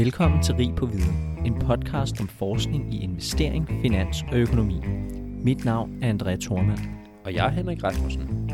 Velkommen 0.00 0.42
til 0.42 0.54
Rig 0.54 0.76
på 0.76 0.86
Viden, 0.86 1.46
en 1.46 1.58
podcast 1.58 2.20
om 2.20 2.28
forskning 2.28 2.94
i 2.94 3.02
investering, 3.02 3.68
finans 3.82 4.22
og 4.22 4.38
økonomi. 4.38 4.80
Mit 5.44 5.64
navn 5.64 6.02
er 6.02 6.12
André 6.12 6.44
Thormand. 6.44 6.78
Og 7.24 7.34
jeg 7.34 7.46
er 7.46 7.50
Henrik 7.50 7.78
Rasmussen. 7.84 8.50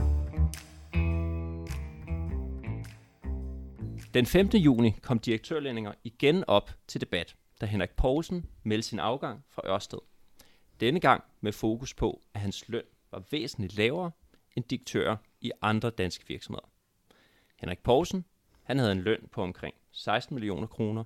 Den 4.15 4.27
5. 4.27 4.47
juni 4.47 4.91
kom 5.03 5.19
direktørlønninger 5.19 5.93
igen 6.05 6.45
op 6.47 6.71
til 6.87 7.01
debat, 7.01 7.37
da 7.61 7.67
Henrik 7.67 7.91
Poulsen 7.97 8.47
meldte 8.63 8.89
sin 8.89 8.99
afgang 8.99 9.45
fra 9.51 9.63
Ørsted. 9.65 9.99
Denne 10.81 11.01
gang 11.01 11.25
med 11.41 11.53
fokus 11.53 11.95
på, 11.95 12.21
at 12.35 12.41
hans 12.41 12.69
løn 12.69 12.85
var 13.11 13.23
væsentligt 13.31 13.77
lavere 13.77 14.11
end 14.57 14.65
direktører 14.65 15.17
i 15.41 15.53
andre 15.63 15.91
danske 15.91 16.25
virksomheder. 16.29 16.69
Henrik 17.57 17.79
Poulsen 17.79 18.25
han 18.63 18.79
havde 18.79 18.93
en 18.93 19.01
løn 19.01 19.29
på 19.33 19.43
omkring 19.43 19.75
16 19.93 20.35
millioner 20.35 20.67
kroner, 20.67 21.05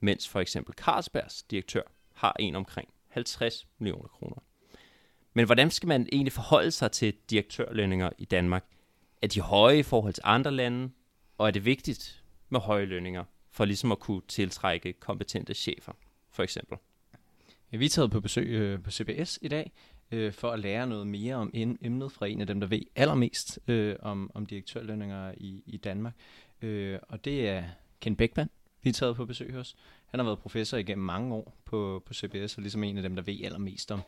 mens 0.00 0.28
for 0.28 0.40
eksempel 0.40 0.74
Carlsbergs 0.74 1.42
direktør 1.42 1.82
har 2.14 2.36
en 2.38 2.56
omkring 2.56 2.88
50 3.08 3.66
millioner 3.78 4.08
kroner. 4.08 4.36
Men 5.34 5.46
hvordan 5.46 5.70
skal 5.70 5.86
man 5.86 6.08
egentlig 6.12 6.32
forholde 6.32 6.70
sig 6.70 6.92
til 6.92 7.14
direktørlønninger 7.30 8.10
i 8.18 8.24
Danmark? 8.24 8.64
Er 9.22 9.26
de 9.26 9.40
høje 9.40 9.78
i 9.78 9.82
forhold 9.82 10.12
til 10.12 10.22
andre 10.26 10.50
lande, 10.50 10.90
og 11.38 11.46
er 11.46 11.50
det 11.50 11.64
vigtigt 11.64 12.24
med 12.48 12.60
høje 12.60 12.84
lønninger 12.84 13.24
for 13.50 13.64
ligesom 13.64 13.92
at 13.92 13.98
kunne 13.98 14.22
tiltrække 14.28 14.92
kompetente 14.92 15.54
chefer, 15.54 15.92
for 16.30 16.42
eksempel? 16.42 16.78
Ja, 17.72 17.76
vi 17.76 17.84
er 17.84 17.88
taget 17.88 18.10
på 18.10 18.20
besøg 18.20 18.46
øh, 18.46 18.82
på 18.82 18.90
CBS 18.90 19.38
i 19.42 19.48
dag 19.48 19.72
øh, 20.10 20.32
for 20.32 20.50
at 20.50 20.58
lære 20.58 20.86
noget 20.86 21.06
mere 21.06 21.34
om 21.34 21.50
emnet 21.54 22.12
fra 22.12 22.26
en 22.26 22.40
af 22.40 22.46
dem, 22.46 22.60
der 22.60 22.66
ved 22.66 22.82
allermest 22.96 23.58
øh, 23.68 23.96
om, 24.00 24.30
om 24.34 24.46
direktørlønninger 24.46 25.32
i, 25.36 25.62
i 25.66 25.76
Danmark. 25.76 26.14
Øh, 26.62 26.98
og 27.08 27.24
det 27.24 27.48
er 27.48 27.64
Ken 28.00 28.16
Beckmann, 28.16 28.50
vi 28.82 28.88
er 28.88 28.92
taget 28.92 29.16
på 29.16 29.24
besøg 29.24 29.54
hos. 29.54 29.76
Han 30.06 30.20
har 30.20 30.24
været 30.24 30.38
professor 30.38 30.76
igennem 30.76 31.04
mange 31.04 31.34
år 31.34 31.56
på, 31.64 32.02
på 32.06 32.14
CBS, 32.14 32.56
og 32.56 32.62
ligesom 32.62 32.84
en 32.84 32.96
af 32.96 33.02
dem, 33.02 33.16
der 33.16 33.22
ved 33.22 33.44
allermest 33.44 33.90
om, 33.90 34.00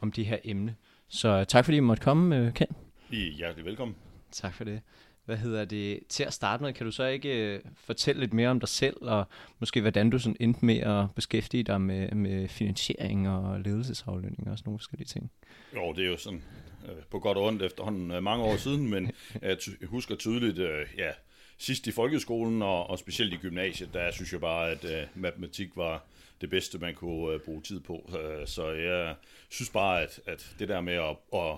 om 0.00 0.12
de 0.12 0.24
her 0.24 0.38
emne. 0.44 0.76
Så 1.08 1.44
tak 1.44 1.64
fordi 1.64 1.76
I 1.76 1.80
måtte 1.80 2.02
komme, 2.02 2.36
øh, 2.36 2.54
Ken. 2.54 2.66
I 3.10 3.30
hjertelig 3.30 3.64
velkommen. 3.64 3.96
Tak 4.32 4.54
for 4.54 4.64
det. 4.64 4.80
Hvad 5.24 5.36
hedder 5.36 5.64
det? 5.64 6.00
Til 6.08 6.24
at 6.24 6.32
starte 6.32 6.62
med, 6.62 6.72
kan 6.72 6.86
du 6.86 6.92
så 6.92 7.04
ikke 7.04 7.60
uh, 7.64 7.70
fortælle 7.74 8.20
lidt 8.20 8.32
mere 8.32 8.48
om 8.48 8.60
dig 8.60 8.68
selv, 8.68 8.96
og 9.00 9.24
måske 9.58 9.80
hvordan 9.80 10.10
du 10.10 10.18
sådan 10.18 10.36
endte 10.40 10.64
med 10.64 10.78
at 10.78 11.14
beskæftige 11.14 11.62
dig 11.62 11.80
med, 11.80 12.10
med 12.10 12.48
finansiering 12.48 13.28
og 13.28 13.60
ledelsesaflønning 13.60 14.50
og 14.50 14.58
sådan 14.58 14.68
nogle 14.68 14.78
forskellige 14.78 15.06
ting? 15.06 15.30
Jo, 15.74 15.92
det 15.92 16.04
er 16.04 16.08
jo 16.08 16.16
sådan 16.16 16.42
uh, 16.84 17.04
på 17.10 17.18
godt 17.18 17.38
og 17.38 17.44
ondt 17.44 17.62
efterhånden 17.62 18.24
mange 18.24 18.44
år 18.44 18.56
siden, 18.56 18.90
men 18.90 19.10
jeg 19.42 19.56
husker 19.86 20.14
tydeligt, 20.14 20.58
ja, 20.98 21.10
sidst 21.58 21.86
i 21.86 21.92
folkeskolen 21.92 22.62
og, 22.62 22.90
og 22.90 22.98
specielt 22.98 23.32
i 23.32 23.36
gymnasiet, 23.36 23.94
der 23.94 24.10
synes 24.10 24.32
jeg 24.32 24.40
bare, 24.40 24.70
at 24.70 24.84
øh, 24.84 25.06
matematik 25.14 25.76
var 25.76 26.04
det 26.40 26.50
bedste, 26.50 26.78
man 26.78 26.94
kunne 26.94 27.34
øh, 27.34 27.40
bruge 27.40 27.62
tid 27.62 27.80
på. 27.80 28.10
Øh, 28.22 28.46
så 28.46 28.70
jeg 28.70 29.14
synes 29.48 29.70
bare, 29.70 30.02
at, 30.02 30.20
at 30.26 30.54
det 30.58 30.68
der 30.68 30.80
med 30.80 30.94
at, 30.94 31.16
at 31.34 31.56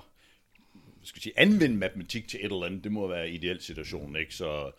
skal 1.02 1.22
sige, 1.22 1.32
anvende 1.36 1.76
matematik 1.76 2.28
til 2.28 2.40
et 2.40 2.52
eller 2.52 2.64
andet, 2.64 2.84
det 2.84 2.92
må 2.92 3.06
være 3.06 3.30
ideel 3.30 3.60
situation, 3.60 4.16
ikke? 4.16 4.34
Så 4.34 4.70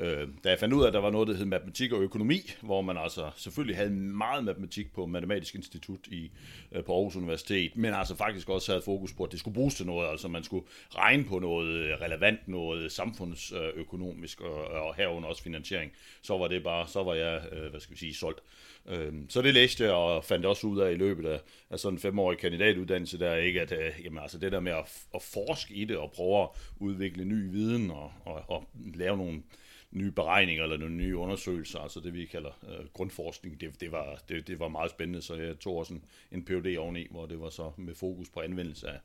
øh, 0.00 0.28
da 0.44 0.48
jeg 0.48 0.58
fandt 0.58 0.74
ud 0.74 0.82
af, 0.82 0.86
at 0.86 0.92
der 0.92 1.00
var 1.00 1.10
noget, 1.10 1.28
der 1.28 1.34
hed 1.34 1.44
matematik 1.44 1.92
og 1.92 2.00
økonomi, 2.00 2.50
hvor 2.62 2.80
man 2.80 2.96
altså 2.96 3.30
selvfølgelig 3.36 3.76
havde 3.76 3.90
meget 3.90 4.44
matematik 4.44 4.92
på 4.92 5.06
Matematisk 5.06 5.54
Institut 5.54 6.06
i, 6.06 6.30
øh, 6.72 6.84
på 6.84 6.94
Aarhus 6.94 7.16
Universitet, 7.16 7.76
men 7.76 7.94
altså 7.94 8.16
faktisk 8.16 8.48
også 8.48 8.72
havde 8.72 8.82
fokus 8.82 9.12
på, 9.12 9.24
at 9.24 9.32
det 9.32 9.40
skulle 9.40 9.54
bruges 9.54 9.74
til 9.74 9.86
noget, 9.86 10.10
altså 10.10 10.28
man 10.28 10.44
skulle 10.44 10.66
regne 10.94 11.24
på 11.24 11.38
noget 11.38 11.68
øh, 11.68 12.00
relevant, 12.00 12.48
noget 12.48 12.92
samfundsøkonomisk 12.92 14.40
og, 14.40 14.64
og 14.64 14.94
herunder 14.94 15.28
også 15.28 15.42
finansiering, 15.42 15.92
så 16.22 16.38
var 16.38 16.48
det 16.48 16.64
bare, 16.64 16.88
så 16.88 17.02
var 17.02 17.14
jeg, 17.14 17.42
øh, 17.52 17.70
hvad 17.70 17.80
skal 17.80 17.94
vi 17.94 17.98
sige, 17.98 18.14
solgt. 18.14 18.40
Øh, 18.88 19.12
så 19.28 19.42
det 19.42 19.54
læste 19.54 19.84
jeg 19.84 19.92
og 19.92 20.24
fandt 20.24 20.46
også 20.46 20.66
ud 20.66 20.80
af 20.80 20.92
i 20.92 20.96
løbet 20.96 21.26
af, 21.26 21.40
af 21.70 21.78
sådan 21.78 21.96
en 21.96 22.00
femårig 22.00 22.38
kandidatuddannelse, 22.38 23.18
der 23.18 23.34
ikke, 23.36 23.60
at 23.60 23.72
øh, 23.72 24.04
jamen, 24.04 24.18
altså 24.18 24.38
det 24.38 24.52
der 24.52 24.60
med 24.60 24.72
at, 24.72 25.04
at 25.14 25.22
forske 25.22 25.74
i 25.74 25.84
det 25.84 25.96
og 25.96 26.12
prøve 26.12 26.42
at 26.42 26.48
udvikle 26.78 27.24
ny 27.24 27.50
viden 27.50 27.90
og, 27.90 28.12
og, 28.24 28.42
og 28.48 28.68
lave 28.94 29.16
nogle 29.16 29.42
nye 29.90 30.10
beregninger 30.10 30.62
eller 30.62 30.76
nogle 30.76 30.94
nye 30.94 31.16
undersøgelser, 31.16 31.78
altså 31.78 32.00
det 32.00 32.14
vi 32.14 32.24
kalder 32.24 32.50
øh, 32.68 32.86
grundforskning, 32.92 33.60
det, 33.60 33.80
det, 33.80 33.92
var, 33.92 34.22
det, 34.28 34.46
det 34.46 34.58
var 34.58 34.68
meget 34.68 34.90
spændende, 34.90 35.22
så 35.22 35.34
jeg 35.34 35.58
tog 35.58 35.76
også 35.76 35.94
en, 35.94 36.04
en 36.32 36.44
PhD 36.44 36.76
oveni, 36.78 37.06
hvor 37.10 37.26
det 37.26 37.40
var 37.40 37.50
så 37.50 37.72
med 37.76 37.94
fokus 37.94 38.28
på 38.28 38.40
anvendelse 38.40 38.88
af 38.88 39.00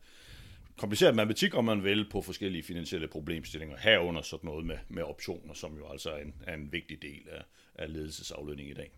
kompliceret 0.78 1.16
matematik, 1.16 1.56
om 1.56 1.66
man 1.66 1.84
vil, 1.84 2.10
på 2.10 2.22
forskellige 2.22 2.64
finansielle 2.64 3.08
problemstillinger, 3.08 3.78
herunder 3.78 4.22
sådan 4.22 4.48
noget 4.48 4.66
med, 4.66 4.78
med 4.88 5.04
optioner, 5.04 5.54
som 5.54 5.78
jo 5.78 5.88
altså 5.88 6.10
er 6.10 6.22
en, 6.22 6.36
er 6.48 6.54
en 6.54 6.72
vigtig 6.72 7.02
del 7.02 7.30
af, 7.32 7.44
af 7.76 7.94
ledelsesaflønning 7.94 8.70
i 8.70 8.74
dag. 8.74 8.92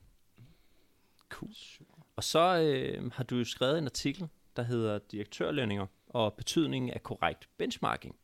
Cool. 1.30 1.52
Og 2.16 2.24
så 2.24 2.60
øh, 2.62 3.12
har 3.12 3.24
du 3.24 3.44
skrevet 3.44 3.78
en 3.78 3.86
artikel, 3.86 4.28
der 4.56 4.64
hedder 4.64 5.00
Direktørlønninger 5.12 5.86
og 6.08 6.34
betydningen 6.34 6.90
af 6.90 7.04
korrekt 7.04 7.50
benchmarking, 7.58 8.16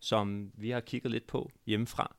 som 0.00 0.52
vi 0.54 0.70
har 0.70 0.80
kigget 0.80 1.10
lidt 1.10 1.26
på 1.26 1.50
hjemmefra. 1.66 2.16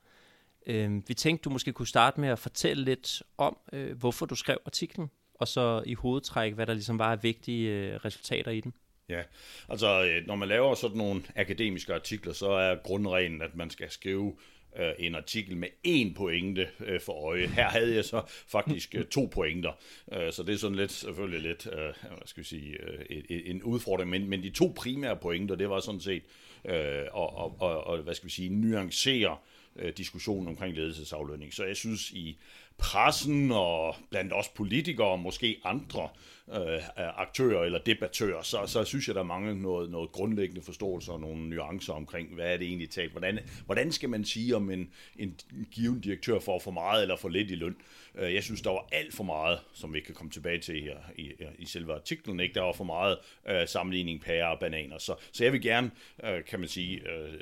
Øh, 0.68 1.02
vi 1.08 1.14
tænkte, 1.14 1.44
du 1.44 1.50
måske 1.50 1.74
kunne 1.74 1.88
starte 1.88 2.20
med 2.20 2.30
at 2.30 2.40
fortælle 2.40 2.84
lidt 2.84 3.24
om, 3.38 3.58
øh, 3.74 3.98
hvorfor 3.98 4.26
du 4.26 4.36
skrev 4.36 4.58
artiklen, 4.66 5.10
og 5.34 5.48
så 5.48 5.84
i 5.86 5.94
hovedtræk, 5.94 6.54
hvad 6.54 6.66
der 6.66 6.74
ligesom 6.74 7.00
var 7.00 7.12
af 7.12 7.24
vigtige 7.24 7.70
øh, 7.70 7.96
resultater 7.96 8.52
i 8.52 8.60
den. 8.60 8.74
Ja, 9.10 9.22
altså 9.70 10.04
øh, 10.04 10.28
når 10.28 10.36
man 10.36 10.48
laver 10.48 10.76
sådan 10.76 10.98
nogle 10.98 11.22
akademiske 11.36 11.94
artikler, 11.94 12.34
så 12.34 12.50
er 12.50 12.76
grundreglen, 12.84 13.42
at 13.42 13.56
man 13.56 13.70
skal 13.70 13.92
skrive 13.92 14.36
øh, 14.80 14.92
en 15.00 15.16
artikel 15.16 15.58
med 15.58 15.68
én 15.88 16.14
pointe 16.14 16.68
øh, 16.80 17.02
for 17.02 17.28
øje. 17.28 17.48
Her 17.48 17.70
havde 17.70 17.96
jeg 17.96 18.06
så 18.06 18.22
faktisk 18.48 18.96
øh, 18.96 19.06
to 19.06 19.26
pointer, 19.26 19.72
øh, 20.12 20.32
så 20.34 20.44
det 20.44 20.54
er 20.54 20.58
sådan 20.58 20.78
lidt, 20.78 20.92
selvfølgelig 20.92 21.42
lidt, 21.42 21.68
øh, 21.68 21.94
hvad 22.02 22.26
skal 22.28 22.44
vi 22.44 22.48
sige, 22.48 22.78
øh, 22.84 23.24
en 23.30 23.64
udfordring, 23.64 24.10
men, 24.10 24.30
men 24.30 24.44
de 24.44 24.50
to 24.50 24.74
primære 24.76 25.16
pointer, 25.16 25.56
det 25.56 25.70
var 25.70 25.80
sådan 25.80 26.02
set 26.02 26.24
øh, 26.66 27.04
og, 27.12 27.38
og, 27.38 27.56
og, 27.60 27.84
og, 27.84 27.98
hvad 27.98 28.14
skal 28.14 28.28
vi 28.28 28.34
sige, 28.34 28.50
nuancere 28.50 29.32
øh, 29.32 29.38
Øh, 29.76 29.94
diskussion 29.98 30.48
omkring 30.48 30.76
ledelsesaflønning. 30.76 31.54
Så 31.54 31.66
jeg 31.66 31.76
synes 31.76 32.12
i 32.12 32.38
pressen 32.78 33.52
og 33.52 33.96
blandt 34.10 34.34
os 34.34 34.48
politikere 34.50 35.08
og 35.08 35.20
måske 35.20 35.62
andre 35.64 36.10
øh, 36.54 36.82
aktører 36.98 37.64
eller 37.64 37.80
debattører, 37.80 38.42
så, 38.42 38.68
så 38.68 38.84
synes 38.84 39.08
jeg, 39.08 39.16
der 39.16 39.24
mangler 39.24 39.54
noget, 39.54 39.90
noget 39.90 40.12
grundlæggende 40.12 40.62
forståelse 40.62 41.12
og 41.12 41.20
nogle 41.20 41.50
nuancer 41.50 41.94
omkring, 41.94 42.34
hvad 42.34 42.54
er 42.54 42.58
det 42.58 42.68
egentlig 42.68 42.90
talt? 42.90 43.12
Hvordan, 43.12 43.40
hvordan 43.66 43.92
skal 43.92 44.10
man 44.10 44.26
sige, 44.26 44.56
om 44.56 44.70
en, 44.70 44.90
en 45.20 45.40
given 45.72 46.02
direktør 46.02 46.40
får 46.40 46.60
for 46.60 46.72
meget 46.72 47.02
eller 47.02 47.16
for 47.16 47.30
lidt 47.30 47.52
i 47.52 47.56
løn? 47.56 47.76
Øh, 48.16 48.34
jeg 48.34 48.44
synes, 48.44 48.62
der 48.62 48.70
var 48.70 48.88
alt 48.92 49.14
for 49.14 49.24
meget, 49.24 49.60
som 49.74 49.94
vi 49.94 50.00
kan 50.00 50.16
komme 50.16 50.32
tilbage 50.32 50.60
til 50.60 50.82
her 50.82 50.98
i, 51.18 51.32
i 51.60 51.66
selve 51.66 51.94
artiklen. 51.94 52.40
Ikke? 52.40 52.54
Der 52.54 52.62
var 52.62 52.74
for 52.74 52.84
meget 52.84 53.18
øh, 53.50 53.68
sammenligning 53.68 54.22
pærer 54.22 54.48
og 54.48 54.60
bananer. 54.60 54.98
Så, 54.98 55.16
så 55.32 55.44
jeg 55.44 55.54
vil 55.54 55.62
gerne, 55.62 55.92
øh, 56.24 56.46
kan 56.46 56.60
man 56.60 56.70
sige, 56.70 57.12
øh, 57.12 57.40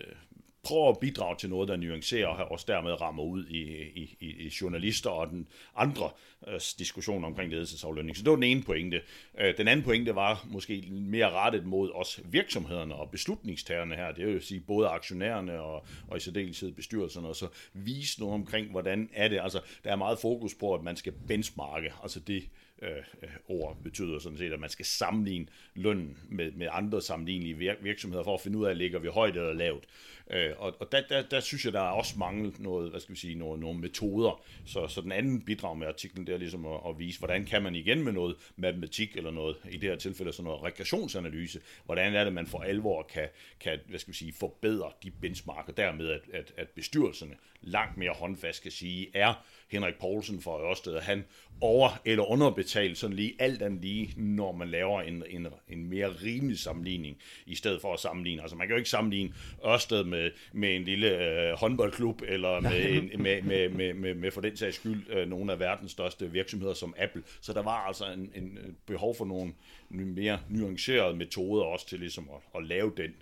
prøver 0.64 0.90
at 0.90 1.00
bidrage 1.00 1.36
til 1.40 1.50
noget, 1.50 1.70
der 1.70 1.76
nuancerer 1.76 2.28
og 2.28 2.52
også 2.52 2.66
dermed 2.68 3.02
rammer 3.02 3.24
ud 3.24 3.46
i, 3.46 3.62
i, 3.96 4.18
i 4.20 4.52
journalister 4.62 5.10
og 5.10 5.30
den 5.30 5.48
andre 5.76 6.10
øh, 6.48 6.60
diskussion 6.80 7.24
omkring 7.24 7.52
ledelsesaflønning. 7.52 8.18
Så 8.18 8.24
det 8.24 8.30
var 8.30 8.36
den 8.36 8.44
ene 8.44 8.64
pointe. 8.64 9.02
Øh, 9.38 9.58
den 9.58 9.68
anden 9.68 9.86
pointe 9.86 10.16
var 10.16 10.46
måske 10.50 10.88
mere 10.92 11.32
rettet 11.32 11.66
mod 11.66 11.92
os 11.92 12.20
virksomhederne 12.26 12.96
og 12.96 13.12
beslutningstagerne 13.12 13.96
her. 13.96 14.12
Det 14.12 14.28
vil 14.28 14.42
sige 14.42 14.60
både 14.60 14.88
aktionærerne 14.88 15.62
og, 15.62 15.86
og 16.08 16.18
i 16.18 16.20
særdeleshed 16.20 16.72
bestyrelserne, 16.72 17.28
og 17.28 17.36
så 17.36 17.48
vise 17.74 18.20
noget 18.20 18.34
omkring, 18.34 18.72
hvordan 18.72 19.10
er 19.14 19.28
det. 19.28 19.40
Altså, 19.44 19.60
der 19.84 19.92
er 19.92 19.96
meget 19.96 20.20
fokus 20.20 20.56
på, 20.56 20.74
at 20.74 20.84
man 20.84 20.96
skal 20.96 21.14
benchmarke, 21.28 21.94
altså 22.04 22.20
det 22.20 22.44
øh, 22.82 22.90
øh 23.24 23.30
ord 23.48 23.78
betyder 23.84 24.20
sådan 24.20 24.38
set, 24.38 24.54
at 24.54 24.60
man 24.60 24.70
skal 24.70 24.86
sammenligne 24.86 25.48
lønnen 25.76 26.18
med, 26.30 26.52
med 26.52 26.68
andre 26.72 27.02
sammenlignelige 27.02 27.76
virksomheder 27.82 28.24
for 28.24 28.34
at 28.34 28.42
finde 28.42 28.58
ud 28.58 28.66
af, 28.66 28.78
ligger 28.78 29.00
vi 29.00 29.08
højt 29.08 29.36
eller 29.36 29.54
lavt. 29.54 29.86
Øh, 30.34 30.52
og 30.58 30.74
og 30.80 30.92
der, 30.92 31.02
der, 31.10 31.22
der 31.22 31.40
synes 31.40 31.66
jeg, 31.66 31.74
der 31.74 31.80
er 31.80 31.92
også 31.92 32.20
manglet 32.20 32.60
noget, 32.60 32.90
hvad 32.92 33.00
skal 33.00 33.16
vi 33.16 33.20
sige, 33.20 33.36
nogle, 33.36 33.62
nogle 33.62 33.80
metoder. 33.80 34.42
Så, 34.66 34.88
så 34.88 35.02
den 35.02 35.12
anden 35.12 35.42
bidrag 35.42 35.78
med 35.78 35.88
artiklen, 35.88 36.28
det 36.28 36.34
er 36.34 36.38
ligesom 36.38 36.66
at, 36.66 36.80
at 36.90 37.00
vise, 37.00 37.20
hvordan 37.20 37.46
kan 37.46 37.64
man 37.64 37.76
igen 37.76 38.04
med 38.04 38.14
noget 38.14 38.36
matematik 38.56 39.18
eller 39.18 39.32
noget, 39.32 39.56
i 39.72 39.78
det 39.78 39.90
her 39.90 39.96
tilfælde 39.96 40.34
sådan 40.34 40.44
noget 40.44 40.64
regressionsanalyse, 40.64 41.60
hvordan 41.86 42.16
er 42.16 42.24
det, 42.24 42.34
man 42.34 42.48
for 42.48 42.60
alvor 42.60 43.04
kan, 43.14 43.28
kan 43.60 43.80
hvad 43.90 44.00
skal 44.00 44.12
vi 44.12 44.18
sige, 44.18 44.34
forbedre 44.40 44.92
de 45.04 45.12
benchmarker, 45.12 45.74
dermed 45.74 46.10
at, 46.10 46.22
at, 46.34 46.54
at 46.58 46.68
bestyrelserne 46.70 47.34
langt 47.62 47.98
mere 47.98 48.12
håndfast 48.12 48.64
kan 48.64 48.72
sige, 48.72 49.08
er 49.14 49.34
Henrik 49.68 49.96
Poulsen 50.00 50.42
fra 50.42 50.70
Ørsted, 50.70 51.00
han 51.00 51.24
over- 51.62 52.02
eller 52.06 52.24
underbetalt 52.24 52.98
sådan 52.98 53.16
lige 53.16 53.34
alt 53.40 53.62
andet 53.62 53.82
lige, 53.82 54.14
når 54.18 54.52
man 54.52 54.70
laver 54.70 55.02
en, 55.02 55.24
en, 55.30 55.48
en 55.70 55.86
mere 55.90 56.08
rimelig 56.08 56.60
sammenligning, 56.60 57.18
i 57.46 57.56
stedet 57.56 57.82
for 57.82 57.94
at 57.94 58.00
sammenligne. 58.00 58.42
Altså 58.42 58.58
man 58.58 58.68
kan 58.68 58.74
jo 58.74 58.78
ikke 58.78 58.90
sammenligne 58.90 59.34
Ørsted 59.66 60.04
med, 60.04 60.23
med 60.54 60.76
en 60.76 60.84
lille 60.84 61.08
øh, 61.18 61.54
håndboldklub, 61.58 62.22
eller 62.28 62.60
med, 62.60 62.90
en, 62.90 63.22
med, 63.22 63.42
med, 63.42 63.70
med, 63.70 63.94
med, 63.94 64.14
med 64.14 64.32
for 64.32 64.42
den 64.42 64.58
sags 64.58 64.76
skyld 64.76 65.10
øh, 65.10 65.30
nogle 65.30 65.52
af 65.52 65.60
verdens 65.60 65.92
største 65.92 66.32
virksomheder 66.32 66.74
som 66.74 66.96
Apple. 66.98 67.24
Så 67.42 67.54
der 67.54 67.64
var 67.64 67.78
altså 67.78 68.06
en, 68.06 68.32
en 68.36 68.78
behov 68.86 69.16
for 69.16 69.26
nogle 69.26 69.54
mere 69.90 70.40
nuancerede 70.50 71.16
metoder 71.16 71.64
også 71.64 71.88
til 71.88 72.00
ligesom 72.00 72.30
at, 72.30 72.62
at 72.62 72.68
lave 72.68 72.94
den 72.98 73.14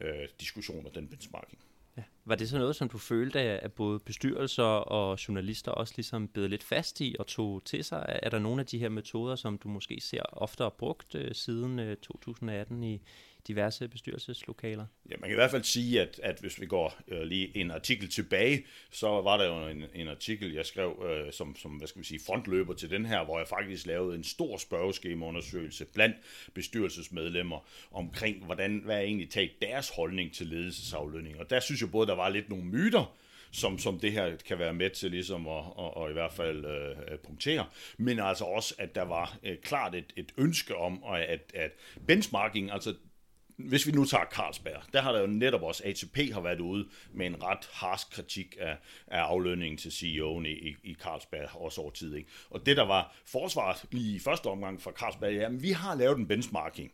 øh, 0.00 0.28
diskussion 0.40 0.86
og 0.86 0.94
den 0.94 1.08
benchmarking. 1.08 1.58
Ja. 1.96 2.02
var 2.24 2.34
det 2.34 2.48
så 2.48 2.58
noget, 2.58 2.76
som 2.76 2.88
du 2.88 2.98
følte, 2.98 3.40
at 3.40 3.72
både 3.72 3.98
bestyrelser 3.98 4.62
og 4.64 5.28
journalister 5.28 5.72
også 5.72 5.94
ligesom 5.96 6.28
bed 6.28 6.48
lidt 6.48 6.62
fast 6.62 7.00
i 7.00 7.16
og 7.18 7.26
tog 7.26 7.64
til 7.64 7.84
sig? 7.84 8.18
Er 8.22 8.30
der 8.30 8.38
nogle 8.38 8.60
af 8.60 8.66
de 8.66 8.78
her 8.78 8.88
metoder, 8.88 9.36
som 9.36 9.58
du 9.58 9.68
måske 9.68 10.00
ser 10.00 10.22
oftere 10.22 10.70
brugt 10.70 11.14
øh, 11.14 11.34
siden 11.34 11.78
øh, 11.78 11.96
2018 11.96 12.84
i, 12.84 13.02
diverse 13.48 13.88
bestyrelseslokaler? 13.88 14.86
Ja, 15.10 15.14
man 15.20 15.28
kan 15.28 15.30
i 15.30 15.40
hvert 15.40 15.50
fald 15.50 15.64
sige, 15.64 16.00
at, 16.00 16.20
at 16.22 16.38
hvis 16.40 16.60
vi 16.60 16.66
går 16.66 17.00
øh, 17.08 17.22
lige 17.22 17.56
en 17.56 17.70
artikel 17.70 18.10
tilbage, 18.10 18.64
så 18.90 19.08
var 19.08 19.36
der 19.36 19.44
jo 19.44 19.68
en, 19.68 19.84
en 19.94 20.08
artikel, 20.08 20.52
jeg 20.52 20.66
skrev 20.66 21.04
øh, 21.10 21.32
som, 21.32 21.56
som 21.56 21.70
hvad 21.70 21.88
skal 21.88 22.00
vi 22.00 22.06
sige, 22.06 22.20
frontløber 22.26 22.74
til 22.74 22.90
den 22.90 23.06
her, 23.06 23.24
hvor 23.24 23.38
jeg 23.38 23.48
faktisk 23.48 23.86
lavede 23.86 24.16
en 24.16 24.24
stor 24.24 24.56
spørgeskemaundersøgelse 24.56 25.84
blandt 25.84 26.16
bestyrelsesmedlemmer 26.54 27.66
omkring, 27.92 28.44
hvordan, 28.44 28.82
hvad 28.84 28.96
er 28.96 29.00
egentlig 29.00 29.30
taget 29.30 29.50
deres 29.62 29.90
holdning 29.96 30.34
til 30.34 30.46
ledelsesaflønning. 30.46 31.38
Og 31.38 31.50
der 31.50 31.60
synes 31.60 31.80
jeg 31.80 31.90
både, 31.90 32.06
der 32.06 32.14
var 32.14 32.28
lidt 32.28 32.48
nogle 32.48 32.64
myter, 32.64 33.14
som, 33.50 33.78
som 33.78 34.00
det 34.00 34.12
her 34.12 34.36
kan 34.36 34.58
være 34.58 34.74
med 34.74 34.90
til 34.90 35.10
ligesom 35.10 35.48
at, 35.48 35.64
at, 35.78 36.04
at 36.04 36.10
i 36.10 36.12
hvert 36.12 36.32
fald 36.32 36.64
øh, 36.64 37.18
punktere, 37.18 37.66
men 37.98 38.18
altså 38.18 38.44
også, 38.44 38.74
at 38.78 38.94
der 38.94 39.02
var 39.02 39.38
øh, 39.42 39.56
klart 39.62 39.94
et, 39.94 40.12
et 40.16 40.32
ønske 40.36 40.76
om, 40.76 41.04
at, 41.14 41.52
at 41.54 41.72
benchmarking, 42.06 42.72
altså 42.72 42.94
hvis 43.58 43.86
vi 43.86 43.92
nu 43.92 44.04
tager 44.04 44.24
Carlsberg, 44.24 44.82
der 44.92 45.00
har 45.00 45.12
der 45.12 45.20
jo 45.20 45.26
netop 45.26 45.62
også, 45.62 45.82
ATP 45.86 46.32
har 46.32 46.40
været 46.40 46.60
ude 46.60 46.88
med 47.12 47.26
en 47.26 47.42
ret 47.42 47.68
harsk 47.72 48.10
kritik 48.10 48.56
af, 48.60 48.76
af 49.06 49.20
aflønningen 49.20 49.78
til 49.78 49.88
CEO'en 49.88 50.46
i, 50.46 50.76
i 50.82 50.94
Carlsberg 50.94 51.48
også 51.54 51.80
over 51.80 51.90
tid. 51.90 52.14
Ikke? 52.14 52.28
Og 52.50 52.66
det 52.66 52.76
der 52.76 52.86
var 52.86 53.16
forsvaret 53.26 53.84
lige 53.90 54.16
i 54.16 54.18
første 54.18 54.46
omgang 54.46 54.82
fra 54.82 54.90
Carlsberg, 54.90 55.32
ja, 55.32 55.48
vi 55.48 55.70
har 55.70 55.94
lavet 55.94 56.18
en 56.18 56.26
benchmarking. 56.26 56.92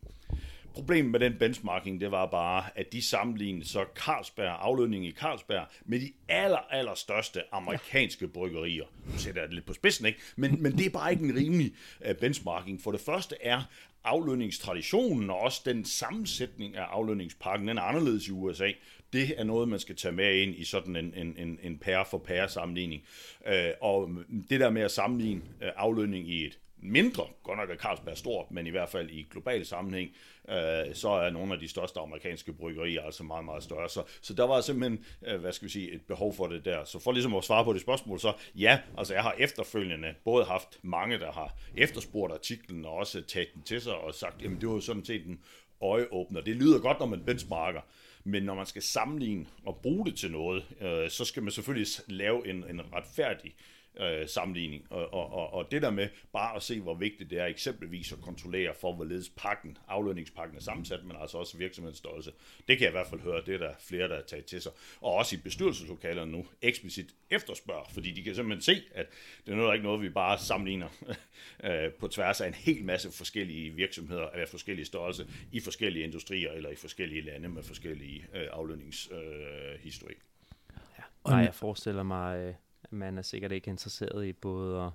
Problemet 0.74 1.10
med 1.10 1.20
den 1.20 1.38
benchmarking, 1.38 2.00
det 2.00 2.10
var 2.10 2.26
bare, 2.26 2.64
at 2.74 2.92
de 2.92 3.02
sammenlignede 3.02 3.68
så 3.68 3.84
Carlsberg, 3.94 4.56
aflønningen 4.60 5.08
i 5.08 5.12
Carlsberg, 5.12 5.66
med 5.84 6.00
de 6.00 6.12
aller, 6.28 6.58
aller 6.70 6.94
største 6.94 7.42
amerikanske 7.52 8.28
bryggerier. 8.28 8.84
Nu 9.12 9.18
sætter 9.18 9.40
jeg 9.40 9.48
det 9.48 9.54
lidt 9.54 9.66
på 9.66 9.72
spidsen, 9.72 10.06
ikke? 10.06 10.18
Men, 10.36 10.62
men 10.62 10.78
det 10.78 10.86
er 10.86 10.90
bare 10.90 11.12
ikke 11.12 11.24
en 11.24 11.36
rimelig 11.36 11.74
uh, 12.08 12.16
benchmarking. 12.16 12.82
For 12.82 12.92
det 12.92 13.00
første 13.00 13.36
er 13.42 13.62
aflønningstraditionen 14.04 15.30
og 15.30 15.38
også 15.38 15.62
den 15.64 15.84
sammensætning 15.84 16.76
af 16.76 16.82
aflønningspakken, 16.82 17.68
den 17.68 17.78
er 17.78 17.82
anderledes 17.82 18.28
i 18.28 18.30
USA. 18.30 18.70
Det 19.12 19.34
er 19.40 19.44
noget, 19.44 19.68
man 19.68 19.78
skal 19.78 19.96
tage 19.96 20.12
med 20.12 20.34
ind 20.34 20.54
i 20.54 20.64
sådan 20.64 20.96
en, 20.96 21.14
en, 21.16 21.36
en, 21.38 21.58
en 21.62 21.78
pære 21.78 22.04
for 22.10 22.18
pære 22.18 22.48
sammenligning. 22.48 23.02
Øh, 23.46 23.70
og 23.80 24.10
det 24.50 24.60
der 24.60 24.70
med 24.70 24.82
at 24.82 24.90
sammenligne 24.90 25.42
øh, 25.62 25.70
aflønning 25.76 26.28
i 26.28 26.46
et 26.46 26.58
mindre, 26.84 27.26
godt 27.42 27.58
nok 27.58 27.70
er 27.70 27.76
Carlsberg 27.76 28.16
stor, 28.16 28.46
men 28.50 28.66
i 28.66 28.70
hvert 28.70 28.88
fald 28.88 29.10
i 29.10 29.26
global 29.30 29.66
sammenhæng, 29.66 30.10
øh, 30.48 30.94
så 30.94 31.08
er 31.08 31.30
nogle 31.30 31.54
af 31.54 31.60
de 31.60 31.68
største 31.68 32.00
amerikanske 32.00 32.52
bryggerier 32.52 33.02
altså 33.02 33.22
meget, 33.22 33.44
meget 33.44 33.62
større. 33.62 33.88
Så, 33.88 34.02
så 34.22 34.34
der 34.34 34.46
var 34.46 34.60
simpelthen, 34.60 35.04
øh, 35.26 35.40
hvad 35.40 35.52
skal 35.52 35.66
vi 35.66 35.72
sige, 35.72 35.92
et 35.92 36.02
behov 36.02 36.34
for 36.34 36.46
det 36.46 36.64
der. 36.64 36.84
Så 36.84 36.98
for 36.98 37.12
ligesom 37.12 37.34
at 37.34 37.44
svare 37.44 37.64
på 37.64 37.72
det 37.72 37.80
spørgsmål, 37.80 38.20
så 38.20 38.32
ja, 38.54 38.78
altså 38.98 39.14
jeg 39.14 39.22
har 39.22 39.34
efterfølgende 39.38 40.14
både 40.24 40.44
haft 40.44 40.78
mange, 40.82 41.18
der 41.18 41.32
har 41.32 41.56
efterspurgt 41.76 42.32
artiklen 42.32 42.84
og 42.84 42.92
også 42.92 43.22
taget 43.22 43.54
den 43.54 43.62
til 43.62 43.80
sig 43.80 43.94
og 43.94 44.14
sagt, 44.14 44.42
jamen 44.42 44.60
det 44.60 44.68
var 44.68 44.74
jo 44.74 44.80
sådan 44.80 45.04
set 45.04 45.26
en 45.26 45.40
øjeåbner. 45.80 46.40
Det 46.40 46.56
lyder 46.56 46.78
godt, 46.78 46.98
når 47.00 47.06
man 47.06 47.24
benchmarker, 47.24 47.80
men 48.24 48.42
når 48.42 48.54
man 48.54 48.66
skal 48.66 48.82
sammenligne 48.82 49.46
og 49.66 49.80
bruge 49.82 50.06
det 50.06 50.16
til 50.16 50.30
noget, 50.30 50.64
øh, 50.80 51.10
så 51.10 51.24
skal 51.24 51.42
man 51.42 51.52
selvfølgelig 51.52 51.88
lave 52.06 52.48
en, 52.48 52.64
en 52.70 52.80
retfærdig 52.92 53.54
øh, 54.00 54.28
sammenligning. 54.28 54.86
Og, 54.90 55.14
og, 55.14 55.32
og, 55.32 55.52
og 55.52 55.70
det 55.70 55.82
der 55.82 55.90
med 55.90 56.08
bare 56.32 56.56
at 56.56 56.62
se, 56.62 56.80
hvor 56.80 56.94
vigtigt 56.94 57.30
det 57.30 57.38
er 57.38 57.46
eksempelvis 57.46 58.12
at 58.12 58.20
kontrollere 58.20 58.74
for, 58.74 58.92
hvorledes 58.92 59.28
pakken, 59.36 59.78
aflønningspakken 59.88 60.56
er 60.56 60.62
sammensat, 60.62 61.04
men 61.04 61.16
altså 61.20 61.38
også 61.38 61.58
virksomhedens 61.58 61.98
størrelse. 61.98 62.32
Det 62.68 62.78
kan 62.78 62.80
jeg 62.80 62.88
i 62.88 62.96
hvert 62.96 63.06
fald 63.06 63.20
høre, 63.20 63.42
det 63.46 63.54
er 63.54 63.58
der 63.58 63.74
flere, 63.78 64.08
der 64.08 64.14
har 64.14 64.22
taget 64.22 64.44
til 64.44 64.62
sig. 64.62 64.72
Og 65.00 65.14
også 65.14 65.36
i 65.36 65.38
bestyrelseslokalerne 65.38 66.32
nu 66.32 66.46
eksplicit 66.62 67.14
efterspørger, 67.30 67.84
fordi 67.92 68.10
de 68.10 68.22
kan 68.22 68.34
simpelthen 68.34 68.62
se, 68.62 68.82
at 68.94 69.06
det 69.46 69.52
er 69.52 69.56
noget, 69.56 69.74
ikke 69.74 69.86
noget, 69.86 70.02
vi 70.02 70.08
bare 70.08 70.38
sammenligner 70.38 70.88
øh, 71.64 71.92
på 71.92 72.08
tværs 72.08 72.40
af 72.40 72.48
en 72.48 72.54
hel 72.54 72.84
masse 72.84 73.12
forskellige 73.12 73.70
virksomheder 73.70 74.26
af 74.26 74.48
forskellige 74.48 74.86
størrelse 74.86 75.26
i 75.52 75.60
forskellige 75.60 76.04
industrier 76.04 76.52
eller 76.52 76.70
i 76.70 76.76
forskellige 76.76 77.20
lande 77.20 77.48
med 77.48 77.62
forskellige 77.62 78.26
øh, 78.34 78.46
aflønningshistorik. 78.52 80.16
Øh, 80.16 80.78
ja. 80.98 81.30
Nej, 81.30 81.38
jeg 81.38 81.54
forestiller 81.54 82.02
mig, 82.02 82.38
øh, 82.38 82.54
man 82.90 83.18
er 83.18 83.22
sikkert 83.22 83.52
ikke 83.52 83.70
interesseret 83.70 84.26
i 84.26 84.32
både 84.32 84.82
at, 84.82 84.90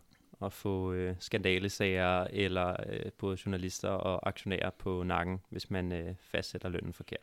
at 0.46 0.54
få 0.54 0.94
øh, 0.94 1.16
skandalesager 1.20 2.24
eller 2.24 2.76
øh, 2.90 3.12
både 3.18 3.38
journalister 3.46 3.90
og 3.90 4.28
aktionærer 4.28 4.70
på 4.70 5.04
nakken, 5.04 5.42
hvis 5.50 5.70
man 5.70 5.92
øh, 5.92 6.16
fastsætter 6.20 6.70
lønnen 6.70 6.94
forkert. 6.94 7.20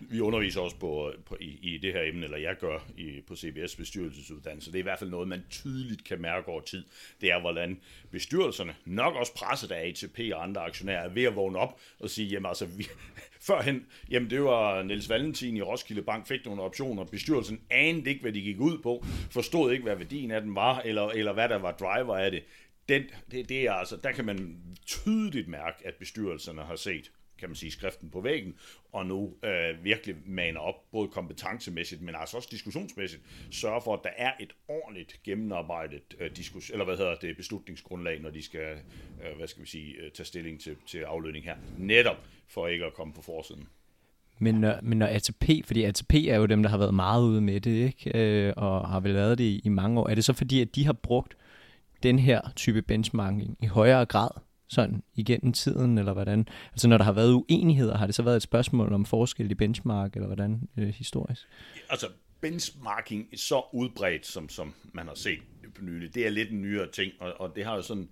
Vi 0.00 0.20
underviser 0.20 0.60
også 0.60 0.76
på, 0.76 1.12
på 1.26 1.36
i, 1.40 1.58
i 1.62 1.78
det 1.78 1.92
her 1.92 2.02
emne, 2.02 2.24
eller 2.24 2.38
jeg 2.38 2.56
gør 2.60 2.78
i, 2.96 3.20
på 3.26 3.36
CBS 3.36 3.76
bestyrelsesuddannelse. 3.76 4.72
Det 4.72 4.78
er 4.78 4.82
i 4.82 4.82
hvert 4.82 4.98
fald 4.98 5.10
noget, 5.10 5.28
man 5.28 5.44
tydeligt 5.50 6.04
kan 6.04 6.20
mærke 6.20 6.48
over 6.48 6.60
tid. 6.60 6.84
Det 7.20 7.30
er, 7.30 7.40
hvordan 7.40 7.80
bestyrelserne, 8.10 8.74
nok 8.84 9.14
også 9.14 9.34
presset 9.34 9.70
af 9.72 9.88
ATP 9.88 10.20
og 10.34 10.42
andre 10.42 10.60
aktionærer, 10.60 11.00
er 11.00 11.08
ved 11.08 11.24
at 11.24 11.36
vågne 11.36 11.58
op 11.58 11.80
og 12.00 12.10
sige, 12.10 12.28
jamen 12.28 12.46
altså, 12.46 12.66
vi, 12.66 12.86
førhen, 13.48 13.86
jamen 14.10 14.30
det 14.30 14.42
var 14.42 14.82
Niels 14.82 15.08
Valentin 15.08 15.56
i 15.56 15.62
Roskilde 15.62 16.02
Bank, 16.02 16.26
fik 16.26 16.44
nogle 16.44 16.62
optioner, 16.62 17.04
bestyrelsen 17.04 17.60
anede 17.70 18.10
ikke, 18.10 18.22
hvad 18.22 18.32
de 18.32 18.40
gik 18.40 18.60
ud 18.60 18.78
på, 18.78 19.04
forstod 19.30 19.72
ikke, 19.72 19.84
hvad 19.84 19.96
værdien 19.96 20.30
af 20.30 20.40
den 20.40 20.54
var, 20.54 20.80
eller, 20.80 21.08
eller 21.08 21.32
hvad 21.32 21.48
der 21.48 21.58
var 21.58 21.72
driver 21.72 22.16
af 22.16 22.30
det. 22.30 22.42
Den, 22.88 23.02
det, 23.30 23.48
det 23.48 23.66
er 23.66 23.72
altså, 23.72 23.96
der 23.96 24.12
kan 24.12 24.24
man 24.24 24.56
tydeligt 24.86 25.48
mærke, 25.48 25.86
at 25.86 25.94
bestyrelserne 25.94 26.62
har 26.62 26.76
set 26.76 27.10
kan 27.38 27.48
man 27.48 27.56
sige, 27.56 27.70
skriften 27.70 28.10
på 28.10 28.20
væggen, 28.20 28.54
og 28.92 29.06
nu 29.06 29.34
øh, 29.42 29.84
virkelig 29.84 30.16
maner 30.26 30.60
op, 30.60 30.90
både 30.92 31.08
kompetencemæssigt, 31.08 32.02
men 32.02 32.14
altså 32.14 32.36
også 32.36 32.48
diskussionsmæssigt, 32.50 33.22
sørge 33.50 33.80
for, 33.84 33.94
at 33.94 34.00
der 34.02 34.10
er 34.16 34.32
et 34.40 34.52
ordentligt 34.68 35.20
gennemarbejdet 35.24 36.16
øh, 36.20 36.36
diskus, 36.36 36.70
eller 36.70 36.84
hvad 36.84 36.96
hedder 36.96 37.14
det, 37.14 37.36
beslutningsgrundlag, 37.36 38.20
når 38.20 38.30
de 38.30 38.42
skal, 38.42 38.76
øh, 39.24 39.36
hvad 39.36 39.48
skal 39.48 39.62
vi 39.62 39.68
sige, 39.68 39.94
øh, 39.94 40.10
tage 40.10 40.26
stilling 40.26 40.60
til, 40.60 40.76
til 40.86 40.98
aflønning 40.98 41.44
her. 41.44 41.56
Netop 41.78 42.16
for 42.48 42.66
ikke 42.66 42.84
at 42.84 42.94
komme 42.94 43.14
på 43.14 43.22
forsiden. 43.22 43.68
Men 44.38 44.54
når, 44.54 44.78
men 44.82 44.98
når 44.98 45.06
ATP, 45.06 45.66
fordi 45.66 45.82
ATP 45.82 46.14
er 46.14 46.36
jo 46.36 46.46
dem, 46.46 46.62
der 46.62 46.70
har 46.70 46.78
været 46.78 46.94
meget 46.94 47.22
ude 47.22 47.40
med 47.40 47.60
det, 47.60 47.86
ikke? 47.86 48.18
Øh, 48.18 48.52
og 48.56 48.88
har 48.88 49.00
vel 49.00 49.10
lavet 49.10 49.38
det 49.38 49.44
i, 49.44 49.60
i 49.64 49.68
mange 49.68 50.00
år, 50.00 50.08
er 50.08 50.14
det 50.14 50.24
så 50.24 50.32
fordi, 50.32 50.60
at 50.60 50.74
de 50.74 50.86
har 50.86 50.92
brugt 50.92 51.36
den 52.02 52.18
her 52.18 52.40
type 52.56 52.82
benchmarking 52.82 53.56
i 53.60 53.66
højere 53.66 54.06
grad 54.06 54.30
sådan 54.68 55.02
igennem 55.14 55.52
tiden, 55.52 55.98
eller 55.98 56.12
hvordan? 56.12 56.48
Altså 56.72 56.88
når 56.88 56.98
der 56.98 57.04
har 57.04 57.12
været 57.12 57.32
uenigheder, 57.32 57.96
har 57.96 58.06
det 58.06 58.14
så 58.14 58.22
været 58.22 58.36
et 58.36 58.42
spørgsmål 58.42 58.92
om 58.92 59.04
forskel 59.04 59.50
i 59.50 59.54
benchmark, 59.54 60.14
eller 60.14 60.26
hvordan 60.26 60.68
øh, 60.76 60.88
historisk? 60.88 61.48
Altså 61.90 62.08
benchmarking 62.40 63.28
er 63.32 63.36
så 63.36 63.62
udbredt, 63.72 64.26
som, 64.26 64.48
som 64.48 64.74
man 64.92 65.06
har 65.06 65.14
set 65.14 65.38
på 65.74 65.84
nylig, 65.84 66.14
det 66.14 66.26
er 66.26 66.30
lidt 66.30 66.50
en 66.50 66.62
nyere 66.62 66.90
ting, 66.90 67.12
og, 67.20 67.40
og 67.40 67.56
det 67.56 67.64
har 67.64 67.76
jo 67.76 67.82
sådan, 67.82 68.08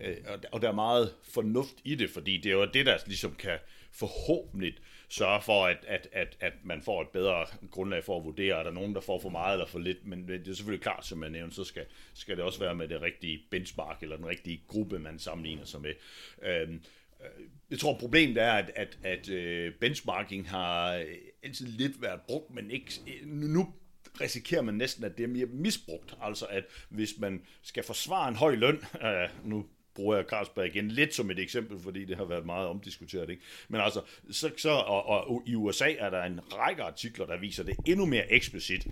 øh, 0.00 0.16
og 0.52 0.62
der 0.62 0.68
er 0.68 0.74
meget 0.74 1.12
fornuft 1.32 1.74
i 1.84 1.94
det, 1.94 2.10
fordi 2.10 2.36
det 2.36 2.52
er 2.52 2.56
jo 2.56 2.68
det, 2.74 2.86
der 2.86 2.96
ligesom 3.06 3.34
kan 3.38 3.58
forhåbentlig 3.92 4.74
sørge 5.12 5.42
for, 5.42 5.66
at, 5.66 5.84
at, 5.88 6.08
at, 6.12 6.36
at 6.40 6.52
man 6.64 6.82
får 6.82 7.02
et 7.02 7.08
bedre 7.08 7.46
grundlag 7.70 8.04
for 8.04 8.18
at 8.18 8.24
vurdere, 8.24 8.58
er 8.58 8.62
der 8.62 8.70
nogen, 8.70 8.94
der 8.94 9.00
får 9.00 9.18
for 9.18 9.28
meget 9.28 9.52
eller 9.52 9.66
for 9.66 9.78
lidt, 9.78 10.06
men 10.06 10.28
det 10.28 10.48
er 10.48 10.54
selvfølgelig 10.54 10.82
klart, 10.82 11.06
som 11.06 11.22
jeg 11.22 11.30
nævnte, 11.30 11.56
så 11.56 11.64
skal, 11.64 11.84
skal 12.14 12.36
det 12.36 12.44
også 12.44 12.58
være 12.58 12.74
med 12.74 12.88
det 12.88 13.02
rigtige 13.02 13.42
benchmark, 13.50 14.02
eller 14.02 14.16
den 14.16 14.26
rigtige 14.26 14.62
gruppe, 14.68 14.98
man 14.98 15.18
sammenligner 15.18 15.64
sig 15.64 15.80
med. 15.80 15.94
Øhm, 16.42 16.82
øh, 17.20 17.44
jeg 17.70 17.78
tror, 17.78 17.98
problemet 17.98 18.36
er, 18.42 18.52
at, 18.52 18.70
at, 18.76 18.98
at 19.02 19.28
øh, 19.28 19.74
benchmarking 19.74 20.50
har 20.50 20.94
øh, 20.94 21.04
altid 21.42 21.66
lidt 21.66 22.02
været 22.02 22.20
brugt, 22.20 22.54
men 22.54 22.70
ikke, 22.70 22.92
nu 23.24 23.74
risikerer 24.20 24.62
man 24.62 24.74
næsten, 24.74 25.04
at 25.04 25.18
det 25.18 25.24
er 25.24 25.28
mere 25.28 25.46
misbrugt. 25.46 26.16
Altså, 26.22 26.46
at 26.46 26.64
hvis 26.88 27.18
man 27.18 27.42
skal 27.62 27.84
forsvare 27.84 28.28
en 28.28 28.36
høj 28.36 28.54
løn, 28.54 28.76
øh, 29.06 29.28
nu 29.44 29.66
bruger 29.94 30.16
jeg 30.16 30.24
Carlsberg 30.24 30.66
igen 30.66 30.88
lidt 30.88 31.14
som 31.14 31.30
et 31.30 31.38
eksempel, 31.38 31.78
fordi 31.78 32.04
det 32.04 32.16
har 32.16 32.24
været 32.24 32.46
meget 32.46 32.68
omdiskuteret. 32.68 33.30
Ikke? 33.30 33.42
Men 33.68 33.80
altså, 33.80 34.00
så, 34.30 34.50
så 34.56 34.70
og, 34.70 35.06
og, 35.06 35.42
i 35.46 35.54
USA 35.54 35.92
er 35.98 36.10
der 36.10 36.22
en 36.22 36.40
række 36.58 36.82
artikler, 36.82 37.26
der 37.26 37.38
viser 37.38 37.64
det 37.64 37.76
endnu 37.86 38.06
mere 38.06 38.32
eksplicit, 38.32 38.86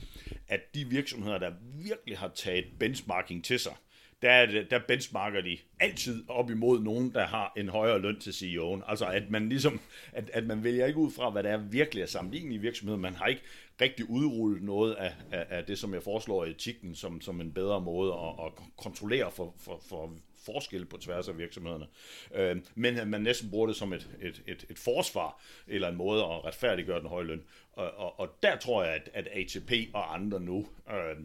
at 0.49 0.75
de 0.75 0.85
virksomheder, 0.85 1.39
der 1.39 1.53
virkelig 1.85 2.19
har 2.19 2.31
taget 2.35 2.65
benchmarking 2.79 3.45
til 3.45 3.59
sig, 3.59 3.75
der, 4.23 4.65
der 4.71 4.81
benchmarker 4.89 5.41
de 5.41 5.59
altid 5.81 6.25
op 6.29 6.51
imod 6.51 6.81
nogen, 6.81 7.15
der 7.15 7.27
har 7.27 7.53
en 7.57 7.69
højere 7.69 7.99
løn 7.99 8.21
til 8.21 8.31
CEO'en. 8.31 8.91
Altså 8.91 9.07
at 9.07 9.31
man 9.31 9.49
ligesom, 9.49 9.81
at, 10.13 10.31
at 10.33 10.47
man 10.47 10.65
vælger 10.65 10.87
ikke 10.87 10.99
ud 10.99 11.11
fra, 11.11 11.31
hvad 11.31 11.43
der 11.43 11.51
er 11.51 11.57
virkelig 11.57 12.03
er 12.03 12.07
sammenlignet 12.07 12.55
i 12.55 12.59
virksomheden. 12.59 13.01
Man 13.01 13.15
har 13.15 13.27
ikke 13.27 13.43
rigtig 13.81 14.11
udrullet 14.11 14.63
noget 14.63 14.95
af, 14.95 15.15
af, 15.33 15.47
af 15.51 15.65
det, 15.65 15.79
som 15.79 15.95
jeg 15.95 16.03
foreslår 16.03 16.45
i 16.45 16.51
etikken, 16.51 16.95
som, 16.95 17.21
som 17.21 17.41
en 17.41 17.53
bedre 17.53 17.81
måde 17.81 18.13
at, 18.13 18.47
at 18.47 18.53
kontrollere 18.77 19.31
for, 19.31 19.55
for, 19.59 19.83
for 19.89 20.15
forskel 20.47 20.87
på 20.87 20.97
tværs 20.97 21.29
af 21.29 21.39
virksomhederne. 21.39 21.87
Øh, 22.35 22.57
men 22.75 22.97
at 22.97 23.09
man 23.09 23.21
næsten 23.21 23.51
bruger 23.51 23.67
det 23.67 23.77
som 23.77 23.93
et, 23.93 24.11
et, 24.21 24.43
et, 24.47 24.67
et 24.71 24.79
forsvar, 24.79 25.43
eller 25.67 25.89
en 25.89 25.97
måde 25.97 26.23
at 26.23 26.45
retfærdiggøre 26.45 27.01
den 27.01 27.09
høje 27.09 27.25
løn. 27.25 27.43
Og, 27.73 27.91
og, 27.91 28.21
og 28.21 28.39
der 28.43 28.57
tror 28.57 28.85
jeg, 28.85 28.95
at, 28.95 29.11
at 29.15 29.29
ATP 29.33 29.73
og 29.95 30.15
andre 30.15 30.41
nu 30.41 30.67
øh, 30.91 31.17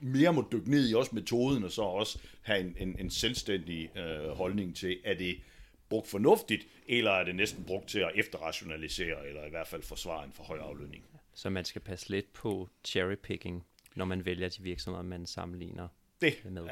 mere 0.00 0.32
må 0.32 0.48
dykke 0.52 0.70
ned 0.70 0.90
i 0.90 0.94
også 0.94 1.14
metoden, 1.14 1.64
og 1.64 1.70
så 1.70 1.82
også 1.82 2.18
have 2.42 2.60
en, 2.60 2.76
en, 2.78 2.96
en 2.98 3.10
selvstændig 3.10 3.96
øh, 3.96 4.28
holdning 4.28 4.76
til, 4.76 4.98
er 5.04 5.14
det 5.14 5.40
brugt 5.88 6.08
fornuftigt, 6.08 6.66
eller 6.86 7.10
er 7.10 7.24
det 7.24 7.34
næsten 7.36 7.64
brugt 7.64 7.88
til 7.88 7.98
at 7.98 8.10
efterrationalisere, 8.14 9.28
eller 9.28 9.46
i 9.46 9.50
hvert 9.50 9.66
fald 9.66 9.82
forsvare 9.82 10.24
en 10.24 10.32
for 10.32 10.42
høj 10.42 10.58
aflønning. 10.58 11.04
Så 11.34 11.50
man 11.50 11.64
skal 11.64 11.82
passe 11.82 12.10
lidt 12.10 12.32
på 12.32 12.68
cherrypicking, 12.84 13.64
når 13.94 14.04
man 14.04 14.24
vælger 14.24 14.48
de 14.48 14.62
virksomheder, 14.62 15.02
man 15.02 15.26
sammenligner 15.26 15.88
Det 16.20 16.34
med 16.44 16.68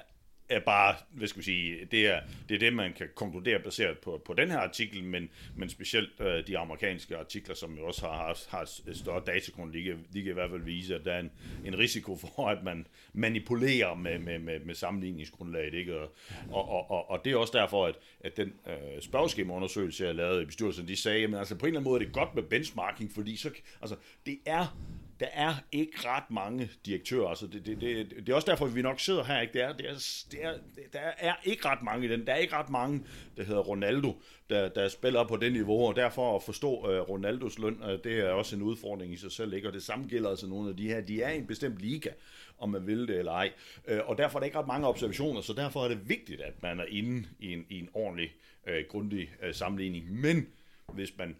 er 0.49 0.61
bare, 0.61 0.95
hvad 1.11 1.29
skal 1.29 1.41
vi 1.41 1.45
sige, 1.45 1.85
det 1.91 2.07
er 2.07 2.21
det, 2.49 2.55
er 2.55 2.59
det 2.59 2.73
man 2.73 2.93
kan 2.93 3.09
konkludere 3.15 3.59
baseret 3.59 3.99
på, 3.99 4.23
på 4.25 4.35
den 4.35 4.51
her 4.51 4.59
artikel, 4.59 5.05
men, 5.05 5.31
men 5.57 5.69
specielt 5.69 6.21
øh, 6.21 6.47
de 6.47 6.59
amerikanske 6.59 7.17
artikler, 7.17 7.55
som 7.55 7.75
jo 7.75 7.87
også 7.87 8.07
har, 8.07 8.17
har, 8.17 8.37
har 8.51 8.95
større 8.95 9.23
datagrund, 9.27 9.73
de 9.73 9.83
kan, 9.83 10.07
de 10.13 10.23
kan 10.23 10.31
i 10.31 10.35
hvert 10.35 10.51
fald 10.51 10.63
vise, 10.63 10.95
at 10.95 11.05
der 11.05 11.13
er 11.13 11.21
en, 11.21 11.31
en 11.65 11.79
risiko 11.79 12.17
for, 12.17 12.49
at 12.49 12.63
man 12.65 12.87
manipulerer 13.13 13.95
med, 13.95 14.19
med, 14.19 14.39
med, 14.39 14.61
med 14.61 14.75
sammenligningsgrundlaget, 14.75 15.75
ikke? 15.75 16.01
Og, 16.01 16.15
og, 16.51 16.69
og, 16.69 16.91
og, 16.91 17.11
og 17.11 17.21
det 17.25 17.33
er 17.33 17.37
også 17.37 17.59
derfor, 17.59 17.87
at, 17.87 17.95
at 18.21 18.37
den 18.37 18.53
øh, 18.67 19.03
spørgeskemaundersøgelse, 19.03 20.05
jeg 20.05 20.15
lavede 20.15 20.43
i 20.43 20.45
bestyrelsen, 20.45 20.89
de 20.89 20.97
sagde, 20.97 21.25
at 21.25 21.35
altså, 21.35 21.55
på 21.55 21.67
en 21.67 21.69
eller 21.69 21.81
anden 21.81 21.91
måde 21.91 22.01
er 22.03 22.05
det 22.05 22.15
godt 22.15 22.35
med 22.35 22.43
benchmarking, 22.43 23.13
fordi 23.13 23.37
så, 23.37 23.51
altså, 23.81 23.97
det 24.27 24.39
er 24.47 24.77
der 25.21 25.27
er 25.33 25.55
ikke 25.73 26.09
ret 26.09 26.31
mange 26.31 26.71
direktører. 26.87 27.29
Altså 27.29 27.47
det, 27.47 27.67
det, 27.67 27.81
det, 27.81 28.11
det 28.11 28.29
er 28.29 28.35
også 28.35 28.51
derfor, 28.51 28.67
vi 28.67 28.83
nok 28.83 29.01
sidder 29.01 29.25
her. 29.25 29.41
Ikke? 29.41 29.53
Det 29.53 29.63
er, 29.63 29.73
det 29.73 29.87
er, 29.87 29.95
det 30.31 30.39
er, 30.43 30.53
der 30.93 30.99
er 30.99 31.35
ikke 31.45 31.69
ret 31.69 31.83
mange 31.83 32.07
i 32.07 32.09
den. 32.09 32.27
Der 32.27 32.33
er 32.33 32.37
ikke 32.37 32.57
ret 32.57 32.71
mange, 32.71 33.05
der 33.37 33.45
hedder 33.45 33.61
Ronaldo, 33.61 34.23
der, 34.51 34.69
der 34.69 34.89
spiller 34.89 35.25
på 35.25 35.37
det 35.37 35.53
niveau, 35.53 35.87
og 35.87 35.97
derfor 35.97 36.37
at 36.37 36.43
forstå 36.43 36.69
uh, 36.69 37.09
Ronaldos 37.09 37.59
løn, 37.59 37.83
uh, 37.83 37.89
det 38.05 38.19
er 38.19 38.31
også 38.31 38.57
en 38.57 38.63
udfordring 38.63 39.13
i 39.13 39.17
sig 39.17 39.33
selv. 39.33 39.53
Ikke? 39.53 39.69
Og 39.69 39.75
det 39.75 39.83
samme 39.83 40.07
gælder 40.09 40.31
altså 40.31 40.47
nogle 40.47 40.71
af 40.71 40.77
de 40.77 40.89
her. 40.89 41.01
De 41.01 41.23
er 41.23 41.31
i 41.31 41.37
en 41.37 41.47
bestemt 41.47 41.79
liga, 41.79 42.11
om 42.59 42.71
man 42.71 42.87
vil 42.87 43.09
det 43.09 43.19
eller 43.19 43.33
ej. 43.33 43.53
Uh, 43.91 44.09
og 44.09 44.19
derfor 44.19 44.39
er 44.39 44.41
der 44.41 44.47
ikke 44.47 44.59
ret 44.59 44.67
mange 44.67 44.87
observationer, 44.87 45.41
så 45.41 45.53
derfor 45.53 45.85
er 45.85 45.89
det 45.89 46.09
vigtigt, 46.09 46.41
at 46.41 46.63
man 46.63 46.81
er 46.81 46.87
inde 46.89 47.29
i 47.41 47.53
en, 47.53 47.67
i 47.69 47.79
en 47.79 47.89
ordentlig, 47.95 48.33
uh, 48.67 48.89
grundig 48.89 49.31
uh, 49.49 49.55
sammenligning. 49.55 50.21
Men 50.21 50.47
hvis 50.93 51.13
man 51.19 51.37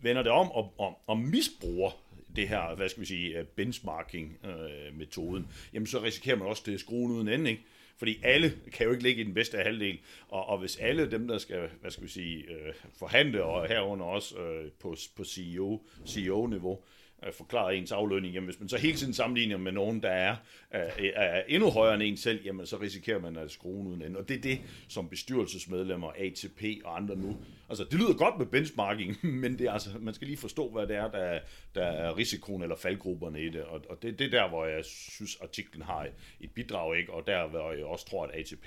vender 0.00 0.22
det 0.22 0.32
om 0.32 0.50
og, 0.50 0.74
og, 0.78 0.98
og 1.06 1.18
misbruger 1.18 1.90
det 2.36 2.48
her, 2.48 2.74
hvad 2.74 2.88
skal 2.88 3.00
vi 3.00 3.06
sige, 3.06 3.38
øh, 3.38 3.44
benchmarking-metoden, 3.44 5.42
øh, 5.42 5.74
jamen 5.74 5.86
så 5.86 6.02
risikerer 6.02 6.36
man 6.36 6.48
også, 6.48 6.62
det 6.66 6.80
skruen 6.80 7.12
uden 7.12 7.28
ende, 7.28 7.50
ikke? 7.50 7.62
Fordi 7.96 8.20
alle 8.22 8.52
kan 8.72 8.86
jo 8.86 8.92
ikke 8.92 9.02
ligge 9.02 9.22
i 9.22 9.24
den 9.24 9.34
bedste 9.34 9.58
halvdel, 9.58 9.98
og, 10.28 10.46
og 10.46 10.58
hvis 10.58 10.76
alle 10.76 11.10
dem, 11.10 11.28
der 11.28 11.38
skal, 11.38 11.68
hvad 11.80 11.90
skal 11.90 12.04
vi 12.04 12.08
sige, 12.08 12.44
øh, 12.44 12.74
forhandle, 12.98 13.44
og 13.44 13.68
herunder 13.68 14.06
også 14.06 14.38
øh, 14.38 14.70
på, 14.80 14.96
på 15.16 15.24
CEO, 15.24 15.82
CEO-niveau, 16.06 16.82
øh, 17.26 17.32
forklare 17.32 17.76
ens 17.76 17.92
aflønning, 17.92 18.34
jamen 18.34 18.48
hvis 18.48 18.60
man 18.60 18.68
så 18.68 18.76
hele 18.76 18.96
tiden 18.96 19.14
sammenligner 19.14 19.56
med 19.56 19.72
nogen, 19.72 20.02
der 20.02 20.10
er, 20.10 20.36
øh, 20.74 21.10
er 21.14 21.42
endnu 21.48 21.70
højere 21.70 21.94
end 21.94 22.02
en 22.02 22.16
selv, 22.16 22.44
jamen 22.44 22.66
så 22.66 22.80
risikerer 22.80 23.18
man 23.18 23.36
at 23.36 23.50
skrue 23.50 23.86
uden 23.88 24.02
ende. 24.02 24.18
Og 24.18 24.28
det 24.28 24.36
er 24.36 24.40
det, 24.40 24.60
som 24.88 25.08
bestyrelsesmedlemmer, 25.08 26.12
ATP 26.18 26.64
og 26.84 26.96
andre 26.96 27.16
nu, 27.16 27.36
altså 27.68 27.84
det 27.84 27.94
lyder 27.94 28.14
godt 28.14 28.38
med 28.38 28.46
benchmarking, 28.46 29.16
men 29.42 29.58
det 29.58 29.66
er 29.66 29.72
altså, 29.72 29.90
man 30.00 30.14
skal 30.14 30.26
lige 30.26 30.38
forstå, 30.38 30.70
hvad 30.70 30.86
det 30.86 30.96
er, 30.96 31.10
der, 31.10 31.38
der 31.74 31.84
er 31.84 32.16
risikoen 32.16 32.62
eller 32.62 32.76
faldgrupperne 32.76 33.42
i 33.42 33.48
det, 33.48 33.62
og, 33.62 33.84
og 33.90 34.02
det, 34.02 34.18
det 34.18 34.26
er 34.26 34.30
der, 34.40 34.48
hvor 34.48 34.66
jeg 34.66 34.84
synes, 34.84 35.36
artiklen 35.42 35.82
har 35.82 36.08
et 36.40 36.50
bidrag, 36.50 36.98
ikke? 36.98 37.12
og 37.12 37.26
der, 37.26 37.48
hvor 37.48 37.72
jeg 37.72 37.84
også 37.84 38.06
tror, 38.06 38.24
at 38.24 38.40
ATP 38.40 38.66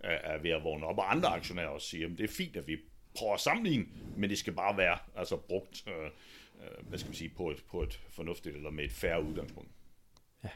er, 0.00 0.12
øh, 0.12 0.18
er 0.22 0.38
ved 0.38 0.50
at 0.50 0.64
vågne 0.64 0.86
op, 0.86 0.98
og 0.98 1.12
andre 1.12 1.28
aktionærer 1.28 1.68
også 1.68 1.88
siger, 1.88 2.06
at 2.06 2.18
det 2.18 2.24
er 2.24 2.34
fint, 2.34 2.56
at 2.56 2.66
vi 2.66 2.76
prøver 3.14 3.34
at 3.34 3.40
sammenligne, 3.40 3.86
men 4.16 4.30
det 4.30 4.38
skal 4.38 4.52
bare 4.52 4.76
være 4.76 4.98
altså 5.16 5.36
brugt 5.36 5.84
øh, 5.88 6.10
øh, 6.62 6.88
hvad 6.88 6.98
skal 6.98 7.12
vi 7.12 7.16
sige, 7.16 7.28
på 7.36 7.50
et, 7.50 7.64
på 7.70 7.82
et 7.82 8.00
fornuftigt 8.08 8.56
eller 8.56 8.70
med 8.70 8.84
et 8.84 8.92
færre 8.92 9.24
udgangspunkt. 9.24 9.70
Ja. 10.44 10.48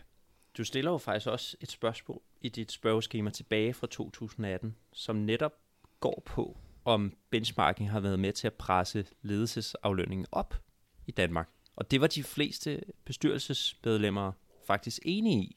Du 0.59 0.65
stiller 0.65 0.91
jo 0.91 0.99
faktisk 0.99 1.27
også 1.27 1.57
et 1.61 1.71
spørgsmål 1.71 2.23
i 2.41 2.49
dit 2.49 2.73
spørgeskema 2.73 3.31
tilbage 3.31 3.75
fra 3.75 3.87
2018, 3.87 4.77
som 4.93 5.17
netop 5.17 5.53
går 6.01 6.23
på, 6.27 6.59
om 6.85 7.17
benchmarking 7.31 7.91
har 7.91 8.01
været 8.01 8.19
med 8.19 8.33
til 8.33 8.47
at 8.47 8.55
presse 8.55 9.07
ledelsesaflønningen 9.23 10.27
op 10.33 10.55
i 11.07 11.11
Danmark. 11.11 11.49
Og 11.77 11.91
det 11.91 12.01
var 12.01 12.07
de 12.07 12.23
fleste 12.23 12.83
bestyrelsesmedlemmer 13.05 14.33
faktisk 14.67 15.03
enige 15.05 15.43
i. 15.43 15.57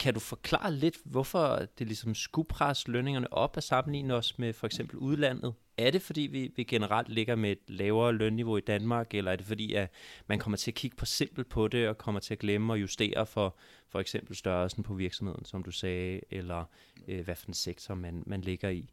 Kan 0.00 0.14
du 0.14 0.20
forklare 0.20 0.74
lidt, 0.74 0.98
hvorfor 1.04 1.66
det 1.78 1.86
ligesom 1.86 2.14
skulle 2.14 2.48
presse 2.48 2.90
lønningerne 2.90 3.32
op 3.32 3.56
og 3.56 3.62
sammenligne 3.62 4.14
os 4.14 4.38
med 4.38 4.52
for 4.52 4.66
eksempel 4.66 4.96
udlandet? 4.96 5.54
Er 5.76 5.90
det 5.90 6.02
fordi, 6.02 6.20
vi, 6.20 6.52
vi 6.56 6.64
generelt 6.64 7.08
ligger 7.08 7.36
med 7.36 7.52
et 7.52 7.58
lavere 7.68 8.12
lønniveau 8.12 8.56
i 8.56 8.60
Danmark, 8.60 9.14
eller 9.14 9.32
er 9.32 9.36
det 9.36 9.46
fordi, 9.46 9.74
at 9.74 9.90
man 10.26 10.38
kommer 10.38 10.56
til 10.56 10.70
at 10.70 10.74
kigge 10.74 10.96
på 10.96 11.06
simpelt 11.06 11.48
på 11.48 11.68
det, 11.68 11.88
og 11.88 11.98
kommer 11.98 12.20
til 12.20 12.34
at 12.34 12.38
glemme 12.38 12.74
at 12.74 12.80
justere 12.80 13.26
for 13.26 13.56
for 13.88 14.00
eksempel 14.00 14.36
størrelsen 14.36 14.82
på 14.82 14.94
virksomheden, 14.94 15.44
som 15.44 15.62
du 15.62 15.70
sagde, 15.70 16.20
eller 16.30 16.64
øh, 17.08 17.24
hvad 17.24 17.34
for 17.34 17.46
en 17.46 17.54
sektor 17.54 17.94
man, 17.94 18.22
man 18.26 18.40
ligger 18.40 18.68
i? 18.68 18.90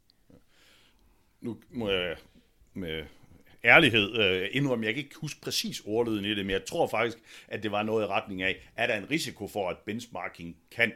Nu 1.41 1.57
må 1.69 1.89
jeg 1.89 2.17
med 2.73 3.05
ærlighed 3.63 4.15
øh, 4.19 4.49
indrømme, 4.51 4.85
jeg 4.85 4.93
kan 4.93 5.03
ikke 5.03 5.15
huske 5.21 5.41
præcis 5.41 5.81
ordlyden 5.85 6.25
i 6.25 6.35
det, 6.35 6.45
men 6.45 6.49
jeg 6.49 6.65
tror 6.65 6.87
faktisk, 6.87 7.17
at 7.47 7.63
det 7.63 7.71
var 7.71 7.83
noget 7.83 8.03
i 8.03 8.07
retning 8.07 8.41
af, 8.41 8.55
er 8.77 8.87
der 8.87 8.95
en 8.95 9.11
risiko 9.11 9.47
for, 9.47 9.69
at 9.69 9.77
benchmarking 9.85 10.55
kan 10.71 10.91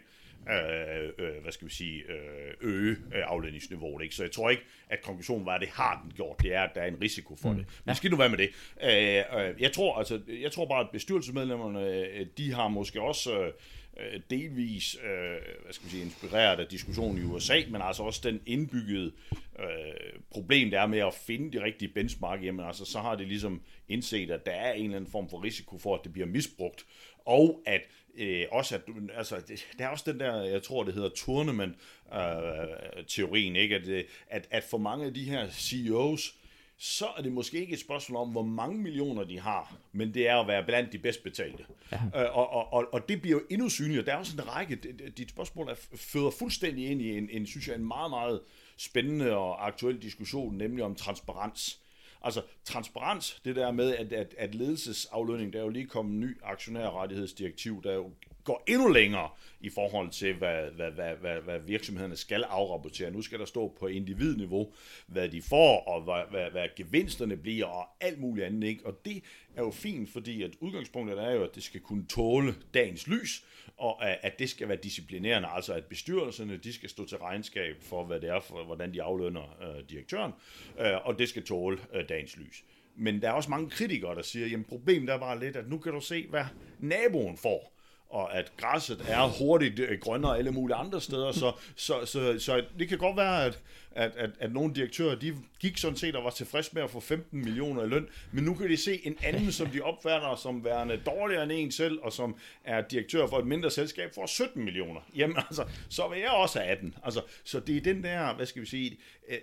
øh, 0.49 1.09
øh, 1.17 1.41
hvad 1.41 1.51
skal 1.51 1.67
vi 1.67 1.73
sige, 1.73 2.03
øh, 2.09 2.53
øge 2.61 2.91
øh, 2.91 3.23
aflønningsniveauet. 3.25 4.03
Ikke? 4.03 4.15
Så 4.15 4.23
jeg 4.23 4.31
tror 4.31 4.49
ikke, 4.49 4.63
at 4.89 5.01
konklusionen 5.01 5.45
var, 5.45 5.55
at 5.55 5.61
det 5.61 5.69
har 5.69 6.01
den 6.03 6.11
gjort. 6.15 6.41
Det 6.41 6.53
er, 6.53 6.61
at 6.61 6.71
der 6.75 6.81
er 6.81 6.87
en 6.87 7.01
risiko 7.01 7.35
for 7.35 7.51
mm. 7.51 7.57
det. 7.57 7.65
Men 7.85 7.91
ja. 7.91 7.93
skal 7.93 8.11
nu 8.11 8.17
være 8.17 8.29
med 8.29 8.37
det. 8.37 8.49
Øh, 8.83 9.39
øh, 9.41 9.61
jeg, 9.61 9.71
tror, 9.71 9.97
altså, 9.97 10.21
jeg 10.41 10.51
tror 10.51 10.65
bare, 10.65 10.79
at 10.79 10.89
bestyrelsesmedlemmerne, 10.91 11.93
øh, 11.93 12.25
de 12.37 12.53
har 12.53 12.67
måske 12.67 13.01
også... 13.01 13.41
Øh, 13.41 13.53
Øh, 14.01 14.21
delvis 14.29 14.97
øh, 15.03 15.63
hvad 15.63 15.73
skal 15.73 15.83
man 15.83 15.91
sige, 15.91 16.03
inspireret 16.03 16.59
af 16.59 16.67
diskussionen 16.67 17.17
i 17.17 17.25
USA, 17.25 17.61
men 17.69 17.81
altså 17.81 18.03
også 18.03 18.21
den 18.23 18.41
indbyggede 18.45 19.11
øh, 19.59 20.19
problem, 20.31 20.71
der 20.71 20.81
er 20.81 20.87
med 20.87 20.99
at 20.99 21.13
finde 21.13 21.57
de 21.57 21.63
rigtige 21.63 21.93
benchmark, 21.93 22.43
jamen 22.43 22.65
altså 22.65 22.85
så 22.85 22.99
har 22.99 23.15
det 23.15 23.27
ligesom 23.27 23.61
indset, 23.87 24.31
at 24.31 24.45
der 24.45 24.51
er 24.51 24.73
en 24.73 24.83
eller 24.83 24.97
anden 24.97 25.11
form 25.11 25.29
for 25.29 25.43
risiko 25.43 25.77
for, 25.77 25.95
at 25.95 26.01
det 26.03 26.13
bliver 26.13 26.27
misbrugt, 26.27 26.85
og 27.25 27.61
at 27.65 27.81
øh, 28.17 28.45
også 28.51 28.75
at, 28.75 28.81
altså, 29.13 29.35
det, 29.47 29.67
der 29.77 29.85
er 29.85 29.89
også 29.89 30.11
den 30.11 30.19
der, 30.19 30.43
jeg 30.43 30.63
tror 30.63 30.83
det 30.83 30.93
hedder 30.93 31.09
tournament 31.09 31.75
øh, 32.13 33.05
teorien, 33.07 33.55
ikke? 33.55 33.75
At, 33.75 33.87
øh, 33.87 34.03
at, 34.27 34.47
at 34.51 34.63
for 34.63 34.77
mange 34.77 35.05
af 35.05 35.13
de 35.13 35.23
her 35.23 35.49
CEOs, 35.49 36.35
så 36.83 37.07
er 37.17 37.21
det 37.21 37.31
måske 37.31 37.59
ikke 37.59 37.73
et 37.73 37.79
spørgsmål 37.79 38.21
om, 38.21 38.29
hvor 38.29 38.43
mange 38.43 38.77
millioner 38.77 39.23
de 39.23 39.39
har, 39.39 39.75
men 39.91 40.13
det 40.13 40.27
er 40.27 40.37
at 40.37 40.47
være 40.47 40.63
blandt 40.65 40.93
de 40.93 40.99
bedst 40.99 41.23
betalte. 41.23 41.65
Ja. 41.91 41.97
Øh, 41.97 42.37
og, 42.37 42.49
og, 42.49 42.73
og, 42.73 42.93
og 42.93 43.09
det 43.09 43.21
bliver 43.21 43.39
jo 43.39 43.45
endnu 43.49 43.69
synligere. 43.69 44.05
Der 44.05 44.13
er 44.13 44.17
også 44.17 44.33
en 44.37 44.47
række, 44.47 44.75
dit 45.17 45.29
spørgsmål 45.29 45.69
er, 45.69 45.75
føder 45.95 46.31
fuldstændig 46.39 46.91
ind 46.91 47.01
i 47.01 47.17
en, 47.17 47.29
en, 47.31 47.45
synes 47.45 47.67
jeg, 47.67 47.75
en 47.75 47.87
meget, 47.87 48.09
meget 48.09 48.41
spændende 48.77 49.35
og 49.35 49.67
aktuel 49.67 50.01
diskussion, 50.01 50.57
nemlig 50.57 50.83
om 50.83 50.95
transparens. 50.95 51.79
Altså 52.21 52.41
transparens, 52.65 53.41
det 53.45 53.55
der 53.55 53.71
med, 53.71 53.95
at, 53.95 54.13
at, 54.13 54.35
at 54.37 54.55
ledelsesaflønning, 54.55 55.53
der 55.53 55.59
er 55.59 55.63
jo 55.63 55.69
lige 55.69 55.87
kommet 55.87 56.13
en 56.13 56.19
ny 56.19 56.37
aktionærrettighedsdirektiv, 56.43 57.83
der 57.83 57.93
jo 57.93 58.11
går 58.43 58.63
endnu 58.67 58.87
længere 58.87 59.29
i 59.61 59.69
forhold 59.69 60.09
til, 60.09 60.33
hvad, 60.33 60.71
hvad, 60.71 60.91
hvad, 60.91 61.15
hvad, 61.15 61.41
hvad 61.41 61.59
virksomhederne 61.59 62.15
skal 62.15 62.43
afrapportere. 62.43 63.11
Nu 63.11 63.21
skal 63.21 63.39
der 63.39 63.45
stå 63.45 63.75
på 63.79 63.87
individniveau, 63.87 64.73
hvad 65.07 65.29
de 65.29 65.41
får, 65.41 65.83
og 65.87 66.01
hvad, 66.01 66.21
hvad, 66.29 66.51
hvad 66.51 66.67
gevinsterne 66.75 67.37
bliver, 67.37 67.65
og 67.65 67.87
alt 68.01 68.19
muligt 68.19 68.45
andet. 68.45 68.67
Ikke? 68.67 68.85
Og 68.85 69.05
det 69.05 69.23
er 69.55 69.61
jo 69.63 69.71
fint, 69.71 70.09
fordi 70.09 70.43
at 70.43 70.51
udgangspunktet 70.59 71.19
er 71.19 71.31
jo, 71.31 71.43
at 71.43 71.55
det 71.55 71.63
skal 71.63 71.81
kunne 71.81 72.05
tåle 72.07 72.55
dagens 72.73 73.07
lys, 73.07 73.45
og 73.77 74.05
at 74.25 74.39
det 74.39 74.49
skal 74.49 74.67
være 74.67 74.77
disciplinerende, 74.77 75.47
altså 75.47 75.73
at 75.73 75.85
bestyrelserne, 75.85 76.57
de 76.57 76.73
skal 76.73 76.89
stå 76.89 77.05
til 77.05 77.17
regnskab 77.17 77.75
for, 77.81 78.03
hvad 78.03 78.19
det 78.19 78.29
er, 78.29 78.39
for, 78.39 78.63
hvordan 78.63 78.93
de 78.93 79.03
aflønner 79.03 79.57
øh, 79.61 79.89
direktøren, 79.89 80.31
øh, 80.79 81.05
og 81.07 81.19
det 81.19 81.29
skal 81.29 81.43
tåle 81.45 81.79
øh, 81.93 82.09
dagens 82.09 82.37
lys. 82.37 82.63
Men 82.95 83.21
der 83.21 83.27
er 83.27 83.31
også 83.31 83.49
mange 83.49 83.69
kritikere, 83.69 84.15
der 84.15 84.21
siger, 84.21 84.47
jamen 84.47 84.63
problemet 84.63 85.09
er 85.09 85.17
bare 85.17 85.39
lidt, 85.39 85.55
at 85.55 85.69
nu 85.69 85.77
kan 85.77 85.93
du 85.93 85.99
se, 85.99 86.27
hvad 86.27 86.45
naboen 86.79 87.37
får 87.37 87.70
og 88.11 88.35
at 88.35 88.51
græsset 88.57 89.05
er 89.07 89.27
hurtigt 89.39 89.79
øh, 89.79 89.99
grønnere 89.99 90.37
alle 90.37 90.51
mulige 90.51 90.75
andre 90.75 91.01
steder, 91.01 91.31
så, 91.31 91.51
så, 91.75 92.05
så, 92.05 92.35
så 92.39 92.63
det 92.79 92.89
kan 92.89 92.97
godt 92.97 93.17
være, 93.17 93.45
at, 93.45 93.59
at, 93.91 94.15
at, 94.15 94.29
at 94.39 94.53
nogle 94.53 94.73
direktører, 94.75 95.15
de 95.15 95.35
gik 95.59 95.77
sådan 95.77 95.97
set 95.97 96.15
og 96.15 96.23
var 96.23 96.29
tilfreds 96.29 96.73
med 96.73 96.81
at 96.83 96.89
få 96.89 96.99
15 96.99 97.39
millioner 97.39 97.83
i 97.83 97.87
løn, 97.87 98.07
men 98.31 98.43
nu 98.43 98.53
kan 98.53 98.69
de 98.69 98.77
se 98.77 99.07
en 99.07 99.17
anden, 99.23 99.51
som 99.51 99.67
de 99.67 99.81
opfatter 99.81 100.35
som 100.35 100.65
værende 100.65 101.01
dårligere 101.05 101.43
end 101.43 101.51
en 101.51 101.71
selv, 101.71 101.99
og 102.01 102.13
som 102.13 102.35
er 102.63 102.81
direktør 102.81 103.27
for 103.27 103.39
et 103.39 103.47
mindre 103.47 103.71
selskab, 103.71 104.13
for 104.15 104.25
17 104.25 104.63
millioner. 104.63 105.01
Jamen 105.15 105.37
altså, 105.37 105.65
så 105.89 106.07
vil 106.07 106.19
jeg 106.19 106.29
også 106.29 106.59
have 106.59 106.71
18. 106.71 106.95
Altså, 107.03 107.21
så 107.43 107.59
det 107.59 107.77
er 107.77 107.81
den 107.81 108.03
der, 108.03 108.35
hvad 108.35 108.45
skal 108.45 108.61
vi 108.61 108.67
sige, 108.67 108.97
øh, 109.29 109.37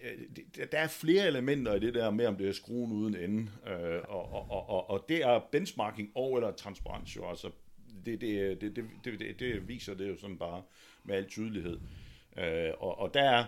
øh, 0.59 0.67
der 0.73 0.79
er 0.79 0.89
flere 0.89 1.27
elementer 1.27 1.75
i 1.75 1.81
det 1.81 1.95
der 1.95 2.11
med, 2.11 2.27
om 2.27 2.37
det 2.37 2.49
er 2.49 2.53
skruen 2.53 2.93
uden 2.93 3.17
ende, 3.17 3.51
og, 4.09 4.33
og, 4.33 4.69
og, 4.69 4.91
og 4.91 5.05
det 5.09 5.23
er 5.23 5.41
benchmarking 5.53 6.11
og 6.15 6.37
eller 6.37 6.53
transparens 6.53 7.17
jo, 7.17 7.29
altså 7.31 7.51
det, 8.07 8.21
det, 8.21 8.61
det, 8.61 8.77
det, 9.05 9.21
det, 9.21 9.41
det 9.41 9.69
viser 9.69 9.95
det 9.95 10.09
jo 10.09 10.17
sådan 10.17 10.39
bare 10.39 10.63
med 11.05 11.17
al 11.17 11.29
tydelighed. 11.29 11.81
Øh, 12.37 12.71
og, 12.79 12.99
og 12.99 13.15
der 13.15 13.45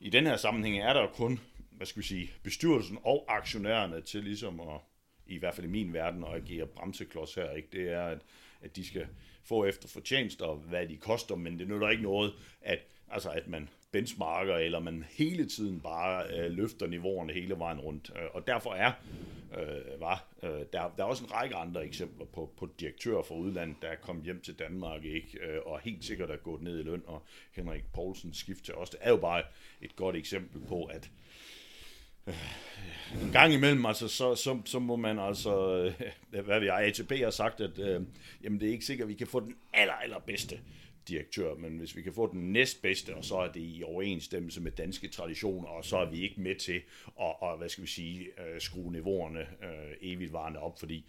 i 0.00 0.10
den 0.10 0.26
her 0.26 0.36
sammenhæng 0.36 0.78
er 0.78 0.92
der 0.92 1.06
kun, 1.06 1.40
hvad 1.70 1.86
skal 1.86 2.02
vi 2.02 2.06
sige, 2.06 2.30
bestyrelsen 2.42 2.98
og 3.04 3.24
aktionærerne 3.28 4.00
til 4.00 4.24
ligesom 4.24 4.60
at, 4.60 4.80
i 5.26 5.38
hvert 5.38 5.54
fald 5.54 5.66
i 5.66 5.70
min 5.70 5.92
verden, 5.92 6.24
at 6.24 6.34
agere 6.34 6.66
bremseklods 6.66 7.34
her. 7.34 7.50
Ikke? 7.50 7.68
Det 7.72 7.92
er, 7.92 8.02
at, 8.02 8.18
at 8.62 8.76
de 8.76 8.86
skal 8.86 9.06
få 9.42 9.64
efter 9.64 9.88
fortjenester, 9.88 10.44
og 10.44 10.56
hvad 10.56 10.88
de 10.88 10.96
koster, 10.96 11.36
men 11.36 11.58
det 11.58 11.68
nytter 11.68 11.90
ikke 11.90 12.02
noget, 12.02 12.32
at, 12.60 12.78
altså 13.14 13.30
at 13.30 13.48
man 13.48 13.68
benchmarker, 13.92 14.56
eller 14.56 14.80
man 14.80 15.04
hele 15.10 15.46
tiden 15.46 15.80
bare 15.80 16.26
øh, 16.26 16.50
løfter 16.50 16.86
niveauerne 16.86 17.32
hele 17.32 17.58
vejen 17.58 17.80
rundt. 17.80 18.12
Øh, 18.16 18.26
og 18.34 18.46
derfor 18.46 18.74
er 18.74 18.92
øh, 19.58 20.00
var. 20.00 20.24
Øh, 20.42 20.50
der, 20.50 20.92
der 20.96 21.04
er 21.04 21.04
også 21.04 21.24
en 21.24 21.32
række 21.32 21.56
andre 21.56 21.86
eksempler 21.86 22.26
på, 22.26 22.52
på 22.58 22.68
direktører 22.80 23.22
fra 23.22 23.34
udlandet, 23.34 23.76
der 23.82 23.88
er 23.88 23.96
kommet 23.96 24.24
hjem 24.24 24.40
til 24.40 24.58
Danmark, 24.58 25.04
ikke? 25.04 25.38
Øh, 25.42 25.60
og 25.66 25.80
helt 25.80 26.04
sikkert 26.04 26.30
er 26.30 26.36
gået 26.36 26.62
ned 26.62 26.80
i 26.80 26.82
løn, 26.82 27.02
og 27.06 27.22
Henrik 27.52 27.84
Poulsen 27.92 28.34
skift 28.34 28.64
til 28.64 28.74
os, 28.74 28.90
det 28.90 28.98
er 29.02 29.10
jo 29.10 29.16
bare 29.16 29.42
et 29.80 29.96
godt 29.96 30.16
eksempel 30.16 30.60
på, 30.68 30.84
at 30.84 31.10
øh, 32.26 32.34
en 33.22 33.32
gang 33.32 33.52
imellem, 33.52 33.86
altså, 33.86 34.08
så, 34.08 34.34
så, 34.34 34.60
så 34.64 34.78
må 34.78 34.96
man 34.96 35.18
altså, 35.18 35.52
hvad 36.44 36.60
vi 36.60 36.66
jeg, 36.66 36.84
ATP 36.84 37.10
har 37.10 37.30
sagt, 37.30 37.60
at 37.60 37.78
øh, 37.78 38.02
jamen, 38.42 38.60
det 38.60 38.68
er 38.68 38.72
ikke 38.72 38.84
sikkert, 38.84 39.04
at 39.04 39.08
vi 39.08 39.14
kan 39.14 39.26
få 39.26 39.40
den 39.40 39.56
aller, 39.72 39.94
allerbedste 39.94 40.60
direktør, 41.08 41.54
men 41.54 41.78
hvis 41.78 41.96
vi 41.96 42.02
kan 42.02 42.12
få 42.12 42.32
den 42.32 42.52
næstbedste, 42.52 43.16
og 43.16 43.24
så 43.24 43.36
er 43.36 43.52
det 43.52 43.60
i 43.60 43.82
overensstemmelse 43.86 44.60
med 44.60 44.72
danske 44.72 45.08
traditioner, 45.08 45.68
og 45.68 45.84
så 45.84 45.96
er 45.96 46.10
vi 46.10 46.22
ikke 46.22 46.40
med 46.40 46.56
til 46.56 46.82
at, 47.20 47.34
og, 47.40 47.58
hvad 47.58 47.68
skal 47.68 47.82
vi 47.82 47.88
sige, 47.88 48.20
øh, 48.20 48.60
skrue 48.60 48.92
niveauerne 48.92 49.40
øh, 49.40 49.96
evigt 50.00 50.32
varende 50.32 50.60
op, 50.60 50.78
fordi 50.78 51.04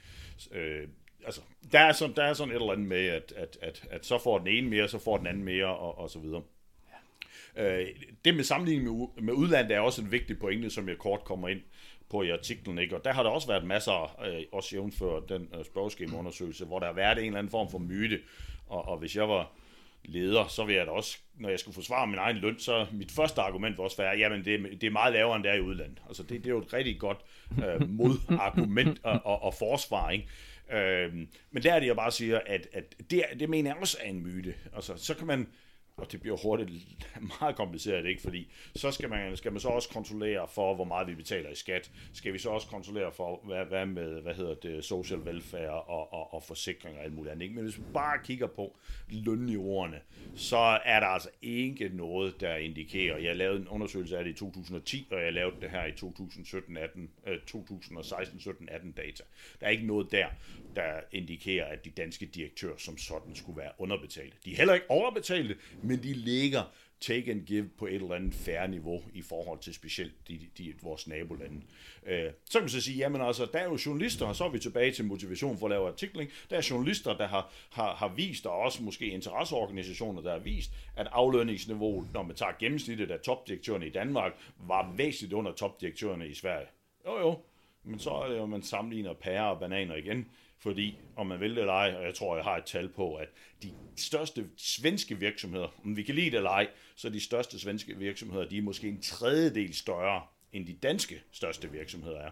øh, 0.51 0.87
altså, 1.25 1.41
der, 1.71 1.79
er 1.79 1.91
sådan, 1.91 2.15
der 2.15 2.23
er 2.23 2.33
sådan 2.33 2.51
et 2.51 2.55
eller 2.55 2.71
andet 2.71 2.87
med, 2.87 3.05
at, 3.05 3.33
at, 3.35 3.57
at, 3.61 3.87
at 3.91 4.05
så 4.05 4.17
får 4.17 4.37
den 4.39 4.47
ene 4.47 4.69
mere, 4.69 4.87
så 4.87 4.99
får 4.99 5.17
den 5.17 5.27
anden 5.27 5.43
mere, 5.43 5.77
og, 5.77 5.97
og 5.97 6.09
så 6.09 6.19
videre. 6.19 6.41
Øh, 7.57 7.87
det 8.25 8.35
med 8.35 8.43
sammenligning 8.43 8.97
med, 8.97 9.07
med 9.21 9.33
udlandet 9.33 9.71
er 9.71 9.79
også 9.79 10.01
en 10.01 10.11
vigtig 10.11 10.39
pointe, 10.39 10.69
som 10.69 10.89
jeg 10.89 10.97
kort 10.97 11.23
kommer 11.23 11.47
ind 11.47 11.61
på 12.09 12.21
i 12.21 12.29
artiklen, 12.29 12.79
ikke? 12.79 12.95
og 12.95 13.05
der 13.05 13.13
har 13.13 13.23
der 13.23 13.29
også 13.29 13.47
været 13.47 13.65
masser, 13.65 14.21
øh, 14.25 14.43
også 14.51 14.75
jævnfør 14.75 15.19
den 15.19 15.49
øh, 15.57 15.65
spørgeskemaundersøgelse, 15.65 16.65
hvor 16.65 16.79
der 16.79 16.85
har 16.85 16.93
været 16.93 17.17
en 17.17 17.25
eller 17.25 17.39
anden 17.39 17.51
form 17.51 17.69
for 17.69 17.77
myte, 17.77 18.19
og, 18.67 18.87
og 18.87 18.97
hvis 18.97 19.15
jeg 19.15 19.29
var 19.29 19.51
leder, 20.07 20.47
så 20.47 20.65
vil 20.65 20.75
jeg 20.75 20.85
da 20.85 20.91
også, 20.91 21.17
når 21.39 21.49
jeg 21.49 21.59
skulle 21.59 21.75
forsvare 21.75 22.07
min 22.07 22.17
egen 22.17 22.37
løn, 22.37 22.59
så 22.59 22.85
mit 22.91 23.11
første 23.11 23.41
argument 23.41 23.77
vil 23.77 23.83
også 23.83 23.97
være, 23.97 24.17
jamen 24.17 24.45
det, 24.45 24.81
det 24.81 24.87
er 24.87 24.91
meget 24.91 25.13
lavere, 25.13 25.35
end 25.35 25.43
det 25.43 25.51
er 25.51 25.55
i 25.55 25.61
udlandet. 25.61 26.01
Altså 26.07 26.23
det, 26.23 26.29
det 26.29 26.45
er 26.45 26.49
jo 26.49 26.61
et 26.61 26.73
rigtig 26.73 26.99
godt 26.99 27.17
øh, 27.65 27.89
modargument 27.89 28.99
og, 29.03 29.21
og, 29.23 29.43
og 29.43 29.53
forsvar, 29.53 30.09
ikke? 30.09 30.27
Øh, 30.71 31.13
men 31.51 31.63
der 31.63 31.73
er 31.73 31.79
det, 31.79 31.87
jeg 31.87 31.95
bare 31.95 32.11
siger, 32.11 32.39
at, 32.45 32.67
at 32.73 32.95
det, 33.11 33.23
det 33.39 33.49
mener 33.49 33.69
jeg 33.69 33.77
også 33.77 33.97
er 34.01 34.09
en 34.09 34.23
myte. 34.23 34.53
Altså 34.75 34.93
så 34.97 35.13
kan 35.13 35.27
man, 35.27 35.47
og 35.97 36.11
det 36.11 36.21
bliver 36.21 36.37
hurtigt 36.37 36.71
meget 37.39 37.55
kompliceret, 37.55 38.05
ikke? 38.05 38.21
Fordi 38.21 38.47
så 38.75 38.91
skal 38.91 39.09
man, 39.09 39.37
skal 39.37 39.51
man 39.51 39.61
så 39.61 39.67
også 39.67 39.89
kontrollere 39.89 40.47
for, 40.47 40.75
hvor 40.75 40.83
meget 40.83 41.07
vi 41.07 41.15
betaler 41.15 41.49
i 41.49 41.55
skat. 41.55 41.91
Skal 42.13 42.33
vi 42.33 42.37
så 42.37 42.49
også 42.49 42.67
kontrollere 42.67 43.11
for, 43.11 43.41
hvad, 43.43 43.65
hvad 43.65 43.85
med, 43.85 44.21
hvad 44.21 44.33
hedder 44.33 44.53
det, 44.53 44.85
social 44.85 45.25
velfærd 45.25 45.69
og, 45.87 46.13
og, 46.13 46.33
og 46.33 46.43
forsikringer 46.43 46.99
og 46.99 47.05
alt 47.05 47.13
muligt 47.13 47.31
andet, 47.31 47.43
ikke? 47.43 47.55
Men 47.55 47.63
hvis 47.63 47.77
vi 47.77 47.83
bare 47.93 48.19
kigger 48.23 48.47
på 48.47 48.77
lønniveauerne, 49.09 50.01
så 50.35 50.79
er 50.85 50.99
der 50.99 51.07
altså 51.07 51.29
ikke 51.41 51.89
noget, 51.93 52.41
der 52.41 52.55
indikerer, 52.55 53.17
jeg 53.17 53.35
lavede 53.35 53.59
en 53.59 53.67
undersøgelse 53.67 54.17
af 54.17 54.23
det 54.23 54.31
i 54.31 54.33
2010, 54.33 55.07
og 55.11 55.21
jeg 55.21 55.33
lavede 55.33 55.55
det 55.61 55.69
her 55.69 55.85
i 55.85 55.91
2017-18, 55.91 57.29
øh, 57.29 57.37
2016-17-18 57.51 58.91
data. 58.97 59.23
Der 59.59 59.65
er 59.65 59.69
ikke 59.69 59.87
noget 59.87 60.11
der, 60.11 60.27
der 60.75 60.99
indikerer, 61.11 61.65
at 61.65 61.85
de 61.85 61.89
danske 61.89 62.25
direktører 62.25 62.77
som 62.77 62.97
sådan 62.97 63.35
skulle 63.35 63.57
være 63.57 63.71
underbetalte. 63.77 64.37
De 64.45 64.51
er 64.51 64.57
heller 64.57 64.73
ikke 64.73 64.89
overbetalte, 64.89 65.55
men 65.85 66.03
de 66.03 66.13
ligger 66.13 66.63
take 66.99 67.31
and 67.31 67.41
give 67.41 67.69
på 67.77 67.85
et 67.85 67.93
eller 67.93 68.15
andet 68.15 68.33
færre 68.33 68.67
niveau 68.67 69.03
i 69.13 69.21
forhold 69.21 69.59
til 69.59 69.73
specielt 69.73 70.27
de, 70.27 70.39
de, 70.57 70.73
vores 70.81 71.07
nabolande. 71.07 71.61
Øh, 72.05 72.31
så 72.45 72.51
kan 72.51 72.61
man 72.61 72.69
så 72.69 72.81
sige, 72.81 72.97
jamen 72.97 73.21
altså, 73.21 73.47
der 73.53 73.59
er 73.59 73.63
jo 73.63 73.77
journalister, 73.85 74.25
og 74.25 74.35
så 74.35 74.43
er 74.43 74.49
vi 74.49 74.59
tilbage 74.59 74.91
til 74.91 75.05
motivation 75.05 75.57
for 75.57 75.65
at 75.65 75.69
lave 75.69 75.87
artikling. 75.87 76.29
Der 76.49 76.57
er 76.57 76.67
journalister, 76.69 77.17
der 77.17 77.27
har, 77.27 77.53
har, 77.69 77.95
har 77.95 78.07
vist, 78.07 78.45
og 78.45 78.53
også 78.53 78.83
måske 78.83 79.05
interesseorganisationer, 79.05 80.21
der 80.21 80.31
har 80.31 80.39
vist, 80.39 80.71
at 80.95 81.07
aflønningsniveauet, 81.11 82.07
når 82.13 82.23
man 82.23 82.35
tager 82.35 82.51
gennemsnittet 82.59 83.11
af 83.11 83.19
topdirektørerne 83.19 83.87
i 83.87 83.91
Danmark, 83.91 84.33
var 84.57 84.93
væsentligt 84.97 85.33
under 85.33 85.51
topdirektørerne 85.51 86.27
i 86.27 86.33
Sverige. 86.33 86.67
Jo 87.05 87.19
jo, 87.19 87.39
men 87.83 87.99
så 87.99 88.09
er 88.09 88.29
det 88.29 88.37
jo, 88.37 88.45
man 88.45 88.63
sammenligner 88.63 89.13
pærer 89.13 89.43
og 89.43 89.59
bananer 89.59 89.95
igen. 89.95 90.27
Fordi, 90.59 90.97
om 91.15 91.27
man 91.27 91.39
vil 91.39 91.49
det 91.49 91.59
eller 91.59 91.73
ej, 91.73 91.95
og 91.97 92.03
jeg 92.03 92.15
tror, 92.15 92.35
jeg 92.35 92.43
har 92.43 92.57
et 92.57 92.65
tal 92.65 92.89
på, 92.89 93.15
at 93.15 93.27
de 93.63 93.71
største 93.95 94.49
svenske 94.57 95.19
virksomheder, 95.19 95.67
om 95.85 95.97
vi 95.97 96.03
kan 96.03 96.15
lide 96.15 96.31
det 96.31 96.37
eller 96.37 96.49
ej, 96.49 96.67
så 96.95 97.09
de 97.09 97.19
største 97.19 97.59
svenske 97.59 97.97
virksomheder, 97.97 98.45
de 98.45 98.57
er 98.57 98.61
måske 98.61 98.87
en 98.87 99.01
tredjedel 99.01 99.75
større, 99.75 100.21
end 100.53 100.67
de 100.67 100.73
danske 100.73 101.21
største 101.31 101.71
virksomheder 101.71 102.19
er. 102.19 102.31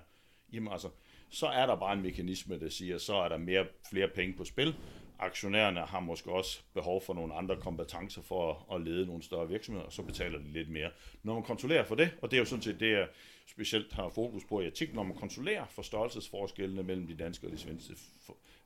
Jamen 0.54 0.72
altså, 0.72 0.90
så 1.30 1.48
er 1.48 1.66
der 1.66 1.76
bare 1.76 1.94
en 1.94 2.02
mekanisme, 2.02 2.60
der 2.60 2.70
siger, 2.70 2.98
så 2.98 3.16
er 3.16 3.30
der 3.30 3.38
mere, 3.38 3.66
flere 3.90 4.08
penge 4.08 4.34
på 4.34 4.46
spil. 4.46 4.76
Aktionærerne 5.26 5.80
har 5.80 6.00
måske 6.00 6.32
også 6.32 6.60
behov 6.74 7.02
for 7.02 7.14
nogle 7.14 7.34
andre 7.34 7.56
kompetencer 7.56 8.22
for 8.22 8.74
at 8.76 8.82
lede 8.82 9.06
nogle 9.06 9.24
større 9.24 9.48
virksomheder, 9.48 9.86
og 9.86 9.94
så 9.94 10.02
betaler 10.02 10.38
de 10.38 10.54
lidt 10.54 10.70
mere. 10.70 10.90
Når 11.24 11.34
man 11.34 11.44
kontrollerer 11.44 11.84
for 11.84 11.96
det, 11.96 12.12
og 12.22 12.32
det 12.32 12.38
er 12.38 12.42
jo 12.42 12.46
sådan 12.46 12.62
set 12.62 12.80
det, 12.80 12.92
jeg 12.92 13.08
specielt 13.48 13.94
har 13.94 14.10
fokus 14.10 14.44
på 14.44 14.62
i 14.62 14.66
artiklen, 14.66 14.96
når 14.96 15.04
man 15.04 15.18
kontrollerer 15.18 15.66
for 15.70 15.82
størrelsesforskellene 15.82 16.84
mellem 16.84 17.08
de 17.08 17.16
danske 17.16 17.48
og 17.48 17.52
de 17.52 17.58
svenske 17.58 17.94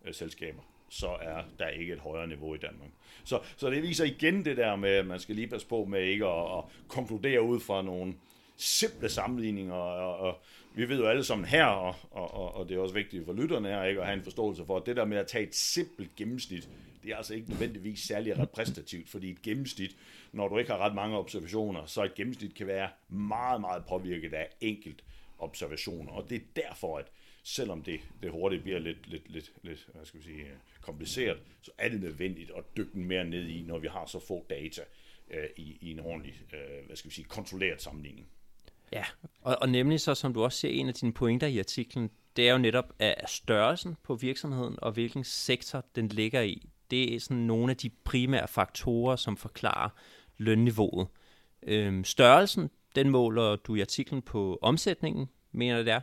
øh, 0.06 0.14
selskaber, 0.14 0.62
så 0.90 1.08
er 1.22 1.44
der 1.60 1.68
ikke 1.68 1.94
et 1.94 2.00
højere 2.00 2.28
niveau 2.28 2.56
i 2.56 2.58
Danmark. 2.58 2.90
Så, 3.24 3.40
så 3.58 3.70
det 3.70 3.84
viser 3.84 4.06
igen 4.06 4.46
det 4.46 4.58
der 4.58 4.76
med, 4.76 4.90
at 4.90 5.06
man 5.06 5.20
skal 5.20 5.36
lige 5.36 5.48
passe 5.48 5.68
på 5.68 5.86
med 5.86 6.04
ikke 6.04 6.26
at, 6.26 6.58
at 6.58 6.64
konkludere 6.88 7.42
ud 7.42 7.60
fra 7.60 7.82
nogle 7.82 8.14
simple 8.58 9.10
sammenligninger, 9.10 9.74
og, 9.74 10.18
og 10.18 10.40
vi 10.76 10.90
ved 10.90 11.00
jo 11.00 11.08
alle 11.08 11.24
sammen 11.24 11.48
her, 11.48 11.66
og, 11.66 11.96
og, 12.12 12.56
og 12.56 12.70
det 12.70 12.78
er 12.78 12.82
også 12.82 12.94
vigtigt 12.94 13.26
for 13.26 13.34
lytterne 13.34 13.68
her, 13.68 13.84
ikke, 13.84 14.02
at 14.02 14.08
have 14.08 14.18
en 14.18 14.24
forståelse 14.24 14.66
for, 14.66 14.78
at 14.78 14.86
det 14.86 14.96
der 14.96 15.06
med 15.06 15.18
at 15.18 15.28
tage 15.28 15.48
et 15.48 15.56
simpelt 15.56 16.16
gennemsnit, 16.16 16.70
det 17.04 17.12
er 17.12 17.18
altså 17.18 17.34
ikke 17.34 17.50
nødvendigvis 17.50 18.00
særlig 18.00 18.40
repræsentativt, 18.40 19.10
fordi 19.10 19.32
et 19.32 19.42
gennemsnit, 19.42 19.96
når 20.32 20.48
du 20.48 20.58
ikke 20.58 20.72
har 20.72 20.78
ret 20.78 20.96
mange 20.96 21.18
observationer, 21.18 21.86
så 21.86 22.04
et 22.04 22.16
gennemsnit 22.16 22.56
kan 22.56 22.68
være 22.68 22.90
meget, 23.10 23.62
meget 23.62 23.84
påvirket 23.90 24.34
af 24.34 24.50
enkelt 24.62 25.04
observationer, 25.40 26.12
og 26.12 26.30
det 26.30 26.36
er 26.36 26.62
derfor, 26.62 26.98
at 26.98 27.06
selvom 27.44 27.84
det, 27.84 28.00
det 28.24 28.32
hurtigt 28.32 28.64
bliver 28.64 28.80
lidt, 28.80 29.08
lidt, 29.08 29.32
lidt, 29.32 29.54
lidt 29.64 29.90
hvad 29.94 30.06
skal 30.06 30.20
vi 30.20 30.26
sige, 30.26 30.46
kompliceret, 30.82 31.38
så 31.62 31.72
er 31.78 31.90
det 31.90 32.02
nødvendigt 32.02 32.52
at 32.58 32.64
dykke 32.78 32.98
mere 32.98 33.26
ned 33.26 33.48
i, 33.48 33.62
når 33.62 33.80
vi 33.80 33.88
har 33.88 34.06
så 34.06 34.20
få 34.20 34.46
data 34.50 34.82
øh, 35.32 35.50
i, 35.58 35.78
i 35.82 35.92
en 35.92 36.00
ordentlig, 36.00 36.42
øh, 36.54 36.86
hvad 36.86 36.96
skal 36.96 37.10
vi 37.10 37.16
sige, 37.16 37.26
kontrolleret 37.26 37.82
sammenligning. 37.82 38.28
Ja, 38.94 39.04
og, 39.42 39.58
og 39.62 39.70
nemlig 39.70 40.00
så, 40.00 40.16
som 40.16 40.34
du 40.34 40.44
også 40.44 40.60
ser, 40.60 40.70
en 40.70 40.88
af 40.88 40.94
dine 40.94 41.14
pointer 41.14 41.48
i 41.48 41.60
artiklen, 41.60 42.10
det 42.36 42.48
er 42.48 42.52
jo 42.52 42.58
netop 42.58 42.94
at 43.00 43.30
størrelsen 43.30 43.98
på 44.04 44.16
virksomheden 44.16 44.76
og 44.82 44.92
hvilken 44.92 45.24
sektor 45.24 45.86
den 45.96 46.08
ligger 46.08 46.42
i. 46.42 46.70
Det 46.92 47.16
er 47.16 47.20
sådan 47.20 47.38
nogle 47.38 47.72
af 47.72 47.78
de 47.78 47.90
primære 47.90 48.48
faktorer, 48.48 49.16
som 49.16 49.38
forklarer 49.38 49.90
lønniveauet. 50.38 51.08
Øhm, 51.64 52.04
størrelsen, 52.04 52.70
den 52.96 53.10
måler 53.10 53.56
du 53.56 53.76
i 53.76 53.82
artiklen 53.82 54.22
på 54.22 54.60
omsætningen, 54.62 55.30
mener 55.52 55.78
det 55.84 55.94
er. 55.94 56.02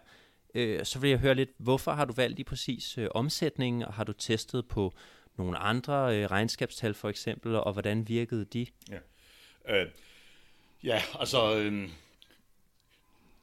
Øh, 0.55 0.85
så 0.85 0.99
vil 0.99 1.11
jeg 1.11 1.19
høre 1.19 1.35
lidt, 1.35 1.51
hvorfor 1.59 1.93
har 1.93 2.05
du 2.05 2.13
valgt 2.13 2.37
lige 2.37 2.45
præcis 2.45 2.99
øh, 2.99 3.09
omsætningen, 3.11 3.83
og 3.83 3.95
har 3.95 4.05
du 4.05 4.13
testet 4.13 4.69
på 4.69 4.95
nogle 5.37 5.59
andre 5.59 6.19
øh, 6.19 6.31
regnskabstal 6.31 6.95
for 6.95 7.09
eksempel, 7.09 7.55
og 7.55 7.73
hvordan 7.73 8.09
virkede 8.09 8.45
de? 8.45 8.67
Ja, 8.91 8.99
øh, 9.69 9.89
ja 10.85 11.03
altså... 11.21 11.57
Øh 11.57 11.89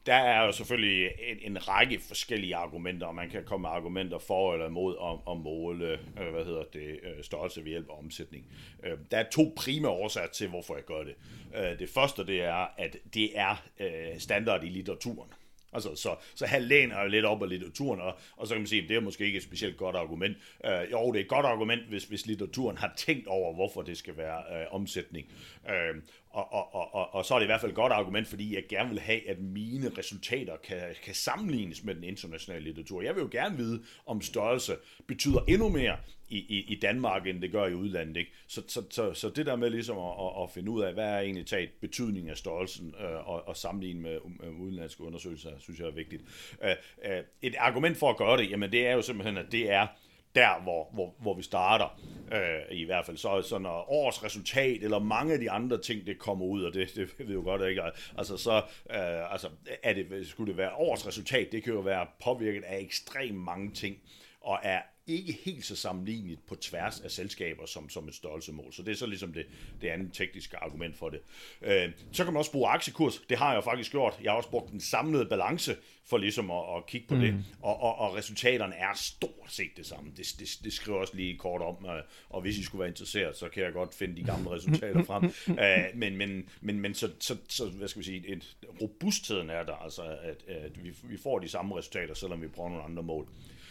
der 0.06 0.14
er 0.14 0.46
jo 0.46 0.52
selvfølgelig 0.52 1.10
en, 1.28 1.38
en 1.42 1.68
række 1.68 2.00
forskellige 2.00 2.56
argumenter, 2.56 3.06
og 3.06 3.14
man 3.14 3.30
kan 3.30 3.44
komme 3.44 3.62
med 3.62 3.70
argumenter 3.70 4.18
for 4.18 4.52
eller 4.52 4.66
imod 4.66 4.96
om, 4.96 5.26
om 5.26 5.40
måle 5.40 5.98
øh, 6.20 6.32
hvad 6.32 6.44
hedder 6.44 6.64
det, 6.72 7.00
øh, 7.02 7.24
størrelse 7.24 7.64
ved 7.64 7.70
hjælp 7.70 7.88
af 7.90 7.98
omsætning. 7.98 8.46
Øh, 8.84 8.98
der 9.10 9.18
er 9.18 9.30
to 9.30 9.52
primære 9.56 9.92
årsager 9.92 10.28
til, 10.28 10.48
hvorfor 10.48 10.74
jeg 10.74 10.84
gør 10.84 11.04
det. 11.04 11.14
Øh, 11.56 11.78
det 11.78 11.88
første 11.88 12.26
det 12.26 12.42
er, 12.42 12.74
at 12.78 12.96
det 13.14 13.38
er 13.38 13.64
øh, 13.80 14.18
standard 14.18 14.64
i 14.64 14.68
litteraturen. 14.68 15.30
Altså, 15.72 15.94
så, 15.94 16.16
så 16.34 16.46
her 16.46 16.58
læner 16.58 16.98
jeg 17.00 17.10
lidt 17.10 17.24
op 17.24 17.42
af 17.42 17.48
litteraturen, 17.48 18.00
og, 18.00 18.18
og 18.36 18.46
så 18.46 18.54
kan 18.54 18.60
man 18.60 18.66
sige, 18.66 18.82
at 18.82 18.88
det 18.88 18.96
er 18.96 19.00
måske 19.00 19.24
ikke 19.24 19.36
et 19.36 19.42
specielt 19.42 19.76
godt 19.76 19.96
argument. 19.96 20.36
Øh, 20.64 20.92
jo, 20.92 21.12
det 21.12 21.18
er 21.18 21.22
et 21.22 21.28
godt 21.28 21.46
argument, 21.46 21.82
hvis, 21.88 22.04
hvis 22.04 22.26
litteraturen 22.26 22.76
har 22.76 22.92
tænkt 22.96 23.26
over, 23.26 23.54
hvorfor 23.54 23.82
det 23.82 23.98
skal 23.98 24.16
være 24.16 24.60
øh, 24.60 24.66
omsætning. 24.70 25.26
Øh, 25.70 26.02
og, 26.32 26.52
og, 26.52 26.74
og, 26.74 26.94
og, 26.94 27.14
og 27.14 27.24
så 27.24 27.34
er 27.34 27.38
det 27.38 27.44
i 27.44 27.46
hvert 27.46 27.60
fald 27.60 27.70
et 27.70 27.76
godt 27.76 27.92
argument, 27.92 28.28
fordi 28.28 28.54
jeg 28.54 28.62
gerne 28.68 28.90
vil 28.90 29.00
have, 29.00 29.28
at 29.28 29.38
mine 29.38 29.90
resultater 29.98 30.56
kan, 30.56 30.82
kan 31.04 31.14
sammenlignes 31.14 31.84
med 31.84 31.94
den 31.94 32.04
internationale 32.04 32.64
litteratur. 32.64 33.02
Jeg 33.02 33.14
vil 33.14 33.22
jo 33.22 33.28
gerne 33.32 33.56
vide, 33.56 33.82
om 34.06 34.20
størrelse 34.20 34.76
betyder 35.06 35.40
endnu 35.48 35.68
mere 35.68 35.96
i, 36.28 36.38
i, 36.38 36.64
i 36.72 36.78
Danmark, 36.80 37.26
end 37.26 37.42
det 37.42 37.52
gør 37.52 37.66
i 37.66 37.74
udlandet. 37.74 38.16
Ikke? 38.16 38.32
Så, 38.46 38.62
så, 38.68 38.82
så, 38.90 39.14
så 39.14 39.28
det 39.30 39.46
der 39.46 39.56
med 39.56 39.70
ligesom 39.70 39.98
at, 39.98 40.12
at, 40.20 40.42
at 40.42 40.50
finde 40.50 40.70
ud 40.70 40.82
af, 40.82 40.92
hvad 40.92 41.04
er 41.04 41.18
egentlig 41.18 41.46
taget 41.46 41.70
betydning 41.80 42.30
af 42.30 42.36
størrelsen 42.36 42.94
øh, 43.00 43.28
og, 43.28 43.48
og 43.48 43.56
sammenligne 43.56 44.00
med, 44.00 44.18
um, 44.22 44.40
øh, 44.44 44.60
udenlandske 44.60 45.04
undersøgelser, 45.04 45.50
synes 45.58 45.80
jeg 45.80 45.86
er 45.86 45.92
vigtigt. 45.92 46.22
Øh, 46.64 46.70
øh, 47.04 47.22
et 47.42 47.54
argument 47.58 47.96
for 47.96 48.10
at 48.10 48.16
gøre 48.16 48.36
det, 48.36 48.50
jamen 48.50 48.72
det 48.72 48.86
er 48.86 48.92
jo 48.92 49.02
simpelthen, 49.02 49.36
at 49.36 49.52
det 49.52 49.70
er 49.70 49.86
der, 50.34 50.62
hvor, 50.62 50.88
hvor, 50.92 51.14
hvor 51.18 51.34
vi 51.34 51.42
starter, 51.42 52.00
øh, 52.32 52.76
i 52.76 52.84
hvert 52.84 53.06
fald. 53.06 53.16
Så, 53.16 53.42
så 53.42 53.58
når 53.58 53.92
års 53.92 54.24
resultat, 54.24 54.82
eller 54.82 54.98
mange 54.98 55.32
af 55.32 55.38
de 55.38 55.50
andre 55.50 55.78
ting, 55.78 56.06
det 56.06 56.18
kommer 56.18 56.44
ud, 56.44 56.62
og 56.62 56.74
det, 56.74 56.92
det 56.96 57.18
ved 57.18 57.26
vi 57.26 57.32
jo 57.32 57.42
godt 57.42 57.68
ikke, 57.68 57.82
altså 58.18 58.36
så 58.36 58.56
øh, 58.90 59.32
altså, 59.32 59.48
er 59.82 59.92
det, 59.92 60.26
skulle 60.26 60.48
det 60.48 60.58
være 60.58 60.74
års 60.74 61.06
resultat, 61.06 61.52
det 61.52 61.64
kan 61.64 61.72
jo 61.72 61.80
være 61.80 62.06
påvirket 62.24 62.64
af 62.64 62.78
ekstremt 62.78 63.38
mange 63.38 63.70
ting, 63.70 63.96
og 64.40 64.58
er 64.62 64.80
ikke 65.06 65.38
helt 65.44 65.64
så 65.64 65.76
sammenligneligt 65.76 66.46
på 66.46 66.54
tværs 66.54 67.00
af 67.00 67.10
selskaber 67.10 67.66
som, 67.66 67.88
som 67.88 68.08
et 68.08 68.14
størrelsemål. 68.14 68.72
Så 68.72 68.82
det 68.82 68.92
er 68.92 68.96
så 68.96 69.06
ligesom 69.06 69.32
det, 69.32 69.46
det 69.80 69.88
andet 69.88 70.12
tekniske 70.12 70.56
argument 70.56 70.96
for 70.96 71.10
det. 71.10 71.20
Øh, 71.62 71.90
så 72.12 72.24
kan 72.24 72.32
man 72.32 72.38
også 72.38 72.52
bruge 72.52 72.68
aktiekurs. 72.68 73.22
Det 73.28 73.38
har 73.38 73.54
jeg 73.54 73.64
faktisk 73.64 73.90
gjort. 73.90 74.18
Jeg 74.22 74.32
har 74.32 74.36
også 74.36 74.50
brugt 74.50 74.70
den 74.70 74.80
samlede 74.80 75.26
balance 75.26 75.76
for 76.04 76.16
ligesom 76.16 76.50
at, 76.50 76.62
at 76.76 76.86
kigge 76.86 77.08
på 77.08 77.14
mm. 77.14 77.20
det. 77.20 77.44
Og, 77.62 77.82
og, 77.82 77.98
og 77.98 78.16
resultaterne 78.16 78.74
er 78.74 78.94
stort 78.94 79.48
set 79.48 79.70
det 79.76 79.86
samme. 79.86 80.12
Det, 80.16 80.26
det, 80.38 80.48
det 80.64 80.72
skriver 80.72 80.98
også 80.98 81.16
lige 81.16 81.38
kort 81.38 81.62
om, 81.62 81.86
øh, 81.86 82.02
og 82.28 82.40
hvis 82.40 82.58
I 82.58 82.62
skulle 82.62 82.80
være 82.80 82.88
interesseret, 82.88 83.36
så 83.36 83.48
kan 83.48 83.62
jeg 83.62 83.72
godt 83.72 83.94
finde 83.94 84.16
de 84.16 84.24
gamle 84.24 84.50
resultater 84.50 85.04
frem. 85.04 85.24
Øh, 85.62 85.84
men 85.94 86.16
men, 86.16 86.48
men, 86.60 86.80
men 86.80 86.94
så, 86.94 87.10
så, 87.20 87.36
så, 87.48 87.68
hvad 87.68 87.88
skal 87.88 88.00
vi 88.00 88.04
sige, 88.04 88.28
et, 88.28 88.56
robustheden 88.82 89.50
er 89.50 89.62
der, 89.62 89.72
altså 89.72 90.02
at, 90.02 90.44
at 90.48 90.84
vi, 90.84 90.94
vi 91.02 91.16
får 91.16 91.38
de 91.38 91.48
samme 91.48 91.78
resultater, 91.78 92.14
selvom 92.14 92.42
vi 92.42 92.48
prøver 92.48 92.68
nogle 92.68 92.84
andre 92.84 93.02
mål. 93.02 93.28
Øh, 93.28 93.61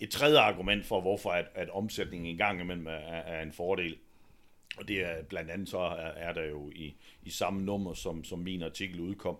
et 0.00 0.10
tredje 0.10 0.38
argument 0.38 0.86
for, 0.86 1.00
hvorfor 1.00 1.30
at, 1.30 1.46
at 1.54 1.70
omsætningen 1.70 2.26
i 2.34 2.36
gang 2.36 2.60
imellem 2.60 2.86
er, 2.86 2.90
er 2.90 3.42
en 3.42 3.52
fordel, 3.52 3.96
og 4.76 4.88
det 4.88 5.00
er 5.00 5.22
blandt 5.22 5.50
andet 5.50 5.68
så 5.68 5.78
er, 5.78 6.10
er 6.16 6.32
der 6.32 6.44
jo 6.44 6.70
i, 6.74 6.94
i 7.22 7.30
samme 7.30 7.62
nummer, 7.62 7.94
som, 7.94 8.24
som 8.24 8.38
min 8.38 8.62
artikel 8.62 9.00
udkom 9.00 9.38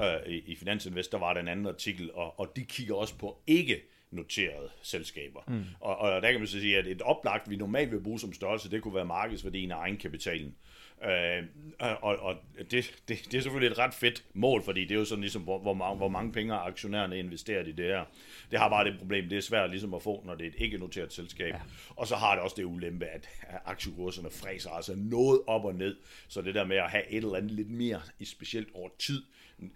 øh, 0.00 0.32
i, 0.32 0.38
i 0.38 0.56
Finansinvest, 0.56 1.12
der 1.12 1.18
var 1.18 1.34
der 1.34 1.40
en 1.40 1.48
anden 1.48 1.66
artikel, 1.66 2.12
og, 2.12 2.40
og 2.40 2.52
de 2.56 2.64
kigger 2.64 2.94
også 2.94 3.18
på 3.18 3.38
ikke 3.46 3.82
noterede 4.10 4.70
selskaber. 4.82 5.40
Mm. 5.48 5.64
Og, 5.80 5.98
og 5.98 6.22
der 6.22 6.30
kan 6.30 6.40
man 6.40 6.46
så 6.46 6.60
sige, 6.60 6.78
at 6.78 6.86
et 6.86 7.02
oplagt, 7.02 7.50
vi 7.50 7.56
normalt 7.56 7.92
vil 7.92 8.00
bruge 8.00 8.20
som 8.20 8.32
størrelse, 8.32 8.70
det 8.70 8.82
kunne 8.82 8.94
være 8.94 9.04
markedsværdien 9.04 9.72
af 9.72 9.76
egenkapitalen. 9.76 10.56
Øh, 11.04 11.44
og 11.78 12.18
og 12.18 12.36
det, 12.70 13.00
det, 13.08 13.18
det 13.30 13.34
er 13.34 13.40
selvfølgelig 13.40 13.72
et 13.72 13.78
ret 13.78 13.94
fedt 13.94 14.24
mål, 14.34 14.62
fordi 14.62 14.80
det 14.80 14.90
er 14.90 14.98
jo 14.98 15.04
sådan 15.04 15.20
ligesom, 15.20 15.42
hvor, 15.42 15.58
hvor, 15.58 15.74
mange, 15.74 15.96
hvor 15.96 16.08
mange 16.08 16.32
penge 16.32 16.54
aktionærerne 16.54 17.18
investeret 17.18 17.68
i 17.68 17.72
det 17.72 17.84
her. 17.84 18.04
Det 18.50 18.58
har 18.58 18.68
bare 18.68 18.84
det 18.84 18.98
problem, 18.98 19.28
det 19.28 19.38
er 19.38 19.42
svært 19.42 19.70
ligesom 19.70 19.94
at 19.94 20.02
få, 20.02 20.22
når 20.26 20.34
det 20.34 20.44
er 20.44 20.48
et 20.48 20.54
ikke-noteret 20.58 21.12
selskab. 21.12 21.54
Ja. 21.54 21.60
Og 21.96 22.06
så 22.06 22.16
har 22.16 22.34
det 22.34 22.42
også 22.42 22.56
det 22.58 22.64
ulempe, 22.64 23.06
at 23.06 23.28
aktiekurserne 23.64 24.30
fræser 24.30 24.70
altså 24.70 24.94
noget 24.96 25.40
op 25.46 25.64
og 25.64 25.74
ned, 25.74 25.96
så 26.28 26.42
det 26.42 26.54
der 26.54 26.64
med 26.64 26.76
at 26.76 26.90
have 26.90 27.10
et 27.10 27.16
eller 27.16 27.36
andet 27.36 27.50
lidt 27.50 27.70
mere, 27.70 28.00
i 28.18 28.24
specielt 28.24 28.68
over 28.74 28.88
tid, 28.98 29.22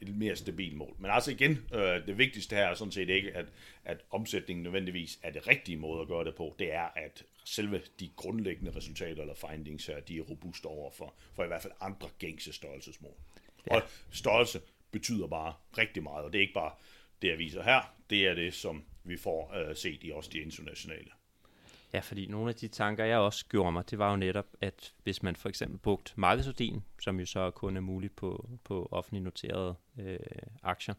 et 0.00 0.16
mere 0.16 0.36
stabilt 0.36 0.76
mål. 0.76 0.96
Men 0.98 1.10
altså 1.10 1.30
igen, 1.30 1.66
øh, 1.74 2.06
det 2.06 2.18
vigtigste 2.18 2.56
her 2.56 2.66
er 2.66 2.74
sådan 2.74 2.92
set 2.92 3.08
ikke, 3.08 3.32
at, 3.36 3.46
at 3.84 4.00
omsætningen 4.10 4.62
nødvendigvis 4.62 5.18
er 5.22 5.30
det 5.30 5.46
rigtige 5.46 5.76
måde 5.76 6.00
at 6.00 6.08
gøre 6.08 6.24
det 6.24 6.34
på. 6.34 6.56
Det 6.58 6.72
er, 6.72 6.88
at 6.96 7.24
selve 7.44 7.82
de 8.00 8.10
grundlæggende 8.16 8.76
resultater 8.76 9.22
eller 9.22 9.34
findings 9.34 9.86
her, 9.86 10.00
de 10.00 10.18
er 10.18 10.22
robuste 10.22 10.66
over 10.66 10.90
for, 10.90 11.14
for 11.34 11.44
i 11.44 11.46
hvert 11.46 11.62
fald 11.62 11.72
andre 11.80 12.08
gængse 12.18 12.52
størrelsesmål. 12.52 13.14
Ja. 13.66 13.76
Og 13.76 13.82
størrelse 14.10 14.60
betyder 14.90 15.26
bare 15.26 15.54
rigtig 15.78 16.02
meget, 16.02 16.24
og 16.24 16.32
det 16.32 16.38
er 16.38 16.42
ikke 16.42 16.54
bare 16.54 16.72
det, 17.22 17.28
jeg 17.28 17.38
viser 17.38 17.62
her, 17.62 17.94
det 18.10 18.26
er 18.26 18.34
det, 18.34 18.54
som 18.54 18.84
vi 19.04 19.16
får 19.16 19.54
øh, 19.54 19.76
set 19.76 19.98
i 20.02 20.10
også 20.10 20.30
de 20.32 20.38
internationale. 20.38 21.10
Ja, 21.94 22.00
fordi 22.00 22.26
nogle 22.26 22.48
af 22.48 22.54
de 22.54 22.68
tanker, 22.68 23.04
jeg 23.04 23.18
også 23.18 23.46
gjorde 23.46 23.72
mig, 23.72 23.90
det 23.90 23.98
var 23.98 24.10
jo 24.10 24.16
netop, 24.16 24.46
at 24.60 24.92
hvis 25.02 25.22
man 25.22 25.36
for 25.36 25.48
eksempel 25.48 25.78
brugte 25.78 26.12
markedsværdien, 26.16 26.84
som 27.00 27.20
jo 27.20 27.26
så 27.26 27.50
kun 27.50 27.76
er 27.76 27.80
muligt 27.80 28.16
på, 28.16 28.48
på 28.64 28.88
offentligt 28.90 29.24
noterede 29.24 29.74
øh, 29.98 30.18
aktier, 30.62 30.94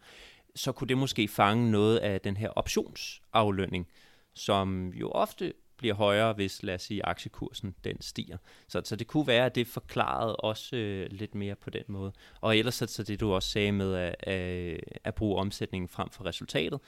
så 0.56 0.72
kunne 0.72 0.88
det 0.88 0.98
måske 0.98 1.28
fange 1.28 1.72
noget 1.72 1.98
af 1.98 2.22
den 2.22 2.38
her 2.38 2.50
optionsaflønning, 2.50 3.88
som 4.34 4.90
jo 4.94 5.10
ofte 5.10 5.54
bliver 5.78 5.96
højere, 5.96 6.34
hvis, 6.34 6.64
lad 6.64 6.76
os 6.76 6.82
sige, 6.82 7.06
aktiekursen 7.06 7.76
den 7.84 8.02
stiger. 8.02 8.38
Så, 8.68 8.82
så 8.86 8.96
det 8.96 9.08
kunne 9.08 9.28
være, 9.28 9.46
at 9.46 9.56
det 9.56 9.68
forklarede 9.68 10.36
også 10.36 10.76
øh, 10.76 11.08
lidt 11.12 11.36
mere 11.36 11.56
på 11.56 11.70
den 11.70 11.84
måde. 11.88 12.12
Og 12.42 12.58
ellers 12.58 12.76
så, 12.76 12.88
så 12.88 13.04
det, 13.04 13.20
du 13.20 13.34
også 13.34 13.50
sagde 13.50 13.72
med 13.72 13.96
at, 13.96 14.16
at, 14.20 14.80
at 15.04 15.16
bruge 15.16 15.40
omsætningen 15.40 15.88
frem 15.88 16.10
for 16.10 16.26
resultatet, 16.26 16.80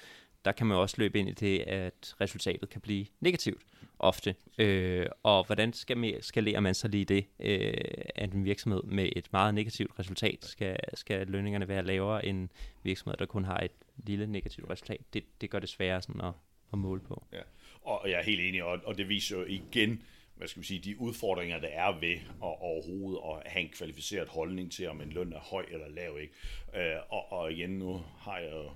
der 0.45 0.51
kan 0.51 0.67
man 0.67 0.77
også 0.77 0.95
løbe 0.97 1.19
ind 1.19 1.29
i 1.29 1.34
det, 1.34 1.60
at 1.60 2.15
resultatet 2.21 2.69
kan 2.69 2.81
blive 2.81 3.05
negativt 3.19 3.62
ofte. 3.99 4.36
Øh, 4.58 5.05
og 5.23 5.45
hvordan 5.45 5.73
skal 5.73 5.97
man, 5.97 6.13
skalerer 6.21 6.60
man 6.60 6.75
så 6.75 6.88
lige 6.88 7.05
det, 7.05 7.25
øh, 7.39 7.73
at 8.15 8.34
en 8.34 8.45
virksomhed 8.45 8.84
med 8.84 9.10
et 9.15 9.34
meget 9.34 9.53
negativt 9.53 9.99
resultat, 9.99 10.45
skal, 10.45 10.77
skal 10.93 11.27
lønningerne 11.27 11.67
være 11.67 11.86
lavere 11.86 12.25
end 12.25 12.49
virksomheder, 12.84 13.17
der 13.17 13.25
kun 13.25 13.45
har 13.45 13.58
et 13.58 13.71
lille 13.97 14.27
negativt 14.27 14.69
resultat? 14.69 15.01
Det, 15.13 15.23
det 15.41 15.49
gør 15.49 15.60
det 15.60 15.69
sværere 15.69 16.01
sådan 16.01 16.21
at, 16.21 16.34
at 16.73 16.79
måle 16.79 17.01
på. 17.01 17.25
Ja. 17.34 17.41
Og 17.81 18.10
jeg 18.10 18.19
er 18.19 18.23
helt 18.23 18.41
enig, 18.41 18.63
og, 18.63 18.79
og 18.86 18.97
det 18.97 19.10
viser 19.10 19.38
jo 19.38 19.45
igen, 19.45 20.03
hvad 20.36 20.47
skal 20.47 20.62
vi 20.62 20.67
sige, 20.67 20.79
de 20.79 20.99
udfordringer, 20.99 21.60
der 21.60 21.67
er 21.67 21.99
ved 21.99 22.13
at 22.13 22.21
overhovedet 22.39 23.19
at 23.29 23.51
have 23.51 23.65
en 23.65 23.71
kvalificeret 23.71 24.29
holdning 24.29 24.71
til, 24.71 24.89
om 24.89 25.01
en 25.01 25.10
løn 25.10 25.34
er 25.34 25.39
høj 25.39 25.65
eller 25.71 25.89
lav. 25.89 26.17
Ikke? 26.21 26.34
Øh, 26.75 26.97
og, 27.10 27.31
og 27.31 27.51
igen, 27.51 27.69
nu 27.69 28.01
har 28.17 28.38
jeg 28.38 28.69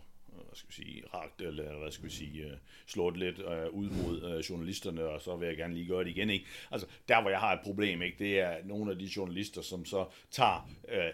hvad 0.48 0.56
skal 0.56 0.70
vi 0.70 0.74
sige, 0.74 1.04
ragt, 1.14 1.42
eller 1.42 1.80
hvad 1.80 1.92
skal 1.92 2.06
vi 2.06 2.12
sige, 2.12 2.46
uh, 2.46 2.52
slået 2.88 3.18
lidt 3.18 3.40
uh, 3.40 3.80
ud 3.80 3.90
mod 3.90 4.36
uh, 4.36 4.50
journalisterne, 4.50 5.04
og 5.04 5.22
så 5.22 5.36
vil 5.36 5.48
jeg 5.48 5.58
gerne 5.58 5.74
lige 5.74 5.88
gøre 5.88 6.04
det 6.04 6.10
igen, 6.10 6.30
ikke? 6.30 6.46
Altså, 6.72 6.88
der 7.08 7.22
hvor 7.22 7.30
jeg 7.30 7.40
har 7.40 7.54
et 7.54 7.60
problem, 7.64 8.02
ikke, 8.02 8.16
det 8.20 8.40
er 8.40 8.56
nogle 8.66 8.92
af 8.92 9.00
de 9.00 9.10
journalister, 9.16 9.62
som 9.62 9.86
så 9.86 10.06
tager 10.32 10.70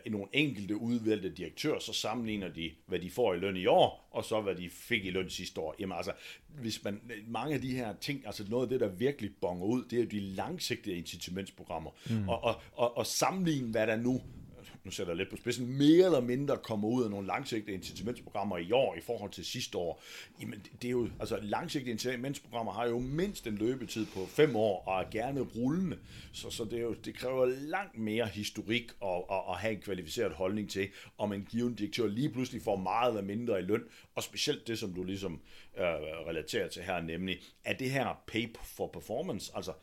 uh, 0.06 0.12
nogle 0.12 0.28
enkelte 0.34 0.76
udvalgte 0.76 1.30
direktører, 1.30 1.80
så 1.80 1.94
sammenligner 1.94 2.48
de, 2.48 2.72
hvad 2.86 3.00
de 3.00 3.12
får 3.12 3.34
i 3.34 3.38
løn 3.38 3.58
i 3.58 3.66
år, 3.66 4.10
og 4.12 4.26
så 4.26 4.42
hvad 4.42 4.56
de 4.56 4.70
fik 4.70 5.06
i 5.06 5.10
løn 5.10 5.30
sidste 5.30 5.62
år. 5.62 5.76
Jamen 5.80 5.98
altså, 5.98 6.12
hvis 6.48 6.84
man, 6.84 7.02
mange 7.28 7.56
af 7.56 7.62
de 7.62 7.76
her 7.76 7.94
ting, 8.02 8.26
altså 8.26 8.46
noget 8.50 8.64
af 8.64 8.70
det, 8.70 8.80
der 8.80 8.88
virkelig 8.88 9.32
bonger 9.42 9.66
ud, 9.66 9.84
det 9.84 10.00
er 10.00 10.04
jo 10.04 10.10
de 10.10 10.20
langsigtede 10.20 10.96
incitamentsprogrammer, 10.96 11.92
mm. 12.10 12.30
og, 12.30 12.44
og, 12.44 12.62
og, 12.72 12.98
og 12.98 13.06
sammenligne, 13.06 13.72
hvad 13.72 13.88
der 13.88 13.96
nu 13.96 14.22
nu 14.86 14.92
sætter 14.92 15.14
jeg 15.14 15.18
lidt 15.18 15.30
på 15.30 15.36
spidsen, 15.36 15.78
mere 15.78 16.06
eller 16.06 16.22
mindre 16.22 16.58
kommer 16.58 16.88
ud 16.88 17.04
af 17.04 17.10
nogle 17.10 17.28
langsigtede 17.28 17.76
incitamentsprogrammer 17.76 18.58
i 18.58 18.72
år 18.72 18.96
i 18.96 19.02
forhold 19.02 19.32
til 19.32 19.46
sidste 19.46 19.78
år, 19.78 20.04
jamen 20.42 20.66
det 20.82 20.88
er 20.88 20.92
jo, 20.92 21.10
altså 21.20 21.40
langsigtede 21.42 21.92
incitamentsprogrammer 21.92 22.72
har 22.72 22.86
jo 22.86 23.00
mindst 23.00 23.48
en 23.48 23.56
løbetid 23.56 24.06
på 24.06 24.26
fem 24.26 24.56
år 24.56 24.84
og 24.88 25.02
er 25.02 25.10
gerne 25.12 25.42
rullende, 25.42 25.98
så, 26.34 26.50
så 26.50 26.64
det, 26.64 26.74
er 26.74 26.84
jo, 26.84 26.94
det 26.94 27.16
kræver 27.16 27.46
langt 27.46 27.98
mere 27.98 28.28
historik 28.28 28.92
og, 29.00 29.30
og, 29.30 29.46
og 29.46 29.58
have 29.58 29.74
en 29.74 29.82
kvalificeret 29.82 30.34
holdning 30.34 30.70
til, 30.70 30.90
om 31.18 31.34
en 31.34 31.48
given 31.52 31.76
direktør 31.76 32.08
lige 32.08 32.30
pludselig 32.30 32.62
får 32.62 32.76
meget 32.76 33.10
eller 33.10 33.24
mindre 33.24 33.60
i 33.60 33.64
løn, 33.64 33.84
og 34.16 34.24
specielt 34.24 34.68
det, 34.68 34.80
som 34.80 34.94
du 34.94 35.04
ligesom 35.04 35.42
øh, 35.78 35.84
relaterer 36.28 36.68
til 36.68 36.82
her, 36.82 37.02
nemlig, 37.02 37.42
er 37.64 37.74
det 37.74 37.92
her 37.92 38.24
pay 38.28 38.56
for 38.64 38.88
performance, 38.88 39.52
altså 39.56 39.74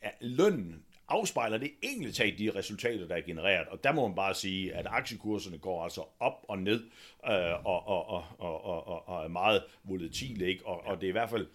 er 0.00 0.10
lønnen 0.20 0.82
afspejler 1.08 1.58
det 1.58 1.70
egentlig 1.82 2.14
talt 2.14 2.38
de 2.38 2.50
resultater, 2.54 3.06
der 3.06 3.14
er 3.14 3.20
genereret. 3.20 3.68
Og 3.68 3.84
der 3.84 3.92
må 3.92 4.06
man 4.06 4.16
bare 4.16 4.34
sige, 4.34 4.74
at 4.74 4.86
aktiekurserne 4.88 5.58
går 5.58 5.84
altså 5.84 6.04
op 6.20 6.44
og 6.48 6.58
ned, 6.58 6.84
øh, 7.26 7.66
og, 7.66 7.88
og, 7.88 8.08
og, 8.08 8.24
og, 8.38 8.64
og, 8.64 9.08
og 9.08 9.24
er 9.24 9.28
meget 9.28 9.62
volatile, 9.84 10.46
ikke? 10.46 10.66
Og, 10.66 10.86
og 10.86 11.00
det 11.00 11.06
er 11.06 11.08
i 11.08 11.12
hvert 11.12 11.30
fald 11.30 11.46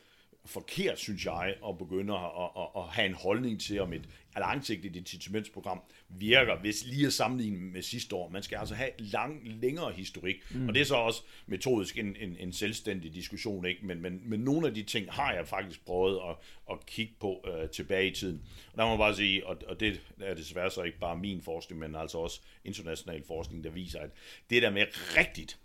forkert, 0.48 1.00
synes 1.00 1.26
jeg, 1.26 1.56
at 1.68 1.78
begynde 1.78 2.14
at, 2.14 2.50
at, 2.58 2.68
at 2.76 2.84
have 2.84 3.06
en 3.06 3.14
holdning 3.14 3.62
til, 3.62 3.82
om 3.82 3.94
et 3.94 4.10
langsigtet 4.38 4.96
incitamentsprogram 4.96 5.82
virker, 6.10 6.60
hvis 6.60 6.86
lige 6.86 7.06
at 7.06 7.14
sammenligne 7.14 7.58
med 7.58 7.82
sidste 7.82 8.16
år. 8.16 8.30
Man 8.30 8.44
skal 8.44 8.58
altså 8.58 8.76
have 8.76 8.90
lang, 9.00 9.42
længere 9.44 9.92
historik, 9.92 10.36
mm. 10.52 10.68
og 10.68 10.74
det 10.74 10.82
er 10.82 10.86
så 10.86 10.96
også 10.96 11.22
metodisk 11.48 11.98
en, 11.98 12.16
en, 12.20 12.36
en 12.40 12.54
selvstændig 12.54 13.14
diskussion, 13.14 13.66
ikke? 13.66 13.86
Men, 13.86 14.02
men, 14.02 14.22
men 14.26 14.40
nogle 14.40 14.68
af 14.68 14.74
de 14.74 14.84
ting 14.84 15.12
har 15.12 15.34
jeg 15.34 15.48
faktisk 15.48 15.86
prøvet 15.86 16.20
at, 16.30 16.36
at 16.72 16.86
kigge 16.86 17.14
på 17.20 17.46
uh, 17.48 17.70
tilbage 17.70 18.08
i 18.08 18.14
tiden. 18.14 18.42
Og 18.72 18.78
der 18.78 18.84
må 18.84 18.90
man 18.90 18.98
bare 18.98 19.16
sige, 19.16 19.48
og, 19.48 19.58
og 19.68 19.80
det 19.80 20.02
er 20.22 20.34
desværre 20.34 20.72
så 20.72 20.84
ikke 20.84 21.00
bare 21.00 21.18
min 21.18 21.42
forskning, 21.42 21.80
men 21.80 21.96
altså 21.96 22.18
også 22.18 22.42
international 22.66 23.24
forskning, 23.28 23.64
der 23.64 23.70
viser, 23.70 24.00
at 24.00 24.10
det 24.50 24.62
der 24.62 24.70
med 24.70 24.86
rigtigt 25.18 25.60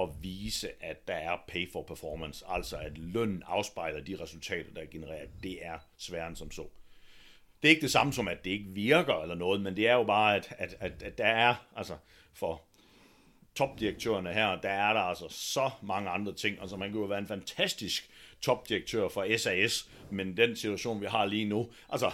at 0.00 0.08
vise, 0.20 0.84
at 0.84 1.08
der 1.08 1.14
er 1.14 1.36
pay 1.48 1.72
for 1.72 1.82
performance, 1.82 2.44
altså 2.48 2.76
at 2.76 2.98
lønnen 2.98 3.42
afspejler 3.46 4.00
de 4.00 4.16
resultater, 4.20 4.74
der 4.74 4.80
er 4.80 4.86
genereret, 4.86 5.28
det 5.42 5.66
er 5.66 5.78
sværere 5.98 6.28
end 6.28 6.36
som 6.36 6.50
så. 6.50 6.66
Det 7.62 7.68
er 7.68 7.70
ikke 7.70 7.82
det 7.82 7.90
samme 7.90 8.12
som, 8.12 8.28
at 8.28 8.44
det 8.44 8.50
ikke 8.50 8.70
virker 8.70 9.14
eller 9.14 9.34
noget, 9.34 9.60
men 9.60 9.76
det 9.76 9.88
er 9.88 9.94
jo 9.94 10.04
bare, 10.04 10.36
at, 10.36 10.54
at, 10.58 10.76
at, 10.80 11.02
at 11.02 11.18
der 11.18 11.26
er, 11.26 11.54
altså 11.76 11.96
for 12.32 12.62
topdirektørerne 13.54 14.32
her, 14.32 14.60
der 14.60 14.70
er 14.70 14.92
der 14.92 15.00
altså 15.00 15.28
så 15.28 15.70
mange 15.82 16.10
andre 16.10 16.32
ting. 16.32 16.60
Altså 16.60 16.76
man 16.76 16.90
kan 16.90 17.00
jo 17.00 17.06
være 17.06 17.18
en 17.18 17.26
fantastisk 17.26 18.10
topdirektør 18.42 19.08
for 19.08 19.36
SAS, 19.36 19.90
men 20.10 20.36
den 20.36 20.56
situation, 20.56 21.00
vi 21.00 21.06
har 21.06 21.24
lige 21.24 21.44
nu, 21.44 21.70
altså, 21.88 22.10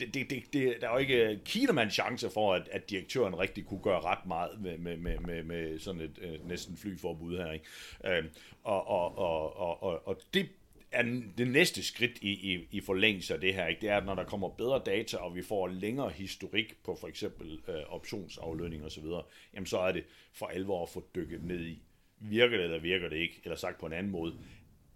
det, 0.00 0.14
det, 0.14 0.30
det, 0.30 0.52
det, 0.52 0.76
der 0.80 0.88
er 0.88 0.92
jo 0.92 0.98
ikke 0.98 1.40
kinemands 1.44 1.94
chance 1.94 2.30
for, 2.30 2.54
at, 2.54 2.68
at 2.72 2.90
direktøren 2.90 3.38
rigtig 3.38 3.66
kunne 3.66 3.82
gøre 3.82 4.00
ret 4.00 4.26
meget 4.26 4.60
med, 4.60 4.78
med, 4.78 4.96
med, 4.96 5.18
med, 5.18 5.42
med 5.42 5.78
sådan 5.78 6.00
et 6.00 6.18
øh, 6.22 6.48
næsten 6.48 6.76
flyforbud 6.76 7.36
her. 7.36 7.52
Ikke? 7.52 7.66
Øh, 8.04 8.24
og, 8.62 8.88
og, 8.88 9.18
og, 9.18 9.56
og, 9.56 9.82
og, 9.82 10.08
og 10.08 10.20
det 10.34 10.48
er 10.92 11.02
det 11.38 11.48
næste 11.48 11.82
skridt 11.82 12.18
i, 12.20 12.54
i, 12.54 12.68
i 12.70 12.80
forlængelse 12.80 13.34
af 13.34 13.40
det 13.40 13.54
her, 13.54 13.66
ikke? 13.66 13.80
det 13.80 13.88
er, 13.88 13.96
at 13.96 14.04
når 14.04 14.14
der 14.14 14.24
kommer 14.24 14.48
bedre 14.48 14.82
data, 14.86 15.16
og 15.16 15.34
vi 15.34 15.42
får 15.42 15.68
længere 15.68 16.10
historik 16.10 16.76
på 16.84 16.96
for 17.00 17.08
eksempel 17.08 17.60
øh, 17.68 17.82
optionsaflønning 17.88 18.84
osv., 18.84 19.04
jamen 19.54 19.66
så 19.66 19.78
er 19.78 19.92
det 19.92 20.04
for 20.32 20.46
alvor 20.46 20.82
at 20.82 20.88
få 20.88 21.04
dykket 21.14 21.44
ned 21.44 21.66
i, 21.66 21.82
virker 22.18 22.56
det 22.56 22.64
eller 22.64 22.78
virker 22.78 23.08
det 23.08 23.16
ikke, 23.16 23.40
eller 23.44 23.56
sagt 23.56 23.80
på 23.80 23.86
en 23.86 23.92
anden 23.92 24.12
måde, 24.12 24.34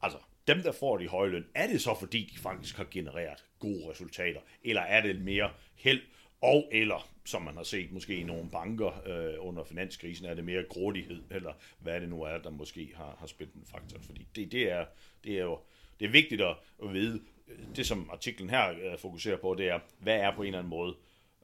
altså 0.03 0.19
dem, 0.47 0.63
der 0.63 0.73
får 0.73 0.99
de 0.99 1.09
høje 1.09 1.31
løn, 1.31 1.47
er 1.55 1.67
det 1.67 1.81
så 1.81 1.97
fordi, 2.01 2.31
de 2.35 2.39
faktisk 2.39 2.77
har 2.77 2.87
genereret 2.91 3.45
gode 3.59 3.91
resultater, 3.91 4.41
eller 4.65 4.83
er 4.83 5.01
det 5.01 5.21
mere 5.21 5.51
held 5.75 6.01
og 6.41 6.69
eller 6.73 7.09
som 7.25 7.43
man 7.43 7.57
har 7.57 7.63
set 7.63 7.93
måske 7.93 8.17
i 8.17 8.23
nogle 8.23 8.51
banker 8.51 9.09
øh, 9.09 9.35
under 9.47 9.65
finanskrisen, 9.65 10.27
er 10.27 10.35
det 10.35 10.45
mere 10.45 10.65
grådighed, 10.69 11.23
eller 11.31 11.53
hvad 11.79 12.01
det 12.01 12.09
nu 12.09 12.23
er, 12.23 12.39
der 12.39 12.51
måske 12.51 12.93
har, 12.97 13.17
har 13.19 13.27
spillet 13.27 13.55
en 13.55 13.67
faktor. 13.67 13.99
Fordi 14.01 14.27
det, 14.37 14.53
det, 14.53 14.71
er, 14.71 14.85
det 15.25 15.39
er 15.39 15.43
jo 15.43 15.59
det 16.01 16.07
er 16.07 16.13
vigtigt 16.13 16.43
at, 16.43 16.57
vide, 16.93 17.21
øh, 17.49 17.59
det 17.77 17.87
som 17.87 18.11
artiklen 18.13 18.51
her 18.51 18.71
øh, 18.71 18.99
fokuserer 18.99 19.37
på, 19.37 19.55
det 19.55 19.69
er, 19.69 19.81
hvad 19.99 20.17
er 20.17 20.37
på 20.37 20.43
en 20.43 20.47
eller 20.47 20.59
anden 20.59 20.71
måde 20.71 20.95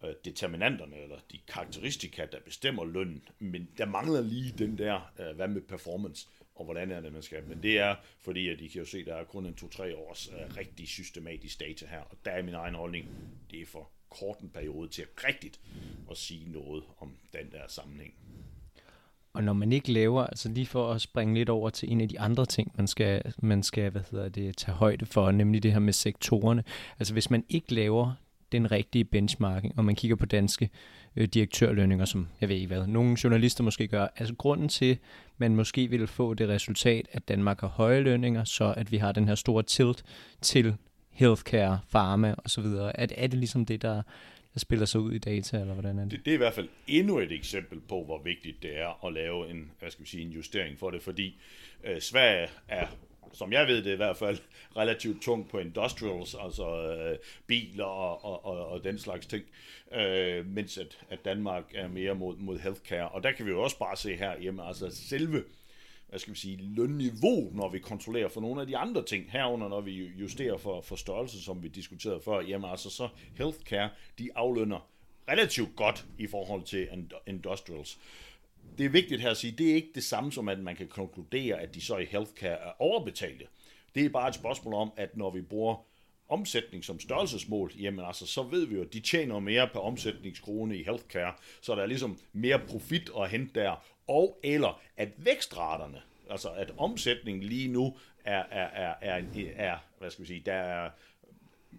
øh, 0.04 0.14
determinanterne, 0.24 0.96
eller 0.96 1.16
de 1.32 1.38
karakteristika, 1.48 2.26
der 2.32 2.40
bestemmer 2.40 2.84
lønnen, 2.84 3.22
men 3.38 3.68
der 3.78 3.86
mangler 3.86 4.20
lige 4.20 4.54
den 4.58 4.78
der, 4.78 5.12
øh, 5.18 5.36
hvad 5.36 5.48
med 5.48 5.60
performance, 5.60 6.28
og 6.58 6.64
hvordan 6.64 6.90
er 6.90 7.00
det, 7.00 7.12
man 7.12 7.22
skal. 7.22 7.44
Men 7.48 7.62
det 7.62 7.78
er, 7.78 7.94
fordi 8.20 8.48
at 8.48 8.60
I 8.60 8.68
kan 8.68 8.78
jo 8.78 8.86
se, 8.86 9.04
der 9.04 9.14
er 9.14 9.24
kun 9.24 9.46
en 9.46 9.54
2-3 9.60 9.96
års 9.96 10.28
uh, 10.28 10.56
rigtig 10.56 10.88
systematisk 10.88 11.60
data 11.60 11.86
her, 11.86 12.00
og 12.00 12.16
der 12.24 12.30
er 12.30 12.42
min 12.42 12.54
egen 12.54 12.74
holdning, 12.74 13.08
det 13.50 13.60
er 13.60 13.66
for 13.66 13.90
kort 14.10 14.38
en 14.38 14.50
periode 14.50 14.88
til 14.88 15.04
rigtigt 15.24 15.60
at 16.10 16.16
sige 16.16 16.52
noget 16.52 16.84
om 16.98 17.16
den 17.32 17.52
der 17.52 17.62
sammenhæng. 17.68 18.14
Og 19.32 19.44
når 19.44 19.52
man 19.52 19.72
ikke 19.72 19.92
laver, 19.92 20.24
altså 20.24 20.48
lige 20.48 20.66
for 20.66 20.92
at 20.92 21.00
springe 21.00 21.34
lidt 21.34 21.48
over 21.48 21.70
til 21.70 21.92
en 21.92 22.00
af 22.00 22.08
de 22.08 22.20
andre 22.20 22.46
ting, 22.46 22.72
man 22.76 22.86
skal, 22.86 23.34
man 23.42 23.62
skal 23.62 23.90
hvad 23.90 24.02
hedder 24.10 24.28
det, 24.28 24.56
tage 24.56 24.74
højde 24.74 25.06
for, 25.06 25.30
nemlig 25.30 25.62
det 25.62 25.72
her 25.72 25.78
med 25.78 25.92
sektorerne. 25.92 26.64
Altså 26.98 27.12
hvis 27.12 27.30
man 27.30 27.44
ikke 27.48 27.74
laver 27.74 28.12
den 28.52 28.70
rigtige 28.70 29.04
benchmarking, 29.04 29.78
og 29.78 29.84
man 29.84 29.94
kigger 29.94 30.16
på 30.16 30.26
danske 30.26 30.70
øh, 31.16 31.28
direktørlønninger, 31.28 32.04
som 32.04 32.28
jeg 32.40 32.48
ved 32.48 32.56
ikke 32.56 32.66
hvad, 32.66 32.86
nogle 32.86 33.16
journalister 33.24 33.64
måske 33.64 33.88
gør. 33.88 34.06
Altså 34.16 34.34
grunden 34.34 34.68
til, 34.68 34.98
man 35.38 35.56
måske 35.56 35.90
vil 35.90 36.06
få 36.06 36.34
det 36.34 36.48
resultat, 36.48 37.08
at 37.12 37.28
Danmark 37.28 37.60
har 37.60 37.68
høje 37.68 38.00
lønninger, 38.00 38.44
så 38.44 38.74
at 38.76 38.92
vi 38.92 38.96
har 38.96 39.12
den 39.12 39.28
her 39.28 39.34
store 39.34 39.62
tilt 39.62 40.04
til 40.42 40.74
healthcare, 41.10 41.80
pharma 41.90 42.34
osv. 42.44 42.64
At, 42.94 43.12
er 43.16 43.26
det 43.26 43.38
ligesom 43.38 43.66
det, 43.66 43.82
der, 43.82 44.02
der 44.54 44.60
spiller 44.60 44.86
sig 44.86 45.00
ud 45.00 45.12
i 45.12 45.18
data, 45.18 45.60
eller 45.60 45.74
hvordan 45.74 45.98
er 45.98 46.02
det? 46.02 46.12
det? 46.12 46.24
Det 46.24 46.30
er 46.30 46.34
i 46.34 46.38
hvert 46.38 46.54
fald 46.54 46.68
endnu 46.86 47.18
et 47.18 47.32
eksempel 47.32 47.80
på, 47.80 48.04
hvor 48.04 48.22
vigtigt 48.22 48.62
det 48.62 48.80
er 48.80 49.06
at 49.06 49.12
lave 49.12 49.50
en, 49.50 49.70
hvad 49.78 49.90
skal 49.90 50.04
vi 50.04 50.08
sige, 50.08 50.22
en 50.22 50.30
justering 50.30 50.78
for 50.78 50.90
det, 50.90 51.02
fordi 51.02 51.40
øh, 51.84 52.00
Sverige 52.00 52.48
er 52.68 52.86
som 53.32 53.52
jeg 53.52 53.66
ved 53.66 53.82
det 53.82 53.92
i 53.92 53.96
hvert 53.96 54.16
fald, 54.16 54.38
relativt 54.76 55.22
tung 55.22 55.48
på 55.48 55.58
industrials, 55.58 56.36
altså 56.40 56.82
øh, 56.82 57.18
biler 57.46 57.84
og, 57.84 58.24
og, 58.24 58.46
og, 58.46 58.68
og 58.68 58.84
den 58.84 58.98
slags 58.98 59.26
ting, 59.26 59.44
øh, 59.92 60.46
mens 60.46 60.78
at, 60.78 60.98
at 61.10 61.24
Danmark 61.24 61.64
er 61.74 61.88
mere 61.88 62.14
mod, 62.14 62.36
mod 62.36 62.58
healthcare. 62.58 63.08
Og 63.08 63.22
der 63.22 63.32
kan 63.32 63.46
vi 63.46 63.50
jo 63.50 63.62
også 63.62 63.78
bare 63.78 63.96
se 63.96 64.16
her 64.16 64.40
hjemme, 64.40 64.66
altså 64.66 64.90
selve 64.90 65.44
hvad 66.08 66.18
skal 66.18 66.34
vi 66.34 66.38
sige, 66.38 66.56
lønniveau, 66.56 67.50
når 67.54 67.68
vi 67.68 67.78
kontrollerer 67.78 68.28
for 68.28 68.40
nogle 68.40 68.60
af 68.60 68.66
de 68.66 68.76
andre 68.76 69.04
ting, 69.04 69.30
herunder 69.30 69.68
når 69.68 69.80
vi 69.80 70.04
justerer 70.06 70.56
for, 70.56 70.80
for 70.80 70.96
størrelse, 70.96 71.42
som 71.42 71.62
vi 71.62 71.68
diskuterede 71.68 72.20
før, 72.20 72.40
jamen 72.40 72.70
altså 72.70 72.90
så 72.90 73.08
healthcare, 73.36 73.90
de 74.18 74.30
aflønner 74.34 74.88
relativt 75.28 75.76
godt 75.76 76.06
i 76.18 76.26
forhold 76.26 76.62
til 76.62 76.88
industrials. 77.26 77.98
Det 78.78 78.86
er 78.86 78.90
vigtigt 78.90 79.20
her 79.20 79.30
at 79.30 79.36
sige, 79.36 79.52
det 79.58 79.70
er 79.70 79.74
ikke 79.74 79.90
det 79.94 80.04
samme 80.04 80.32
som, 80.32 80.48
at 80.48 80.58
man 80.58 80.76
kan 80.76 80.88
konkludere, 80.88 81.60
at 81.60 81.74
de 81.74 81.80
så 81.80 81.96
i 81.96 82.04
healthcare 82.04 82.58
er 82.58 82.72
overbetalte. 82.78 83.46
Det 83.94 84.04
er 84.04 84.08
bare 84.08 84.28
et 84.28 84.34
spørgsmål 84.34 84.74
om, 84.74 84.92
at 84.96 85.16
når 85.16 85.30
vi 85.30 85.40
bruger 85.40 85.84
omsætning 86.28 86.84
som 86.84 87.00
størrelsesmål, 87.00 87.72
jamen 87.78 88.04
altså, 88.04 88.26
så 88.26 88.42
ved 88.42 88.66
vi 88.66 88.74
jo, 88.74 88.82
at 88.82 88.92
de 88.92 89.00
tjener 89.00 89.38
mere 89.38 89.68
per 89.68 89.80
omsætningskrone 89.80 90.76
i 90.76 90.82
healthcare, 90.82 91.34
så 91.60 91.74
der 91.74 91.82
er 91.82 91.86
ligesom 91.86 92.18
mere 92.32 92.58
profit 92.58 93.10
at 93.20 93.30
hente 93.30 93.60
der, 93.60 93.84
og 94.08 94.40
eller 94.42 94.80
at 94.96 95.08
vækstraterne, 95.16 96.02
altså 96.30 96.48
at 96.48 96.72
omsætningen 96.76 97.42
lige 97.42 97.68
nu 97.68 97.96
er, 98.24 98.42
er, 98.50 98.66
er, 98.66 98.94
er, 99.00 99.22
er 99.56 99.76
hvad 99.98 100.10
skal 100.10 100.22
vi 100.22 100.26
sige, 100.28 100.42
der 100.46 100.54
er 100.54 100.90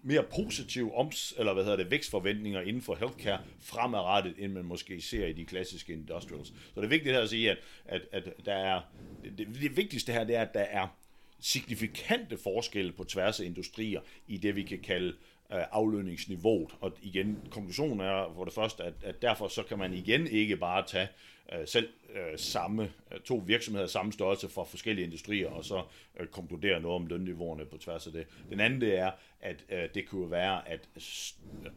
mere 0.03 0.23
positiv 0.23 0.91
oms, 0.93 1.33
eller 1.37 1.53
hvad 1.53 1.63
hedder 1.63 1.77
det, 1.77 1.91
vækstforventninger 1.91 2.61
inden 2.61 2.81
for 2.81 2.95
healthcare 2.95 3.41
fremadrettet, 3.59 4.33
end 4.37 4.53
man 4.53 4.65
måske 4.65 5.01
ser 5.01 5.25
i 5.25 5.33
de 5.33 5.45
klassiske 5.45 5.93
industrials. 5.93 6.47
Så 6.47 6.53
det 6.75 6.83
er 6.83 6.87
vigtigt 6.87 7.15
her 7.15 7.21
at 7.21 7.29
sige, 7.29 7.51
at, 7.51 7.57
at, 7.85 8.01
at 8.11 8.23
der 8.45 8.53
er, 8.53 8.81
det, 9.37 9.47
det 9.61 9.77
vigtigste 9.77 10.11
her, 10.11 10.23
det 10.23 10.35
er, 10.35 10.41
at 10.41 10.53
der 10.53 10.59
er 10.59 10.87
signifikante 11.39 12.37
forskelle 12.37 12.91
på 12.91 13.03
tværs 13.03 13.39
af 13.39 13.45
industrier 13.45 14.01
i 14.27 14.37
det, 14.37 14.55
vi 14.55 14.63
kan 14.63 14.79
kalde 14.79 15.07
øh, 15.53 15.63
aflønningsniveauet. 15.71 16.71
Og 16.81 16.97
igen, 17.01 17.37
konklusionen 17.49 17.99
er 17.99 18.33
for 18.35 18.45
det 18.45 18.53
første, 18.53 18.83
at, 18.83 18.93
at 19.03 19.21
derfor 19.21 19.47
så 19.47 19.63
kan 19.63 19.77
man 19.77 19.93
igen 19.93 20.27
ikke 20.27 20.57
bare 20.57 20.87
tage 20.87 21.07
øh, 21.53 21.67
selv 21.67 21.89
øh, 22.09 22.39
samme 22.39 22.91
øh, 23.11 23.19
to 23.19 23.43
virksomheder 23.45 23.87
samme 23.87 24.13
størrelse 24.13 24.49
fra 24.49 24.63
forskellige 24.63 25.05
industrier, 25.05 25.49
og 25.49 25.65
så 25.65 25.83
øh, 26.19 26.27
konkludere 26.27 26.79
noget 26.79 26.95
om 26.95 27.07
lønniveauerne 27.07 27.65
på 27.65 27.77
tværs 27.77 28.07
af 28.07 28.13
det. 28.13 28.27
Den 28.49 28.59
anden 28.59 28.81
det 28.81 28.97
er, 28.97 29.11
at 29.41 29.65
øh, 29.69 29.89
det 29.93 30.07
kunne 30.07 30.31
være, 30.31 30.69
at 30.69 30.89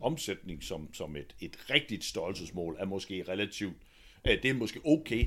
omsætning 0.01 0.63
som, 0.63 0.95
som 0.95 1.17
et, 1.17 1.35
et 1.41 1.71
rigtigt 1.71 2.05
størrelsesmål 2.05 2.77
er 2.79 2.85
måske 2.85 3.25
relativt, 3.29 3.77
øh, 4.29 4.43
det 4.43 4.51
er 4.51 4.55
måske 4.55 4.81
okay 4.85 5.27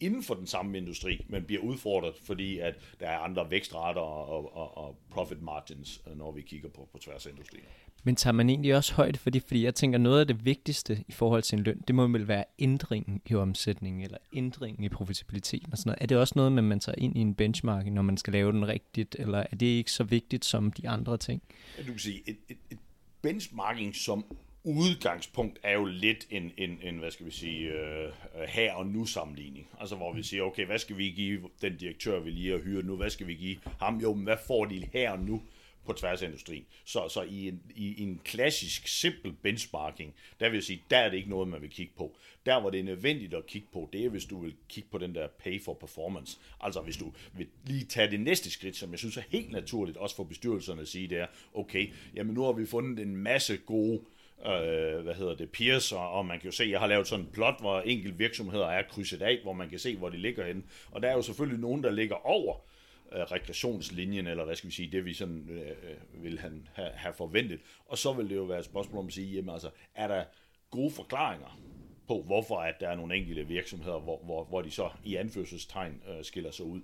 inden 0.00 0.22
for 0.22 0.34
den 0.34 0.46
samme 0.46 0.78
industri, 0.78 1.26
men 1.28 1.44
bliver 1.44 1.62
udfordret, 1.62 2.14
fordi 2.16 2.58
at 2.58 2.74
der 3.00 3.08
er 3.08 3.18
andre 3.18 3.50
vækstrater 3.50 4.00
og, 4.00 4.56
og, 4.56 4.76
og 4.76 4.98
profit 5.10 5.42
margins, 5.42 6.02
øh, 6.06 6.18
når 6.18 6.32
vi 6.32 6.42
kigger 6.42 6.68
på, 6.68 6.88
på 6.92 6.98
tværs 6.98 7.26
af 7.26 7.30
industrien. 7.30 7.64
Men 8.04 8.16
tager 8.16 8.32
man 8.32 8.50
egentlig 8.50 8.76
også 8.76 8.94
højde 8.94 9.18
for 9.18 9.30
det? 9.30 9.42
Fordi 9.42 9.64
jeg 9.64 9.74
tænker, 9.74 9.98
noget 9.98 10.20
af 10.20 10.26
det 10.26 10.44
vigtigste 10.44 11.04
i 11.08 11.12
forhold 11.12 11.42
til 11.42 11.58
en 11.58 11.64
løn, 11.64 11.80
det 11.88 11.94
må 11.94 12.06
vel 12.06 12.28
være 12.28 12.44
ændringen 12.58 13.20
i 13.26 13.34
omsætningen, 13.34 14.02
eller 14.02 14.18
ændringen 14.32 14.84
i 14.84 14.88
profitabiliteten 14.88 15.72
og 15.72 15.78
sådan 15.78 15.90
noget. 15.90 16.02
Er 16.02 16.06
det 16.06 16.16
også 16.16 16.32
noget, 16.36 16.52
man 16.52 16.80
tager 16.80 16.98
ind 16.98 17.16
i 17.16 17.20
en 17.20 17.34
benchmarking, 17.34 17.94
når 17.94 18.02
man 18.02 18.16
skal 18.16 18.32
lave 18.32 18.52
den 18.52 18.68
rigtigt, 18.68 19.16
eller 19.18 19.38
er 19.38 19.56
det 19.56 19.66
ikke 19.66 19.92
så 19.92 20.04
vigtigt 20.04 20.44
som 20.44 20.72
de 20.72 20.88
andre 20.88 21.16
ting? 21.16 21.42
Du 21.78 21.82
kan 21.84 21.98
sige, 21.98 22.22
et, 22.26 22.36
et, 22.48 22.56
et 22.70 22.78
benchmarking 23.22 23.94
som 23.94 24.24
udgangspunkt 24.64 25.58
er 25.62 25.72
jo 25.72 25.84
lidt 25.84 26.26
en, 26.30 26.52
en, 26.56 26.78
en 26.82 26.98
hvad 26.98 27.10
skal 27.10 27.26
vi 27.26 27.30
sige, 27.30 27.70
uh, 27.72 28.42
her 28.48 28.72
og 28.72 28.86
nu 28.86 29.04
sammenligning. 29.04 29.66
Altså 29.80 29.96
hvor 29.96 30.12
vi 30.12 30.22
siger, 30.22 30.42
okay, 30.42 30.66
hvad 30.66 30.78
skal 30.78 30.98
vi 30.98 31.10
give 31.10 31.40
den 31.62 31.76
direktør, 31.76 32.20
vi 32.20 32.30
lige 32.30 32.50
har 32.50 32.58
hyret 32.58 32.84
nu, 32.84 32.96
hvad 32.96 33.10
skal 33.10 33.26
vi 33.26 33.34
give 33.34 33.56
ham? 33.80 33.98
Jo, 33.98 34.14
men 34.14 34.24
hvad 34.24 34.36
får 34.46 34.64
de 34.64 34.88
her 34.92 35.10
og 35.10 35.20
nu? 35.20 35.42
På 35.86 35.92
tværs 35.92 36.22
af 36.22 36.26
industrien. 36.26 36.66
Så, 36.84 37.08
så 37.08 37.22
i, 37.22 37.48
en, 37.48 37.62
i 37.74 38.02
en 38.02 38.20
klassisk, 38.24 38.88
simpel 38.88 39.32
benchmarking, 39.32 40.14
der 40.40 40.48
vil 40.48 40.56
jeg 40.56 40.64
sige, 40.64 40.82
der 40.90 40.96
er 40.96 41.10
det 41.10 41.16
ikke 41.16 41.30
noget, 41.30 41.48
man 41.48 41.62
vil 41.62 41.70
kigge 41.70 41.92
på. 41.96 42.16
Der, 42.46 42.60
hvor 42.60 42.70
det 42.70 42.80
er 42.80 42.84
nødvendigt 42.84 43.34
at 43.34 43.46
kigge 43.46 43.68
på, 43.72 43.88
det 43.92 44.04
er, 44.04 44.08
hvis 44.08 44.24
du 44.24 44.42
vil 44.42 44.54
kigge 44.68 44.88
på 44.90 44.98
den 44.98 45.14
der 45.14 45.26
pay 45.26 45.62
for 45.62 45.74
performance. 45.74 46.38
Altså, 46.60 46.80
hvis 46.80 46.96
du 46.96 47.12
vil 47.32 47.46
lige 47.66 47.84
tage 47.84 48.10
det 48.10 48.20
næste 48.20 48.50
skridt, 48.50 48.76
som 48.76 48.90
jeg 48.90 48.98
synes 48.98 49.16
er 49.16 49.22
helt 49.28 49.50
naturligt, 49.50 49.96
også 49.96 50.16
for 50.16 50.24
bestyrelserne 50.24 50.80
at 50.80 50.88
sige, 50.88 51.08
det 51.08 51.18
er, 51.18 51.26
okay, 51.54 51.92
jamen 52.14 52.34
nu 52.34 52.42
har 52.42 52.52
vi 52.52 52.66
fundet 52.66 52.98
en 52.98 53.16
masse 53.16 53.56
gode 53.56 54.00
øh, 54.46 55.02
hvad 55.02 55.14
hedder 55.14 55.34
det, 55.34 55.50
peers, 55.50 55.92
og, 55.92 56.10
og 56.10 56.26
man 56.26 56.40
kan 56.40 56.50
jo 56.50 56.52
se, 56.52 56.68
jeg 56.70 56.80
har 56.80 56.86
lavet 56.86 57.06
sådan 57.06 57.24
en 57.24 57.30
plot, 57.32 57.60
hvor 57.60 57.80
enkelte 57.80 58.18
virksomheder 58.18 58.66
er 58.66 58.82
krydset 58.82 59.22
af, 59.22 59.38
hvor 59.42 59.52
man 59.52 59.70
kan 59.70 59.78
se, 59.78 59.96
hvor 59.96 60.08
de 60.08 60.16
ligger 60.16 60.46
henne. 60.46 60.62
Og 60.90 61.02
der 61.02 61.08
er 61.08 61.12
jo 61.12 61.22
selvfølgelig 61.22 61.60
nogen, 61.60 61.82
der 61.82 61.90
ligger 61.90 62.26
over 62.26 62.54
øh, 62.54 62.71
Øh, 63.14 63.20
regressionslinjen, 63.20 64.26
eller 64.26 64.44
hvad 64.44 64.56
skal 64.56 64.70
vi 64.70 64.74
sige, 64.74 64.92
det 64.92 65.04
vi 65.04 65.14
sådan 65.14 65.48
øh, 65.50 65.68
øh 65.68 66.22
vil 66.22 66.38
han 66.38 66.68
have, 66.74 66.90
have 66.90 67.14
forventet. 67.14 67.60
Og 67.86 67.98
så 67.98 68.12
vil 68.12 68.28
det 68.28 68.36
jo 68.36 68.42
være 68.42 68.58
et 68.58 68.64
spørgsmål 68.64 69.00
om 69.00 69.06
at 69.06 69.12
sige, 69.12 69.34
jamen 69.34 69.50
altså, 69.50 69.70
er 69.94 70.08
der 70.08 70.24
gode 70.70 70.90
forklaringer 70.90 71.58
på, 72.06 72.22
hvorfor 72.22 72.56
at 72.56 72.74
der 72.80 72.88
er 72.88 72.96
nogle 72.96 73.16
enkelte 73.16 73.46
virksomheder, 73.46 73.98
hvor, 73.98 74.20
hvor, 74.24 74.44
hvor 74.44 74.62
de 74.62 74.70
så 74.70 74.90
i 75.04 75.16
anførselstegn 75.16 76.02
øh, 76.08 76.24
skiller 76.24 76.50
sig 76.50 76.66
ud. 76.66 76.80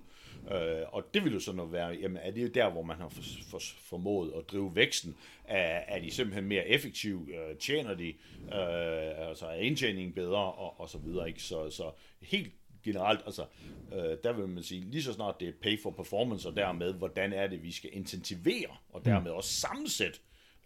Øh, 0.51 0.81
og 0.87 1.13
det 1.13 1.23
vil 1.23 1.33
jo 1.33 1.39
sådan 1.39 1.71
være, 1.71 1.87
jamen 1.87 2.17
er 2.17 2.31
det 2.31 2.55
der, 2.55 2.69
hvor 2.69 2.81
man 2.81 2.97
har 2.97 3.09
for, 3.09 3.23
for, 3.49 3.59
formået 3.89 4.33
at 4.37 4.51
drive 4.51 4.75
væksten? 4.75 5.15
Er, 5.45 5.83
er 5.87 5.99
de 5.99 6.11
simpelthen 6.11 6.45
mere 6.45 6.67
effektive? 6.67 7.27
Øh, 7.35 7.57
tjener 7.57 7.93
de? 7.93 8.07
Øh, 8.07 9.29
altså 9.29 9.45
er 9.45 9.59
indtjeningen 9.59 10.13
bedre? 10.13 10.51
Og, 10.53 10.79
og 10.79 10.89
så 10.89 10.97
videre, 10.97 11.27
ikke? 11.27 11.43
Så, 11.43 11.69
så 11.69 11.91
helt 12.21 12.53
generelt, 12.83 13.21
altså, 13.25 13.45
øh, 13.93 14.17
der 14.23 14.33
vil 14.33 14.47
man 14.47 14.63
sige, 14.63 14.81
lige 14.81 15.03
så 15.03 15.13
snart 15.13 15.39
det 15.39 15.47
er 15.47 15.53
pay 15.61 15.81
for 15.83 15.91
performance, 15.91 16.49
og 16.49 16.55
dermed, 16.55 16.93
hvordan 16.93 17.33
er 17.33 17.47
det, 17.47 17.63
vi 17.63 17.71
skal 17.71 17.89
intensivere, 17.93 18.69
og 18.89 19.05
dermed 19.05 19.31
også 19.31 19.53
sammensætte 19.53 20.19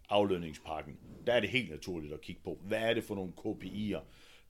aflønningspakken, 0.08 0.98
der 1.26 1.32
er 1.32 1.40
det 1.40 1.48
helt 1.48 1.70
naturligt 1.70 2.12
at 2.12 2.20
kigge 2.20 2.40
på, 2.44 2.58
hvad 2.62 2.78
er 2.78 2.94
det 2.94 3.04
for 3.04 3.14
nogle 3.14 3.32
KPI'er, 3.38 4.00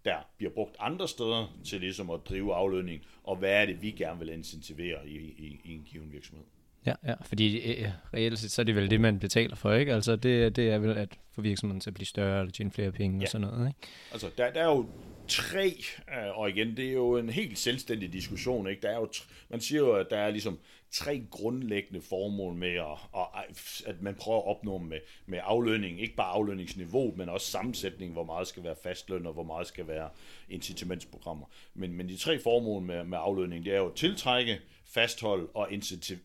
der 0.04 0.16
bliver 0.36 0.52
brugt 0.52 0.76
andre 0.78 1.08
steder 1.08 1.58
til 1.64 1.80
ligesom 1.80 2.10
at 2.10 2.20
drive 2.28 2.54
aflønning, 2.54 3.02
og 3.22 3.36
hvad 3.36 3.62
er 3.62 3.66
det, 3.66 3.82
vi 3.82 3.90
gerne 3.90 4.18
vil 4.18 4.28
incentivere 4.28 5.08
i, 5.08 5.16
i, 5.16 5.60
i 5.64 5.74
en 5.74 5.82
given 5.82 6.12
virksomhed. 6.12 6.44
Ja, 6.86 6.94
ja 7.06 7.14
fordi 7.22 7.72
øh, 7.72 7.88
reelt 8.14 8.38
set, 8.38 8.50
så 8.50 8.62
er 8.62 8.64
det 8.64 8.76
vel 8.76 8.90
det, 8.90 9.00
man 9.00 9.18
betaler 9.18 9.56
for, 9.56 9.72
ikke? 9.72 9.94
Altså 9.94 10.16
det, 10.16 10.56
det 10.56 10.70
er 10.70 10.78
vel 10.78 10.98
at 10.98 11.08
få 11.32 11.40
virksomheden 11.40 11.80
til 11.80 11.90
at 11.90 11.94
blive 11.94 12.06
større, 12.06 12.40
eller 12.40 12.52
tjene 12.52 12.70
flere 12.70 12.92
penge 12.92 13.18
ja. 13.18 13.24
og 13.24 13.28
sådan 13.28 13.46
noget, 13.46 13.68
ikke? 13.68 13.78
Altså 14.12 14.30
der, 14.38 14.52
der 14.52 14.60
er 14.60 14.66
jo 14.66 14.86
tre, 15.28 15.84
øh, 16.08 16.38
og 16.38 16.50
igen, 16.50 16.76
det 16.76 16.88
er 16.88 16.92
jo 16.92 17.16
en 17.16 17.30
helt 17.30 17.58
selvstændig 17.58 18.12
diskussion, 18.12 18.68
ikke? 18.68 18.82
Der 18.82 18.88
er 18.88 18.96
jo, 18.96 19.08
man 19.48 19.60
siger 19.60 19.80
jo, 19.80 19.92
at 19.92 20.06
der 20.10 20.16
er 20.16 20.30
ligesom 20.30 20.58
tre 20.94 21.22
grundlæggende 21.30 22.00
formål 22.00 22.54
med, 22.54 22.74
at, 22.74 23.82
at 23.86 24.02
man 24.02 24.14
prøver 24.14 24.38
at 24.38 24.46
opnå 24.46 24.78
med, 24.78 24.98
med 25.26 25.38
aflønning, 25.42 26.00
ikke 26.00 26.14
bare 26.14 26.32
aflønningsniveau, 26.32 27.14
men 27.16 27.28
også 27.28 27.50
sammensætning, 27.50 28.12
hvor 28.12 28.24
meget 28.24 28.48
skal 28.48 28.64
være 28.64 28.74
fastløn, 28.82 29.26
og 29.26 29.32
hvor 29.32 29.42
meget 29.42 29.66
skal 29.66 29.88
være 29.88 30.08
incitamentsprogrammer. 30.48 31.46
Men, 31.74 31.92
men 31.92 32.08
de 32.08 32.16
tre 32.16 32.38
formål 32.38 32.82
med, 32.82 33.04
med 33.04 33.18
aflønning, 33.20 33.64
det 33.64 33.72
er 33.72 33.78
jo 33.78 33.86
at 33.86 33.94
tiltrække, 33.94 34.60
fastholde 34.94 35.46
og 35.54 35.68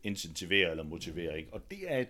incentivere 0.03 0.71
eller 0.71 0.83
motivere, 0.83 1.37
ikke? 1.37 1.53
Og 1.53 1.61
det 1.71 1.79
er 1.87 1.97
et 1.97 2.07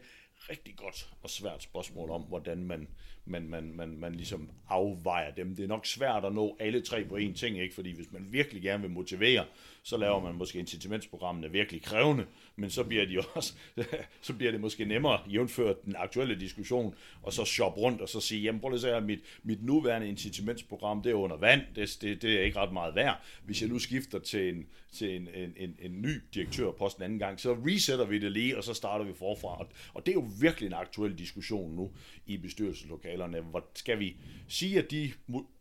rigtig 0.50 0.76
godt 0.76 1.10
og 1.22 1.30
svært 1.30 1.64
spørgsmål 1.64 2.10
om, 2.10 2.22
hvordan 2.22 2.64
man, 2.64 2.88
man, 3.26 3.50
man, 3.50 3.74
man, 3.76 3.98
man 3.98 4.16
ligesom 4.16 4.50
afvejer 4.70 5.32
dem. 5.32 5.56
Det 5.56 5.64
er 5.64 5.68
nok 5.68 5.86
svært 5.86 6.26
at 6.26 6.34
nå 6.34 6.58
alle 6.60 6.82
tre 6.82 7.06
på 7.06 7.18
én 7.18 7.34
ting, 7.34 7.62
ikke? 7.62 7.76
fordi 7.76 7.92
hvis 7.92 8.12
man 8.12 8.28
virkelig 8.32 8.62
gerne 8.62 8.82
vil 8.82 8.92
motivere, 8.92 9.46
så 9.84 9.98
laver 9.98 10.22
man 10.22 10.36
måske 10.36 10.60
incitamentsprogrammene 10.60 11.52
virkelig 11.52 11.82
krævende, 11.82 12.26
men 12.56 12.70
så 12.70 12.84
bliver, 12.84 13.06
de 13.06 13.24
også, 13.34 13.54
så 14.22 14.34
bliver 14.34 14.52
det 14.52 14.62
måske 14.62 14.86
nemmere, 14.86 15.20
jævnført 15.32 15.86
den 15.86 15.96
aktuelle 15.98 16.40
diskussion, 16.40 16.96
og 17.24 17.34
så 17.34 17.46
shoppe 17.46 17.80
rundt 17.80 18.02
og 18.02 18.10
så 18.10 18.20
sige, 18.22 18.42
jamen 18.42 18.62
prøv 18.62 18.70
lige 18.70 18.88
at 18.88 19.02
se 19.02 19.06
mit, 19.06 19.20
mit 19.44 19.64
nuværende 19.64 20.08
incitamentsprogram, 20.08 21.02
det 21.02 21.10
er 21.10 21.16
under 21.16 21.38
vand, 21.38 21.62
det, 21.76 21.98
det, 22.02 22.22
det 22.22 22.40
er 22.40 22.42
ikke 22.42 22.60
ret 22.60 22.74
meget 22.74 22.96
værd. 22.96 23.22
Hvis 23.46 23.62
jeg 23.62 23.70
nu 23.70 23.80
skifter 23.80 24.20
til 24.20 24.50
en, 24.50 24.68
til 24.92 25.16
en, 25.16 25.28
en, 25.34 25.54
en, 25.58 25.76
en 25.80 26.02
ny 26.02 26.22
direktør 26.34 26.72
på 26.72 26.90
anden 27.02 27.20
gang, 27.20 27.40
så 27.40 27.54
resetter 27.54 28.06
vi 28.06 28.20
det 28.20 28.32
lige, 28.32 28.58
og 28.58 28.64
så 28.64 28.74
starter 28.74 29.06
vi 29.06 29.14
forfra. 29.14 29.60
Og, 29.60 29.70
og 29.94 30.06
det 30.06 30.12
er 30.12 30.16
jo 30.16 30.29
virkelig 30.42 30.68
en 30.68 30.74
aktuel 30.74 31.18
diskussion 31.18 31.76
nu 31.76 31.92
i 32.26 32.38
bestyrelseslokalerne. 32.38 33.42
Hvor 33.42 33.66
skal 33.74 34.00
vi 34.00 34.16
sige, 34.48 34.80
at 34.80 34.92
de 34.92 35.12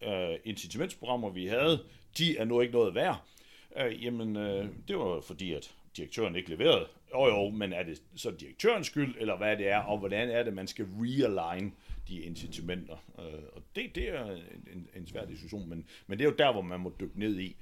øh, 0.02 0.36
incitamentsprogrammer, 0.44 1.30
vi 1.30 1.46
havde, 1.46 1.84
de 2.18 2.36
er 2.36 2.44
nu 2.44 2.60
ikke 2.60 2.74
noget 2.74 2.94
værd? 2.94 3.24
Øh, 3.76 4.04
jamen, 4.04 4.36
øh, 4.36 4.68
det 4.88 4.98
var 4.98 5.20
fordi, 5.20 5.52
at 5.52 5.74
direktøren 5.96 6.36
ikke 6.36 6.50
leverede. 6.50 6.86
Jo 7.14 7.26
jo, 7.26 7.50
men 7.50 7.72
er 7.72 7.82
det 7.82 8.02
så 8.14 8.30
direktørens 8.30 8.86
skyld, 8.86 9.14
eller 9.18 9.36
hvad 9.36 9.56
det 9.56 9.68
er, 9.68 9.78
og 9.78 9.98
hvordan 9.98 10.30
er 10.30 10.42
det, 10.42 10.54
man 10.54 10.66
skal 10.66 10.86
realign 11.00 11.74
de 12.08 12.20
incitamenter? 12.20 12.96
Øh, 13.18 13.42
og 13.52 13.62
det, 13.76 13.94
det 13.94 14.08
er 14.08 14.24
en, 14.72 14.88
en 14.96 15.06
svær 15.06 15.26
diskussion, 15.26 15.68
men, 15.68 15.84
men 16.06 16.18
det 16.18 16.24
er 16.24 16.28
jo 16.28 16.36
der, 16.38 16.52
hvor 16.52 16.62
man 16.62 16.80
må 16.80 16.92
dykke 17.00 17.18
ned 17.18 17.40
i, 17.40 17.56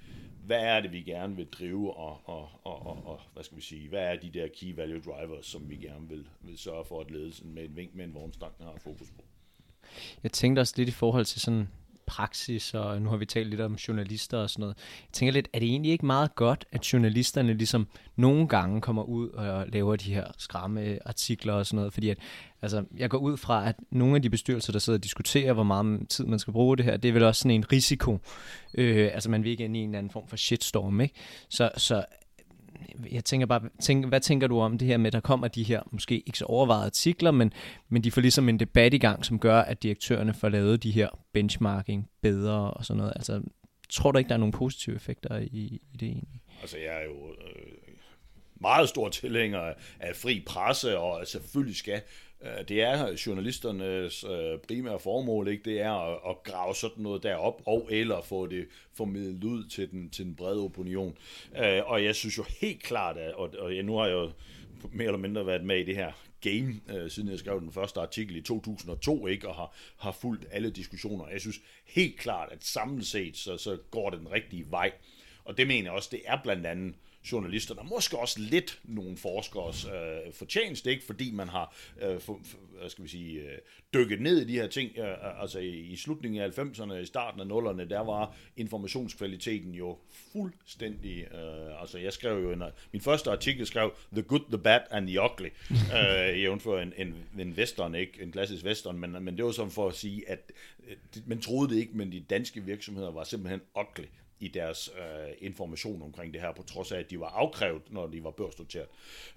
hvad 0.46 0.61
er 0.61 0.80
det, 0.80 0.92
vi 0.92 1.02
gerne 1.02 1.37
vil 1.37 1.46
drive, 1.46 1.96
og, 1.96 2.20
og, 2.24 2.48
og, 2.64 2.87
og, 2.87 3.06
og 3.06 3.20
hvad 3.32 3.44
skal 3.44 3.56
vi 3.56 3.62
sige, 3.62 3.88
hvad 3.88 4.02
er 4.02 4.16
de 4.16 4.30
der 4.30 4.48
key 4.48 4.74
value 4.74 5.00
drivers, 5.00 5.46
som 5.46 5.70
vi 5.70 5.76
gerne 5.76 6.09
vil, 6.09 6.26
vil 6.40 6.59
sørge 6.59 6.85
for, 6.85 7.00
at 7.00 7.11
ledelsen 7.11 7.54
med 7.54 7.64
en 7.64 7.76
vink 7.76 7.94
med 7.94 8.04
en 8.04 8.14
vognstang 8.14 8.52
har 8.61 8.74
fokus 8.80 9.11
på. 9.11 9.24
Jeg 10.22 10.32
tænkte 10.32 10.61
også 10.61 10.74
lidt 10.76 10.88
i 10.88 10.92
forhold 10.92 11.24
til 11.24 11.40
sådan 11.40 11.68
praksis, 12.06 12.74
og 12.74 13.02
nu 13.02 13.10
har 13.10 13.16
vi 13.16 13.26
talt 13.26 13.50
lidt 13.50 13.60
om 13.60 13.74
journalister 13.74 14.38
og 14.38 14.50
sådan 14.50 14.60
noget. 14.60 14.76
Jeg 14.76 15.12
tænker 15.12 15.32
lidt, 15.32 15.48
er 15.52 15.58
det 15.58 15.68
egentlig 15.68 15.92
ikke 15.92 16.06
meget 16.06 16.34
godt, 16.34 16.64
at 16.72 16.92
journalisterne 16.92 17.54
ligesom 17.54 17.88
nogle 18.16 18.48
gange 18.48 18.80
kommer 18.80 19.02
ud 19.02 19.28
og 19.28 19.66
laver 19.68 19.96
de 19.96 20.14
her 20.14 20.24
skræmme 20.38 20.98
artikler 21.06 21.52
og 21.52 21.66
sådan 21.66 21.76
noget, 21.76 21.92
fordi 21.92 22.10
at, 22.10 22.18
altså, 22.62 22.84
jeg 22.96 23.10
går 23.10 23.18
ud 23.18 23.36
fra, 23.36 23.68
at 23.68 23.76
nogle 23.90 24.16
af 24.16 24.22
de 24.22 24.30
bestyrelser, 24.30 24.72
der 24.72 24.78
sidder 24.78 24.98
og 24.98 25.04
diskuterer, 25.04 25.52
hvor 25.52 25.62
meget 25.62 26.08
tid 26.08 26.26
man 26.26 26.38
skal 26.38 26.52
bruge 26.52 26.76
det 26.76 26.84
her, 26.84 26.96
det 26.96 27.08
er 27.08 27.12
vel 27.12 27.22
også 27.22 27.38
sådan 27.38 27.50
en 27.50 27.72
risiko. 27.72 28.18
Øh, 28.74 29.10
altså 29.12 29.30
man 29.30 29.44
vil 29.44 29.50
ikke 29.50 29.64
ind 29.64 29.76
i 29.76 29.80
en 29.80 29.88
eller 29.88 29.98
anden 29.98 30.10
form 30.10 30.28
for 30.28 30.36
shitstorm, 30.36 31.00
ikke? 31.00 31.14
Så, 31.48 31.70
så 31.76 32.04
jeg 33.12 33.24
tænker 33.24 33.46
bare, 33.46 33.60
tænk, 33.80 34.06
hvad 34.06 34.20
tænker 34.20 34.46
du 34.46 34.60
om 34.60 34.78
det 34.78 34.88
her 34.88 34.96
med, 34.96 35.06
at 35.06 35.12
der 35.12 35.20
kommer 35.20 35.48
de 35.48 35.62
her 35.62 35.82
måske 35.90 36.22
ikke 36.26 36.38
så 36.38 36.44
overvejede 36.44 36.84
artikler, 36.84 37.30
men, 37.30 37.52
men 37.88 38.04
de 38.04 38.10
får 38.10 38.20
ligesom 38.20 38.48
en 38.48 38.60
debat 38.60 38.94
i 38.94 38.98
gang, 38.98 39.24
som 39.24 39.38
gør, 39.38 39.60
at 39.60 39.82
direktørerne 39.82 40.34
får 40.34 40.48
lavet 40.48 40.82
de 40.82 40.90
her 40.90 41.08
benchmarking 41.32 42.08
bedre 42.22 42.70
og 42.70 42.84
sådan 42.84 42.98
noget. 42.98 43.12
Altså, 43.16 43.42
tror 43.88 44.12
du 44.12 44.18
ikke, 44.18 44.28
der 44.28 44.34
er 44.34 44.38
nogle 44.38 44.52
positive 44.52 44.96
effekter 44.96 45.38
i, 45.38 45.80
i 45.92 45.96
det 46.00 46.08
egentlig? 46.08 46.40
Altså, 46.60 46.76
jeg 46.78 46.96
er 46.96 47.04
jo 47.04 47.32
øh, 47.32 47.75
meget 48.60 48.88
stor 48.88 49.08
tilhænger 49.08 49.72
af 50.00 50.16
fri 50.16 50.42
presse, 50.46 50.98
og 50.98 51.26
selvfølgelig 51.26 51.76
skal 51.76 52.02
øh, 52.42 52.68
det 52.68 52.82
er 52.82 53.22
journalisternes 53.26 54.24
øh, 54.24 54.58
primære 54.68 55.00
formål, 55.00 55.48
ikke? 55.48 55.70
det 55.70 55.80
er 55.80 55.92
at, 55.92 56.18
at 56.28 56.42
grave 56.42 56.74
sådan 56.74 57.02
noget 57.02 57.22
derop, 57.22 57.62
og 57.66 57.88
eller 57.90 58.22
få 58.22 58.46
det 58.46 58.66
formidlet 58.94 59.44
ud 59.44 59.68
til 59.68 59.90
den, 59.90 60.10
til 60.10 60.24
den 60.24 60.34
brede 60.34 60.60
opinion. 60.60 61.16
Øh, 61.58 61.82
og 61.86 62.04
jeg 62.04 62.14
synes 62.14 62.38
jo 62.38 62.44
helt 62.60 62.82
klart, 62.82 63.16
at, 63.16 63.34
og, 63.34 63.54
og 63.58 63.72
nu 63.72 63.96
har 63.96 64.06
jeg 64.06 64.14
jo 64.14 64.30
mere 64.92 65.06
eller 65.06 65.18
mindre 65.18 65.46
været 65.46 65.64
med 65.64 65.78
i 65.78 65.84
det 65.84 65.96
her 65.96 66.12
game, 66.40 66.80
siden 67.08 67.28
jeg 67.28 67.38
skrev 67.38 67.60
den 67.60 67.72
første 67.72 68.00
artikel 68.00 68.36
i 68.36 68.40
2002, 68.40 69.26
ikke, 69.26 69.48
og 69.48 69.54
har, 69.54 69.74
har 69.96 70.12
fulgt 70.12 70.46
alle 70.50 70.70
diskussioner. 70.70 71.28
Jeg 71.28 71.40
synes 71.40 71.60
helt 71.84 72.16
klart, 72.18 72.48
at 72.52 72.64
samlet 72.64 73.06
set, 73.06 73.36
så, 73.36 73.56
så 73.56 73.76
går 73.90 74.10
det 74.10 74.18
den 74.18 74.32
rigtige 74.32 74.66
vej. 74.70 74.92
Og 75.44 75.58
det 75.58 75.66
mener 75.66 75.84
jeg 75.84 75.92
også, 75.92 76.08
det 76.12 76.20
er 76.24 76.38
blandt 76.42 76.66
andet 76.66 76.94
journalisterne, 77.32 77.80
måske 77.88 78.18
også 78.18 78.40
lidt 78.40 78.80
nogle 78.84 79.16
forskers 79.16 79.84
øh, 79.84 80.32
fortjeneste, 80.32 80.90
ikke? 80.90 81.04
fordi 81.04 81.32
man 81.32 81.48
har 81.48 81.74
øh, 82.02 82.20
for, 82.20 82.40
for, 82.44 82.58
hvad 82.78 82.90
skal 82.90 83.04
vi 83.04 83.08
sige, 83.08 83.40
øh, 83.40 83.58
dykket 83.94 84.20
ned 84.20 84.40
i 84.40 84.44
de 84.44 84.52
her 84.52 84.66
ting. 84.66 84.98
Øh, 84.98 85.42
altså 85.42 85.58
i, 85.58 85.70
i 85.70 85.96
slutningen 85.96 86.42
af 86.42 86.58
90'erne, 86.58 86.94
i 86.94 87.06
starten 87.06 87.40
af 87.40 87.44
0'erne, 87.44 87.88
der 87.88 88.00
var 88.00 88.36
informationskvaliteten 88.56 89.74
jo 89.74 89.98
fuldstændig... 90.32 91.34
Øh, 91.34 91.80
altså 91.80 91.98
jeg 91.98 92.12
skrev 92.12 92.42
jo 92.42 92.52
en, 92.52 92.62
min 92.92 93.02
første 93.02 93.30
artikel 93.30 93.66
skrev 93.66 93.92
The 94.12 94.22
Good, 94.22 94.44
The 94.48 94.58
Bad 94.58 94.80
and 94.90 95.06
The 95.06 95.20
Ugly, 95.22 95.48
øh, 95.98 96.42
jævnfør 96.42 96.82
en, 96.82 96.92
en, 96.96 97.14
en 97.38 97.52
western, 97.52 97.94
ikke? 97.94 98.22
en 98.22 98.32
klassisk 98.32 98.64
western, 98.64 98.98
men, 98.98 99.24
men 99.24 99.36
det 99.36 99.44
var 99.44 99.50
sådan 99.50 99.70
for 99.70 99.88
at 99.88 99.94
sige, 99.94 100.30
at 100.30 100.52
øh, 100.88 100.96
man 101.26 101.40
troede 101.40 101.74
det 101.74 101.80
ikke, 101.80 101.92
men 101.96 102.12
de 102.12 102.20
danske 102.20 102.64
virksomheder 102.64 103.10
var 103.10 103.24
simpelthen 103.24 103.60
ugly 103.76 104.06
i 104.40 104.49
deres 104.49 104.90
øh, 104.99 105.35
information 105.38 106.03
omkring 106.03 106.33
det 106.33 106.40
her, 106.40 106.53
på 106.53 106.62
trods 106.62 106.92
af, 106.92 106.99
at 106.99 107.11
de 107.11 107.20
var 107.20 107.29
afkrævet, 107.29 107.83
når 107.90 108.07
de 108.07 108.25
var 108.25 108.31
børsnoteret. 108.31 108.87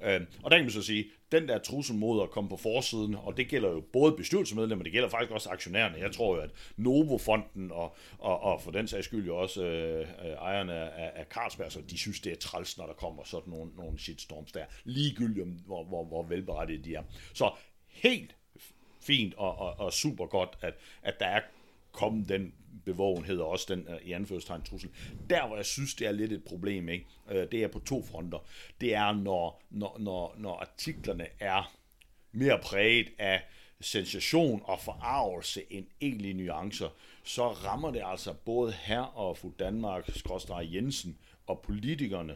Øh, 0.03 0.21
og 0.43 0.51
der 0.51 0.57
kan 0.57 0.65
man 0.65 0.71
så 0.71 0.81
sige, 0.81 1.05
den 1.31 1.47
der 1.47 1.57
trussel 1.57 1.95
mod 1.95 2.23
at 2.23 2.29
komme 2.29 2.49
på 2.49 2.57
forsiden, 2.57 3.15
og 3.15 3.37
det 3.37 3.47
gælder 3.47 3.69
jo 3.69 3.83
både 3.93 4.11
bestyrelsesmedlemmer, 4.11 4.83
det 4.83 4.91
gælder 4.91 5.09
faktisk 5.09 5.31
også 5.31 5.49
aktionærerne. 5.49 5.97
Jeg 5.97 6.11
tror 6.11 6.35
jo, 6.35 6.41
at 6.41 6.49
Novo-fonden 6.77 7.71
og, 7.71 7.95
og, 8.17 8.39
og 8.39 8.61
for 8.61 8.71
den 8.71 8.87
sags 8.87 9.05
skyld 9.05 9.25
jo 9.25 9.37
også 9.37 9.63
øh, 9.63 10.07
ejerne 10.33 10.73
af, 10.73 11.11
af 11.15 11.25
Carlsberg, 11.25 11.71
så 11.71 11.81
de 11.89 11.97
synes, 11.97 12.19
det 12.19 12.31
er 12.31 12.35
træls, 12.35 12.77
når 12.77 12.85
der 12.85 12.93
kommer 12.93 13.23
sådan 13.23 13.53
nogle, 13.53 13.71
nogle 13.77 13.99
shitstorms 13.99 14.51
der, 14.51 14.65
ligegyldigt 14.83 15.47
hvor, 15.65 15.83
hvor, 15.83 16.05
hvor 16.05 16.23
velberettigede 16.23 16.83
de 16.83 16.95
er. 16.95 17.03
Så 17.33 17.51
helt 17.87 18.35
fint 19.01 19.33
og, 19.33 19.59
og, 19.59 19.79
og 19.79 19.93
super 19.93 20.25
godt, 20.25 20.57
at, 20.61 20.73
at 21.03 21.19
der 21.19 21.25
er 21.25 21.41
kommet 21.91 22.29
den 22.29 22.53
bevågenhed 22.85 23.37
og 23.37 23.49
også 23.49 23.65
den 23.69 23.87
uh, 23.87 24.07
i 24.07 24.11
anførselstegn 24.11 24.61
trussel. 24.61 24.89
Der, 25.29 25.47
hvor 25.47 25.55
jeg 25.55 25.65
synes, 25.65 25.93
det 25.93 26.07
er 26.07 26.11
lidt 26.11 26.31
et 26.31 26.43
problem, 26.43 26.89
ikke? 26.89 27.05
Uh, 27.31 27.35
det 27.35 27.53
er 27.53 27.67
på 27.67 27.79
to 27.79 28.03
fronter. 28.03 28.45
Det 28.81 28.95
er, 28.95 29.13
når, 29.13 29.63
når, 29.69 29.97
når, 29.99 30.35
når 30.37 30.55
artiklerne 30.55 31.27
er 31.39 31.75
mere 32.31 32.59
præget 32.63 33.07
af 33.19 33.41
sensation 33.81 34.61
og 34.65 34.79
forarvelse 34.79 35.61
end 35.69 35.85
egentlige 36.01 36.33
nuancer, 36.33 36.89
så 37.23 37.47
rammer 37.47 37.91
det 37.91 38.01
altså 38.05 38.33
både 38.33 38.71
her 38.71 38.99
og 38.99 39.37
fru 39.37 39.51
Danmark, 39.59 40.09
Skråstrej 40.15 40.67
Jensen 40.73 41.17
og 41.47 41.61
politikerne 41.61 42.35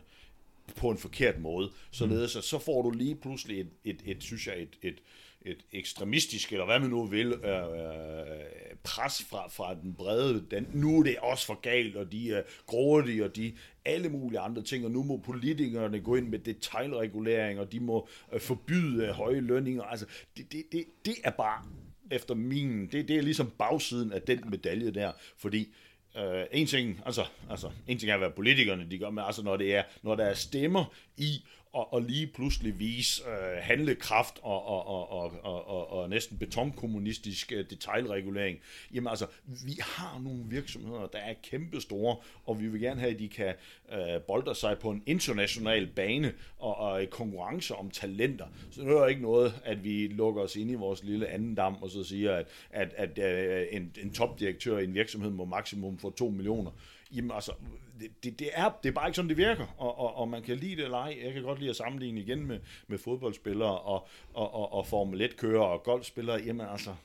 på 0.75 0.89
en 0.89 0.97
forkert 0.97 1.39
måde. 1.39 1.71
Således 1.91 2.35
at 2.35 2.43
så 2.43 2.59
får 2.59 2.81
du 2.81 2.91
lige 2.91 3.15
pludselig 3.15 3.59
et, 3.59 3.69
et, 3.83 4.01
et 4.05 4.23
synes 4.23 4.47
jeg, 4.47 4.61
et, 4.61 4.77
et, 4.81 4.99
et 5.45 5.65
ekstremistisk, 5.71 6.51
eller 6.51 6.65
hvad 6.65 6.79
man 6.79 6.89
nu 6.89 7.05
vil, 7.05 7.27
øh, 7.27 7.61
øh, 7.61 8.77
pres 8.83 9.23
fra, 9.23 9.47
fra 9.49 9.73
den 9.73 9.93
brede, 9.93 10.45
den, 10.51 10.67
nu 10.73 10.99
er 10.99 11.03
det 11.03 11.17
også 11.17 11.45
for 11.45 11.59
galt, 11.61 11.95
og 11.95 12.11
de 12.11 12.33
er 12.33 12.41
grådige, 12.65 13.25
og 13.25 13.35
de 13.35 13.53
alle 13.85 14.09
mulige 14.09 14.39
andre 14.39 14.61
ting, 14.61 14.85
og 14.85 14.91
nu 14.91 15.03
må 15.03 15.17
politikerne 15.17 15.99
gå 15.99 16.15
ind 16.15 16.27
med 16.27 16.39
detaljregulering, 16.39 17.59
og 17.59 17.71
de 17.71 17.79
må 17.79 18.07
øh, 18.33 18.39
forbyde 18.39 19.05
øh, 19.05 19.09
høje 19.09 19.39
lønninger. 19.39 19.83
Altså, 19.83 20.05
det, 20.37 20.51
det, 20.51 20.63
det, 20.71 20.85
det 21.05 21.15
er 21.23 21.31
bare, 21.31 21.63
efter 22.11 22.35
min, 22.35 22.87
det, 22.87 23.07
det 23.07 23.17
er 23.17 23.21
ligesom 23.21 23.51
bagsiden 23.57 24.11
af 24.11 24.21
den 24.21 24.49
medalje 24.49 24.91
der, 24.91 25.11
fordi 25.37 25.73
øh, 26.17 26.43
en 26.51 26.67
ting, 26.67 27.01
altså, 27.05 27.25
altså, 27.49 27.71
en 27.87 27.99
ting 27.99 28.11
er, 28.11 28.17
hvad 28.17 28.29
politikerne 28.29 28.87
de 28.91 28.97
gør, 28.97 29.09
men 29.09 29.23
altså, 29.25 29.43
når, 29.43 29.57
det 29.57 29.75
er, 29.75 29.83
når 30.03 30.15
der 30.15 30.25
er 30.25 30.33
stemmer 30.33 30.93
i 31.17 31.43
og, 31.73 31.93
og 31.93 32.01
lige 32.01 32.27
pludselig 32.27 32.79
vise 32.79 33.23
øh, 33.29 33.57
handlekraft 33.61 34.39
og, 34.41 34.65
og, 34.65 34.87
og, 34.87 35.11
og, 35.11 35.31
og, 35.43 35.67
og, 35.67 35.91
og 35.91 36.09
næsten 36.09 36.37
betonkommunistisk 36.37 37.51
øh, 37.51 37.69
detaljregulering. 37.69 38.59
Jamen 38.93 39.07
altså, 39.07 39.27
vi 39.45 39.77
har 39.81 40.19
nogle 40.23 40.43
virksomheder, 40.49 41.07
der 41.07 41.19
er 41.19 41.33
kæmpestore, 41.43 42.17
og 42.45 42.61
vi 42.61 42.67
vil 42.67 42.81
gerne 42.81 42.99
have, 42.99 43.13
at 43.13 43.19
de 43.19 43.29
kan 43.29 43.53
øh, 43.93 44.21
bolde 44.27 44.55
sig 44.55 44.79
på 44.79 44.91
en 44.91 45.03
international 45.05 45.87
bane 45.87 46.33
og, 46.59 46.77
og 46.77 47.09
konkurrence 47.09 47.75
om 47.75 47.89
talenter. 47.89 48.47
Så 48.71 48.81
det 48.81 48.89
er 48.89 49.07
ikke 49.07 49.21
noget, 49.21 49.61
at 49.65 49.83
vi 49.83 50.07
lukker 50.07 50.41
os 50.41 50.55
ind 50.55 50.71
i 50.71 50.75
vores 50.75 51.03
lille 51.03 51.27
anden 51.27 51.55
dam 51.55 51.75
og 51.81 51.89
så 51.89 52.03
siger, 52.03 52.35
at, 52.35 52.47
at, 52.71 52.93
at 53.17 53.19
øh, 53.19 53.67
en, 53.71 53.91
en 54.01 54.13
topdirektør 54.13 54.77
i 54.77 54.83
en 54.83 54.93
virksomhed 54.93 55.31
må 55.31 55.45
maksimum 55.45 55.97
få 55.97 56.09
2 56.09 56.29
millioner. 56.29 56.71
Jamen 57.11 57.31
altså, 57.31 57.51
det, 57.99 58.23
det, 58.23 58.39
det, 58.39 58.49
er, 58.53 58.71
det 58.83 58.89
er 58.89 58.93
bare 58.93 59.07
ikke 59.07 59.15
sådan, 59.15 59.29
det 59.29 59.37
virker, 59.37 59.75
og, 59.77 59.99
og, 59.99 60.15
og 60.15 60.27
man 60.27 60.43
kan 60.43 60.57
lide 60.57 60.75
det 60.75 60.83
eller 60.83 60.97
ej. 60.97 61.17
Jeg 61.23 61.33
kan 61.33 61.43
godt 61.43 61.59
lide 61.59 61.69
at 61.69 61.75
sammenligne 61.75 62.21
igen 62.21 62.45
med, 62.45 62.59
med 62.87 62.97
fodboldspillere 62.97 63.79
og, 63.79 64.07
og, 64.33 64.53
og, 64.53 64.73
og 64.73 64.87
Formel 64.87 65.21
1-kører 65.21 65.63
og 65.63 65.83
golfspillere. 65.83 66.41
Jamen 66.45 66.67
altså, 66.67 66.95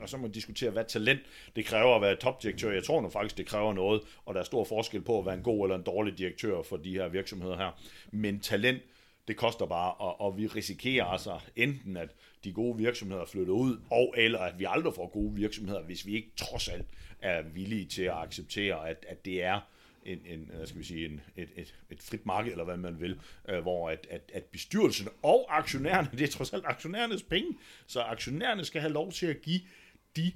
og 0.00 0.08
så 0.08 0.16
må 0.16 0.22
man 0.22 0.30
diskutere, 0.30 0.70
hvad 0.70 0.84
talent 0.84 1.20
det 1.56 1.64
kræver 1.64 1.96
at 1.96 2.02
være 2.02 2.16
topdirektør. 2.16 2.72
Jeg 2.72 2.84
tror 2.84 3.00
nu 3.00 3.08
faktisk, 3.08 3.38
det 3.38 3.46
kræver 3.46 3.72
noget, 3.72 4.02
og 4.26 4.34
der 4.34 4.40
er 4.40 4.44
stor 4.44 4.64
forskel 4.64 5.00
på 5.00 5.18
at 5.18 5.26
være 5.26 5.34
en 5.34 5.42
god 5.42 5.64
eller 5.64 5.76
en 5.76 5.82
dårlig 5.82 6.18
direktør 6.18 6.62
for 6.62 6.76
de 6.76 6.90
her 6.90 7.08
virksomheder 7.08 7.56
her. 7.56 7.80
Men 8.10 8.40
talent, 8.40 8.82
det 9.28 9.36
koster 9.36 9.66
bare, 9.66 9.92
og, 9.92 10.20
og 10.20 10.38
vi 10.38 10.46
risikerer 10.46 11.04
altså 11.04 11.38
enten, 11.56 11.96
at 11.96 12.08
de 12.44 12.52
gode 12.52 12.78
virksomheder 12.78 13.24
flytter 13.24 13.52
ud, 13.52 13.80
og 13.90 14.14
eller 14.16 14.38
at 14.38 14.58
vi 14.58 14.66
aldrig 14.68 14.94
får 14.94 15.06
gode 15.06 15.34
virksomheder, 15.34 15.82
hvis 15.82 16.06
vi 16.06 16.14
ikke 16.14 16.30
trods 16.36 16.68
alt 16.68 16.86
er 17.20 17.42
villige 17.42 17.86
til 17.86 18.02
at 18.02 18.14
acceptere, 18.14 18.88
at, 18.88 19.06
at 19.08 19.24
det 19.24 19.42
er 19.42 19.60
en, 20.04 20.20
en 20.26 20.40
øh, 20.50 20.56
hvad 20.56 20.66
skal 20.66 20.78
vi 20.78 20.84
sige, 20.84 21.06
en, 21.06 21.20
et, 21.36 21.48
et, 21.56 21.74
et 21.90 22.02
frit 22.02 22.26
marked, 22.26 22.50
eller 22.50 22.64
hvad 22.64 22.76
man 22.76 23.00
vil, 23.00 23.20
øh, 23.48 23.60
hvor 23.60 23.90
at, 23.90 24.06
at, 24.10 24.30
at 24.34 24.44
bestyrelsen 24.44 25.08
og 25.22 25.46
aktionærerne, 25.58 26.08
det 26.18 26.22
er 26.22 26.28
trods 26.28 26.52
alt 26.52 26.64
aktionærernes 26.66 27.22
penge, 27.22 27.58
så 27.86 28.00
aktionærerne 28.00 28.64
skal 28.64 28.80
have 28.80 28.92
lov 28.92 29.12
til 29.12 29.26
at 29.26 29.42
give 29.42 29.60
de 30.16 30.32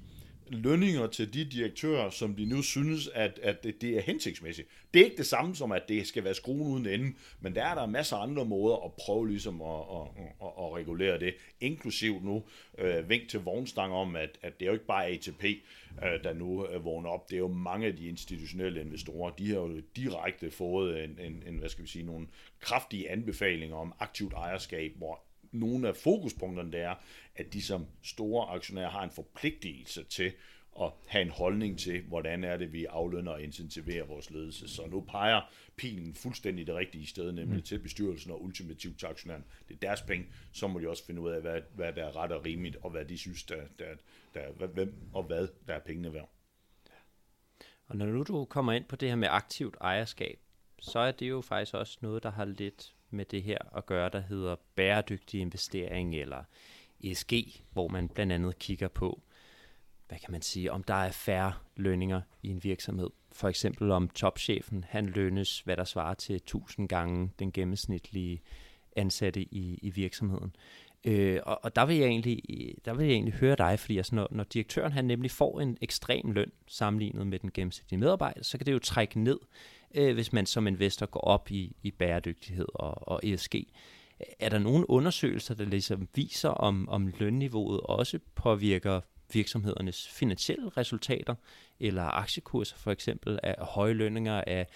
lønninger 0.49 1.07
til 1.07 1.33
de 1.33 1.45
direktører, 1.45 2.09
som 2.09 2.35
de 2.35 2.45
nu 2.45 2.61
synes, 2.61 3.07
at, 3.07 3.39
at 3.43 3.63
det, 3.63 3.83
er 3.83 4.01
hensigtsmæssigt. 4.01 4.67
Det 4.93 4.99
er 4.99 5.03
ikke 5.05 5.17
det 5.17 5.25
samme 5.25 5.55
som, 5.55 5.71
at 5.71 5.83
det 5.87 6.07
skal 6.07 6.23
være 6.23 6.33
skruen 6.33 6.61
uden 6.61 6.85
ende, 6.85 7.13
men 7.41 7.55
der 7.55 7.65
er 7.65 7.75
der 7.75 7.85
masser 7.85 8.17
af 8.17 8.23
andre 8.23 8.45
måder 8.45 8.85
at 8.85 8.91
prøve 8.93 9.27
ligesom 9.27 9.61
at, 9.61 9.67
at, 9.67 10.23
at, 10.41 10.47
at 10.59 10.73
regulere 10.75 11.19
det, 11.19 11.33
inklusiv 11.61 12.21
nu 12.23 12.43
øh, 12.77 13.09
vink 13.09 13.29
til 13.29 13.39
vognstang 13.39 13.93
om, 13.93 14.15
at, 14.15 14.37
at 14.41 14.59
det 14.59 14.65
er 14.65 14.69
jo 14.69 14.73
ikke 14.73 14.85
bare 14.85 15.07
ATP, 15.07 15.43
øh, 15.43 16.23
der 16.23 16.33
nu 16.33 16.67
øh, 16.67 16.85
vågner 16.85 17.09
op, 17.09 17.29
det 17.29 17.35
er 17.35 17.39
jo 17.39 17.47
mange 17.47 17.87
af 17.87 17.95
de 17.95 18.07
institutionelle 18.07 18.81
investorer, 18.81 19.31
de 19.31 19.47
har 19.47 19.55
jo 19.55 19.81
direkte 19.95 20.51
fået 20.51 21.03
en, 21.03 21.19
en, 21.19 21.43
en 21.47 21.57
hvad 21.57 21.69
skal 21.69 21.83
vi 21.83 21.89
sige, 21.89 22.05
nogle 22.05 22.27
kraftige 22.59 23.09
anbefalinger 23.09 23.75
om 23.75 23.93
aktivt 23.99 24.33
ejerskab, 24.33 24.93
hvor 24.97 25.19
nogle 25.51 25.87
af 25.87 25.95
fokuspunkterne 25.95 26.71
der 26.71 26.89
er, 26.89 26.95
at 27.39 27.53
de 27.53 27.61
som 27.61 27.85
store 28.03 28.49
aktionærer 28.49 28.89
har 28.89 29.03
en 29.03 29.11
forpligtelse 29.11 30.03
til 30.03 30.31
at 30.81 30.91
have 31.07 31.21
en 31.21 31.29
holdning 31.29 31.79
til, 31.79 32.01
hvordan 32.01 32.43
er 32.43 32.57
det, 32.57 32.73
vi 32.73 32.85
aflønner 32.85 33.31
og 33.31 33.41
incentiverer 33.41 34.05
vores 34.05 34.31
ledelse. 34.31 34.69
Så 34.69 34.87
nu 34.87 35.01
peger 35.01 35.41
pilen 35.75 36.15
fuldstændig 36.15 36.67
det 36.67 36.75
rigtige 36.75 37.07
sted, 37.07 37.31
nemlig 37.31 37.57
mm. 37.57 37.63
til 37.63 37.79
bestyrelsen 37.79 38.31
og 38.31 38.43
ultimativt 38.43 38.99
til 38.99 39.05
aktionæren. 39.05 39.43
Det 39.67 39.73
er 39.73 39.79
deres 39.79 40.01
penge, 40.01 40.27
så 40.51 40.67
må 40.67 40.79
de 40.79 40.89
også 40.89 41.05
finde 41.05 41.21
ud 41.21 41.29
af, 41.29 41.41
hvad, 41.41 41.61
hvad 41.75 41.93
der 41.93 42.03
er 42.03 42.15
ret 42.15 42.31
og 42.31 42.45
rimeligt, 42.45 42.75
og 42.75 42.89
hvad 42.89 43.05
de 43.05 43.17
synes, 43.17 43.43
der, 43.43 43.61
der, 43.79 43.85
der, 44.33 44.67
hvem 44.67 44.93
og 45.13 45.23
hvad 45.23 45.47
der 45.67 45.73
er 45.73 45.79
pengene 45.79 46.13
værd. 46.13 46.29
Og 47.87 47.97
når 47.97 48.05
nu 48.05 48.23
du 48.23 48.45
kommer 48.45 48.73
ind 48.73 48.85
på 48.85 48.95
det 48.95 49.09
her 49.09 49.15
med 49.15 49.27
aktivt 49.31 49.77
ejerskab, 49.81 50.39
så 50.79 50.99
er 50.99 51.11
det 51.11 51.29
jo 51.29 51.41
faktisk 51.41 51.73
også 51.73 51.97
noget, 52.01 52.23
der 52.23 52.31
har 52.31 52.45
lidt 52.45 52.95
med 53.09 53.25
det 53.25 53.43
her 53.43 53.77
at 53.77 53.85
gøre, 53.85 54.09
der 54.09 54.19
hedder 54.19 54.55
bæredygtig 54.75 55.41
investering 55.41 56.15
eller 56.15 56.43
ESG, 57.03 57.33
hvor 57.71 57.87
man 57.87 58.09
blandt 58.09 58.33
andet 58.33 58.59
kigger 58.59 58.87
på, 58.87 59.21
hvad 60.07 60.19
kan 60.19 60.31
man 60.31 60.41
sige, 60.41 60.71
om 60.71 60.83
der 60.83 60.93
er 60.93 61.11
færre 61.11 61.53
lønninger 61.75 62.21
i 62.43 62.49
en 62.49 62.63
virksomhed. 62.63 63.09
For 63.31 63.49
eksempel 63.49 63.91
om 63.91 64.09
topchefen, 64.09 64.85
han 64.89 65.05
lønnes, 65.05 65.59
hvad 65.59 65.77
der 65.77 65.83
svarer 65.83 66.13
til 66.13 66.35
1000 66.35 66.89
gange 66.89 67.31
den 67.39 67.51
gennemsnitlige 67.51 68.41
ansatte 68.95 69.41
i, 69.41 69.79
i 69.81 69.89
virksomheden. 69.89 70.55
Øh, 71.03 71.39
og, 71.45 71.59
og 71.63 71.75
der 71.75 71.85
vil 71.85 71.95
jeg 71.95 72.07
egentlig, 72.07 72.43
der 72.85 72.93
vil 72.93 73.05
jeg 73.05 73.13
egentlig 73.13 73.33
høre 73.33 73.55
dig, 73.55 73.79
fordi 73.79 73.97
altså, 73.97 74.15
når, 74.15 74.27
når 74.31 74.43
direktøren 74.43 74.91
han 74.91 75.05
nemlig 75.05 75.31
får 75.31 75.59
en 75.59 75.77
ekstrem 75.81 76.31
løn 76.31 76.51
sammenlignet 76.67 77.27
med 77.27 77.39
den 77.39 77.51
gennemsnitlige 77.51 77.99
medarbejder, 77.99 78.43
så 78.43 78.57
kan 78.57 78.65
det 78.65 78.73
jo 78.73 78.79
trække 78.79 79.19
ned, 79.19 79.39
øh, 79.95 80.13
hvis 80.13 80.33
man 80.33 80.45
som 80.45 80.67
investor 80.67 81.05
går 81.05 81.19
op 81.19 81.51
i, 81.51 81.75
i 81.83 81.91
bæredygtighed 81.91 82.67
og, 82.73 83.07
og 83.07 83.19
ESG. 83.23 83.55
Er 84.39 84.49
der 84.49 84.59
nogle 84.59 84.89
undersøgelser, 84.89 85.53
der 85.55 85.65
ligesom 85.65 86.07
viser, 86.15 86.49
om, 86.49 86.89
om 86.89 87.13
lønniveauet 87.19 87.81
også 87.81 88.19
påvirker 88.35 89.01
virksomhedernes 89.33 90.07
finansielle 90.07 90.69
resultater, 90.69 91.35
eller 91.79 92.03
aktiekurser 92.03 92.77
for 92.77 92.91
eksempel, 92.91 93.39
af 93.43 93.55
høje 93.59 93.93
lønninger, 93.93 94.43
af 94.47 94.67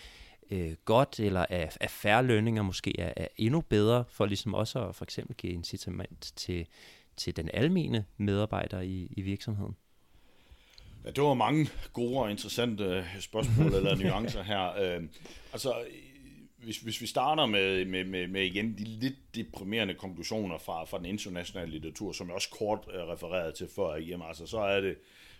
øh, 0.52 0.76
godt, 0.86 1.20
eller 1.20 1.46
af, 1.50 1.78
af 1.82 1.90
færre 1.90 2.24
lønninger 2.24 2.62
måske 2.62 3.00
er, 3.00 3.14
er 3.18 3.28
endnu 3.38 3.62
bedre, 3.62 4.04
for 4.10 4.26
ligesom 4.26 4.54
også 4.54 4.88
at 4.88 4.96
for 4.96 5.06
eksempel 5.06 5.36
give 5.36 5.54
incitament 5.54 6.34
til, 6.36 6.68
til 7.18 7.36
den 7.36 7.50
almene 7.54 8.06
medarbejder 8.18 8.82
i, 8.82 9.08
i 9.12 9.22
virksomheden? 9.22 9.76
Ja, 11.06 11.12
det 11.12 11.24
var 11.24 11.34
mange 11.34 11.70
gode 11.94 12.20
og 12.20 12.32
interessante 12.32 13.06
spørgsmål 13.20 13.74
eller 13.74 13.96
nuancer 14.04 14.44
her. 14.44 14.70
Øh, 14.70 15.04
altså, 15.54 15.74
hvis, 16.64 16.78
hvis 16.78 17.02
vi 17.02 17.08
starter 17.08 17.46
med, 17.46 17.86
med, 17.86 18.06
med, 18.06 18.28
med 18.28 18.42
igen 18.42 18.78
de 18.78 18.84
lidt 18.84 19.36
deprimerende 19.36 19.94
konklusioner 19.94 20.58
fra, 20.58 20.84
fra 20.84 20.98
den 20.98 21.06
internationale 21.06 21.72
litteratur, 21.72 22.12
som 22.12 22.28
jeg 22.28 22.36
også 22.36 22.50
kort 22.50 22.80
øh, 22.94 23.00
refererede 23.00 23.52
til 23.52 23.68
før, 23.76 23.96
jamen, 23.96 24.28
altså, 24.28 24.46
så 24.48 24.60
er 24.60 24.82
det, 24.82 24.96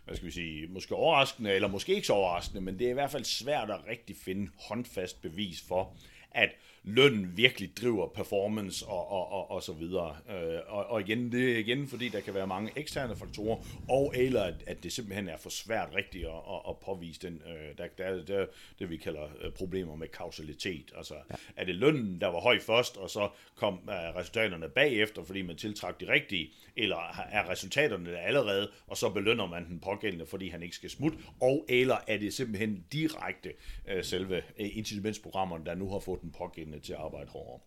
hvad 0.06 0.16
skal 0.16 0.26
vi 0.26 0.32
sige, 0.32 0.68
måske 0.68 0.96
overraskende, 0.96 1.52
eller 1.54 1.68
måske 1.68 1.96
ikke 1.96 2.08
så 2.08 2.14
overraskende, 2.14 2.62
men 2.62 2.80
det 2.80 2.88
er 2.88 2.92
i 2.92 2.94
hvert 2.94 3.12
fald 3.12 3.24
svært 3.24 3.70
at 3.70 3.88
rigtig 3.88 4.16
finde 4.26 4.52
håndfast 4.70 5.22
bevis 5.22 5.64
for, 5.68 5.98
at 6.32 6.50
løn 6.84 7.32
virkelig 7.36 7.78
driver 7.78 8.08
performance 8.08 8.86
og, 8.86 9.12
og, 9.12 9.32
og, 9.32 9.52
og 9.52 9.64
så 9.64 9.74
videre. 9.74 10.16
Øh, 10.30 10.60
og, 10.68 10.86
og 10.86 11.02
igen, 11.02 11.32
det 11.32 11.54
er 11.54 11.58
igen, 11.58 11.88
fordi 11.88 12.10
der 12.10 12.20
kan 12.20 12.34
være 12.34 12.48
mange 12.48 12.72
eksterne 12.76 13.16
faktorer, 13.16 13.58
og 13.90 14.14
eller 14.16 14.44
at, 14.44 14.64
at 14.68 14.84
det 14.84 14.94
simpelthen 14.94 15.28
er 15.28 15.38
for 15.38 15.50
svært 15.50 15.90
rigtigt 15.96 16.26
at, 16.26 16.32
at, 16.32 16.62
at 16.70 16.78
påvise 16.86 17.22
den. 17.22 17.42
Øh, 17.48 17.78
der, 17.78 17.88
der 17.98 18.04
er 18.04 18.46
det, 18.80 18.90
vi 18.90 18.98
kalder 18.98 19.24
øh, 19.42 19.52
problemer 19.52 19.96
med 19.96 20.08
kausalitet. 20.08 20.94
Altså, 20.98 21.14
ja. 21.14 21.36
er 21.56 21.66
det 21.66 21.76
lønnen, 21.76 22.22
der 22.22 22.28
var 22.28 22.40
høj 22.40 22.60
først, 22.60 22.98
og 22.98 23.10
så 23.10 23.30
kom 23.56 23.74
uh, 23.74 23.90
resultaterne 23.90 24.70
bagefter, 24.70 25.24
fordi 25.24 25.42
man 25.42 25.56
tiltrak 25.56 26.00
de 26.00 26.08
rigtige, 26.08 26.52
eller 26.76 27.26
er 27.32 27.50
resultaterne 27.50 28.12
der 28.12 28.18
allerede, 28.18 28.72
og 28.88 28.98
så 28.98 29.10
belønner 29.10 29.46
man 29.46 29.66
den 29.66 29.80
pågældende, 29.80 30.26
fordi 30.26 30.50
han 30.50 30.64
ikke 30.64 30.76
skal 30.76 30.90
smutte, 30.90 31.18
og 31.42 31.66
eller 31.70 31.98
er 32.08 32.18
det 32.18 32.34
simpelthen 32.34 32.86
direkte 32.92 33.54
uh, 33.96 34.02
selve 34.02 34.42
incitamentsprogrammerne, 34.58 35.66
der 35.66 35.76
nu 35.76 35.90
har 35.90 36.00
fået 36.00 36.22
den 36.22 36.32
pågældende 36.32 36.73
pågældende 36.74 36.86
til 36.86 36.94
at 36.94 37.00
arbejde 37.00 37.30
hårdere. 37.30 37.60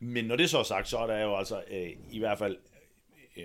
Men 0.00 0.24
når 0.24 0.36
det 0.36 0.50
så 0.50 0.58
er 0.58 0.62
sagt, 0.62 0.88
så 0.88 0.98
er 0.98 1.06
der 1.06 1.22
jo 1.22 1.36
altså 1.36 1.62
øh, 1.70 1.90
i 2.10 2.18
hvert 2.18 2.38
fald 2.38 2.56
øh, 3.36 3.44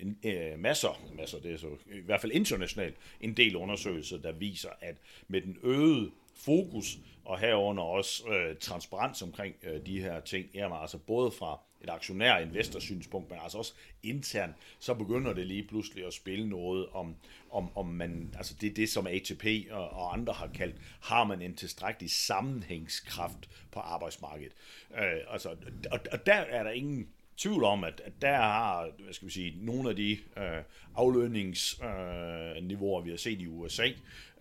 en, 0.00 0.18
øh, 0.24 0.58
masser, 0.58 1.00
masser, 1.14 1.38
det 1.40 1.52
er 1.52 1.58
så 1.58 1.68
i 1.92 2.00
hvert 2.00 2.20
fald 2.20 2.32
internationalt, 2.32 2.96
en 3.20 3.36
del 3.36 3.56
undersøgelser, 3.56 4.18
der 4.18 4.32
viser, 4.32 4.70
at 4.80 4.96
med 5.28 5.40
den 5.40 5.58
øgede 5.62 6.10
fokus, 6.34 6.98
og 7.24 7.38
herunder 7.38 7.82
også 7.82 8.28
øh, 8.28 8.56
transparens 8.56 9.22
omkring 9.22 9.54
øh, 9.62 9.86
de 9.86 10.00
her 10.00 10.20
ting, 10.20 10.46
jamen 10.54 10.78
altså 10.80 10.98
både 10.98 11.30
fra 11.30 11.60
et 11.84 11.90
aktionær 11.90 12.38
investor 12.38 12.80
synspunkt, 12.80 13.30
men 13.30 13.38
altså 13.42 13.58
også 13.58 13.72
internt, 14.02 14.54
så 14.78 14.94
begynder 14.94 15.32
det 15.32 15.46
lige 15.46 15.62
pludselig 15.62 16.06
at 16.06 16.14
spille 16.14 16.48
noget 16.48 16.86
om, 16.86 17.14
om, 17.50 17.76
om 17.76 17.86
man, 17.86 18.34
altså 18.36 18.54
det 18.60 18.70
er 18.70 18.74
det, 18.74 18.88
som 18.88 19.06
ATP 19.06 19.44
og, 19.70 19.90
og 19.90 20.12
andre 20.12 20.32
har 20.32 20.48
kaldt, 20.54 20.76
har 21.00 21.24
man 21.24 21.42
en 21.42 21.54
tilstrækkelig 21.54 22.10
sammenhængskraft 22.10 23.50
på 23.72 23.80
arbejdsmarkedet. 23.80 24.52
Øh, 24.98 25.20
altså, 25.28 25.48
og, 25.90 26.00
og 26.12 26.26
der 26.26 26.34
er 26.34 26.62
der 26.62 26.70
ingen 26.70 27.08
tvivl 27.36 27.64
om, 27.64 27.84
at, 27.84 28.02
at 28.04 28.12
der 28.22 28.36
har, 28.36 28.90
hvad 29.04 29.12
skal 29.12 29.28
vi 29.28 29.32
sige, 29.32 29.54
nogle 29.60 29.90
af 29.90 29.96
de 29.96 30.12
øh, 30.12 30.62
aflønningsniveauer, 30.94 33.00
øh, 33.00 33.04
vi 33.04 33.10
har 33.10 33.16
set 33.16 33.40
i 33.40 33.46
USA, 33.46 33.88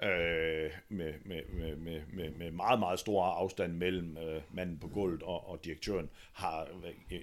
øh, 0.03 0.71
med, 0.89 1.13
med, 1.25 1.41
med, 1.75 2.01
med, 2.13 2.31
med 2.31 2.51
meget, 2.51 2.79
meget 2.79 2.99
stor 2.99 3.23
afstand 3.23 3.73
mellem 3.73 4.17
øh, 4.17 4.41
manden 4.53 4.77
på 4.77 4.87
gulvet 4.87 5.23
og, 5.23 5.49
og 5.49 5.65
direktøren, 5.65 6.09
har 6.33 6.61
øh, 7.11 7.19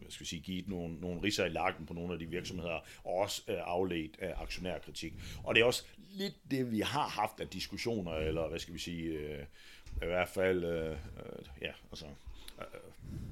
hvad 0.00 0.10
skal 0.10 0.24
vi 0.24 0.28
sige, 0.28 0.42
givet 0.42 0.68
nogle, 0.68 1.00
nogle 1.00 1.22
riser 1.22 1.44
i 1.44 1.48
lakken 1.48 1.86
på 1.86 1.94
nogle 1.94 2.12
af 2.12 2.18
de 2.18 2.26
virksomheder, 2.26 2.84
og 3.04 3.14
også 3.14 3.42
øh, 3.48 3.56
afledt 3.60 4.16
af 4.18 4.34
aktionærkritik. 4.36 5.14
Og 5.44 5.54
det 5.54 5.60
er 5.60 5.64
også 5.64 5.84
lidt 6.10 6.34
det, 6.50 6.72
vi 6.72 6.80
har 6.80 7.08
haft 7.08 7.40
af 7.40 7.48
diskussioner, 7.48 8.12
eller 8.12 8.48
hvad 8.48 8.58
skal 8.58 8.74
vi 8.74 8.78
sige, 8.78 9.04
øh, 9.04 9.44
i 10.02 10.06
hvert 10.06 10.28
fald, 10.28 10.64
øh, 10.64 10.90
øh, 10.90 10.96
ja, 11.62 11.72
altså 11.90 12.06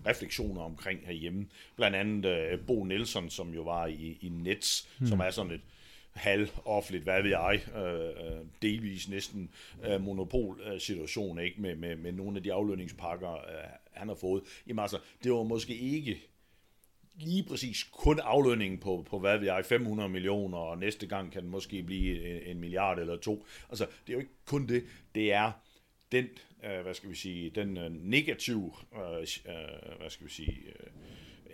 refleksioner 0.07 0.63
omkring 0.63 1.01
herhjemme. 1.07 1.47
Blandt 1.77 1.97
andet 1.97 2.53
uh, 2.53 2.67
Bo 2.67 2.85
Nielsen, 2.85 3.31
som 3.31 3.55
jo 3.55 3.63
var 3.63 3.87
i, 3.87 4.19
i 4.21 4.29
Nets, 4.29 4.89
hmm. 4.99 5.07
som 5.07 5.21
er 5.21 5.31
sådan 5.31 5.53
et 5.53 5.61
halv-offentligt, 6.17 7.05
hvad 7.05 7.23
ved 7.23 7.31
jeg, 7.31 7.61
øh, 7.77 8.47
delvis 8.63 9.09
næsten 9.09 9.51
øh, 9.85 10.01
monopol-situation, 10.01 11.39
ikke, 11.39 11.61
med, 11.61 11.77
med, 11.77 11.97
med 11.97 12.13
nogle 12.13 12.37
af 12.37 12.43
de 12.43 12.53
aflønningspakker, 12.53 13.33
øh, 13.33 13.71
han 13.93 14.09
har 14.09 14.15
fået. 14.15 14.43
Jamen 14.67 14.83
altså, 14.83 14.99
det 15.25 15.33
var 15.33 15.43
måske 15.43 15.77
ikke 15.77 16.23
lige 17.15 17.45
præcis 17.45 17.85
kun 17.85 18.21
aflønningen 18.23 18.79
på, 18.79 19.07
på 19.11 19.19
hvad 19.19 19.39
ved 19.39 19.47
jeg, 19.47 19.65
500 19.65 20.09
millioner, 20.09 20.59
og 20.59 20.79
næste 20.79 21.07
gang 21.07 21.33
kan 21.33 21.43
det 21.43 21.51
måske 21.51 21.83
blive 21.83 22.29
en, 22.29 22.57
en 22.57 22.61
milliard 22.61 22.99
eller 22.99 23.17
to. 23.17 23.47
Altså, 23.69 23.87
det 24.07 24.13
er 24.13 24.13
jo 24.13 24.19
ikke 24.19 24.33
kun 24.45 24.69
det. 24.69 24.85
Det 25.15 25.33
er 25.33 25.53
den 26.13 26.27
øh, 26.65 26.83
hvad 26.83 26.95
skal 26.95 27.11
vi 27.11 27.15
sige, 27.15 27.51
den 27.51 27.77
øh, 27.77 27.91
negative, 27.91 28.73
øh, 28.95 29.21
øh 29.21 29.99
hvad 29.99 30.11
skal 30.11 30.27
vi 30.27 30.33
sige, 30.33 30.59
øh, 30.67 30.91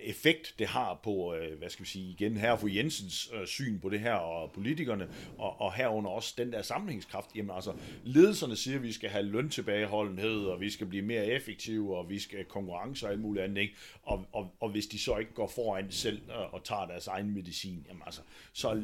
effekt, 0.02 0.54
det 0.58 0.66
har 0.66 1.00
på, 1.04 1.34
øh, 1.34 1.58
hvad 1.58 1.70
skal 1.70 1.84
vi 1.84 1.90
sige, 1.90 2.10
igen 2.10 2.36
her 2.36 2.56
for 2.56 2.68
Jensens 2.68 3.30
øh, 3.34 3.46
syn 3.46 3.80
på 3.80 3.88
det 3.88 4.00
her, 4.00 4.14
og 4.14 4.52
politikerne, 4.52 5.08
og, 5.38 5.60
og 5.60 5.74
herunder 5.74 6.10
også 6.10 6.34
den 6.38 6.52
der 6.52 6.62
sammenhængskraft. 6.62 7.36
Jamen 7.36 7.50
altså, 7.50 7.72
ledelserne 8.04 8.56
siger, 8.56 8.76
at 8.76 8.82
vi 8.82 8.92
skal 8.92 9.10
have 9.10 9.24
løntilbageholdenhed, 9.24 10.44
og 10.44 10.60
vi 10.60 10.70
skal 10.70 10.86
blive 10.86 11.02
mere 11.02 11.26
effektive, 11.26 11.96
og 11.96 12.10
vi 12.10 12.18
skal 12.18 12.44
konkurrence 12.44 13.06
og 13.06 13.12
alt 13.12 13.20
muligt 13.20 13.44
andet, 13.44 13.62
ikke? 13.62 13.74
Og, 14.02 14.26
og, 14.32 14.54
og 14.60 14.70
hvis 14.70 14.86
de 14.86 14.98
så 14.98 15.16
ikke 15.16 15.34
går 15.34 15.46
foran 15.46 15.90
selv 15.90 16.20
og, 16.28 16.54
og 16.54 16.64
tager 16.64 16.86
deres 16.86 17.06
egen 17.06 17.34
medicin, 17.34 17.86
jamen 17.88 18.02
altså, 18.06 18.20
så 18.52 18.82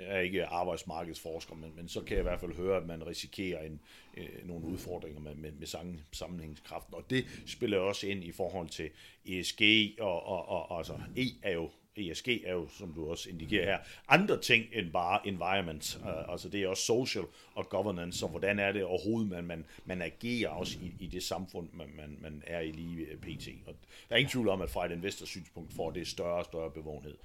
er 0.00 0.18
ikke 0.18 0.46
arbejdsmarkedsforsker, 0.46 1.54
men, 1.54 1.72
men 1.76 1.88
så 1.88 2.00
kan 2.00 2.10
jeg 2.10 2.20
i 2.20 2.28
hvert 2.28 2.40
fald 2.40 2.56
høre, 2.56 2.76
at 2.76 2.86
man 2.86 3.06
risikerer 3.06 3.62
en, 3.62 3.80
øh, 4.16 4.28
nogle 4.44 4.66
udfordringer 4.66 5.20
med, 5.20 5.34
med, 5.34 5.52
med 5.52 5.66
sammenhængskraften. 6.12 6.94
Og 6.94 7.04
det 7.10 7.24
spiller 7.46 7.78
også 7.78 8.06
ind 8.06 8.24
i 8.24 8.32
forhold 8.32 8.68
til 8.68 8.90
ESG, 9.26 9.62
og, 10.00 10.26
og, 10.26 10.48
og 10.48 10.78
altså 10.78 10.92
E 11.16 11.26
er 11.42 11.52
jo 11.52 11.70
ESG 11.96 12.28
er 12.28 12.52
jo, 12.52 12.68
som 12.68 12.92
du 12.92 13.10
også 13.10 13.30
indikerer 13.30 13.64
her, 13.64 13.78
andre 14.08 14.40
ting 14.40 14.66
end 14.72 14.92
bare 14.92 15.28
environment. 15.28 16.00
Uh, 16.02 16.32
altså 16.32 16.48
det 16.48 16.62
er 16.62 16.68
også 16.68 16.82
social 16.82 17.24
og 17.54 17.68
governance, 17.68 18.24
og 18.24 18.30
hvordan 18.30 18.58
er 18.58 18.72
det 18.72 18.84
overhovedet, 18.84 19.28
man, 19.30 19.44
man, 19.44 19.64
man 19.84 20.02
agerer 20.02 20.48
også 20.48 20.78
i, 20.82 21.04
i 21.04 21.06
det 21.06 21.22
samfund, 21.22 21.68
man, 21.72 21.88
man, 21.96 22.18
man 22.20 22.42
er 22.46 22.60
i 22.60 22.70
lige 22.70 23.06
øh, 23.06 23.16
pt. 23.16 23.48
Og 23.66 23.74
der 24.08 24.14
er 24.14 24.16
ingen 24.16 24.30
tvivl 24.30 24.48
om, 24.48 24.62
at 24.62 24.70
fra 24.70 24.86
et 24.86 24.92
investorsynspunkt 24.92 25.72
får 25.72 25.90
det 25.90 26.08
større 26.08 26.38
og 26.38 26.44
større 26.44 26.70
bevågenhed 26.70 27.16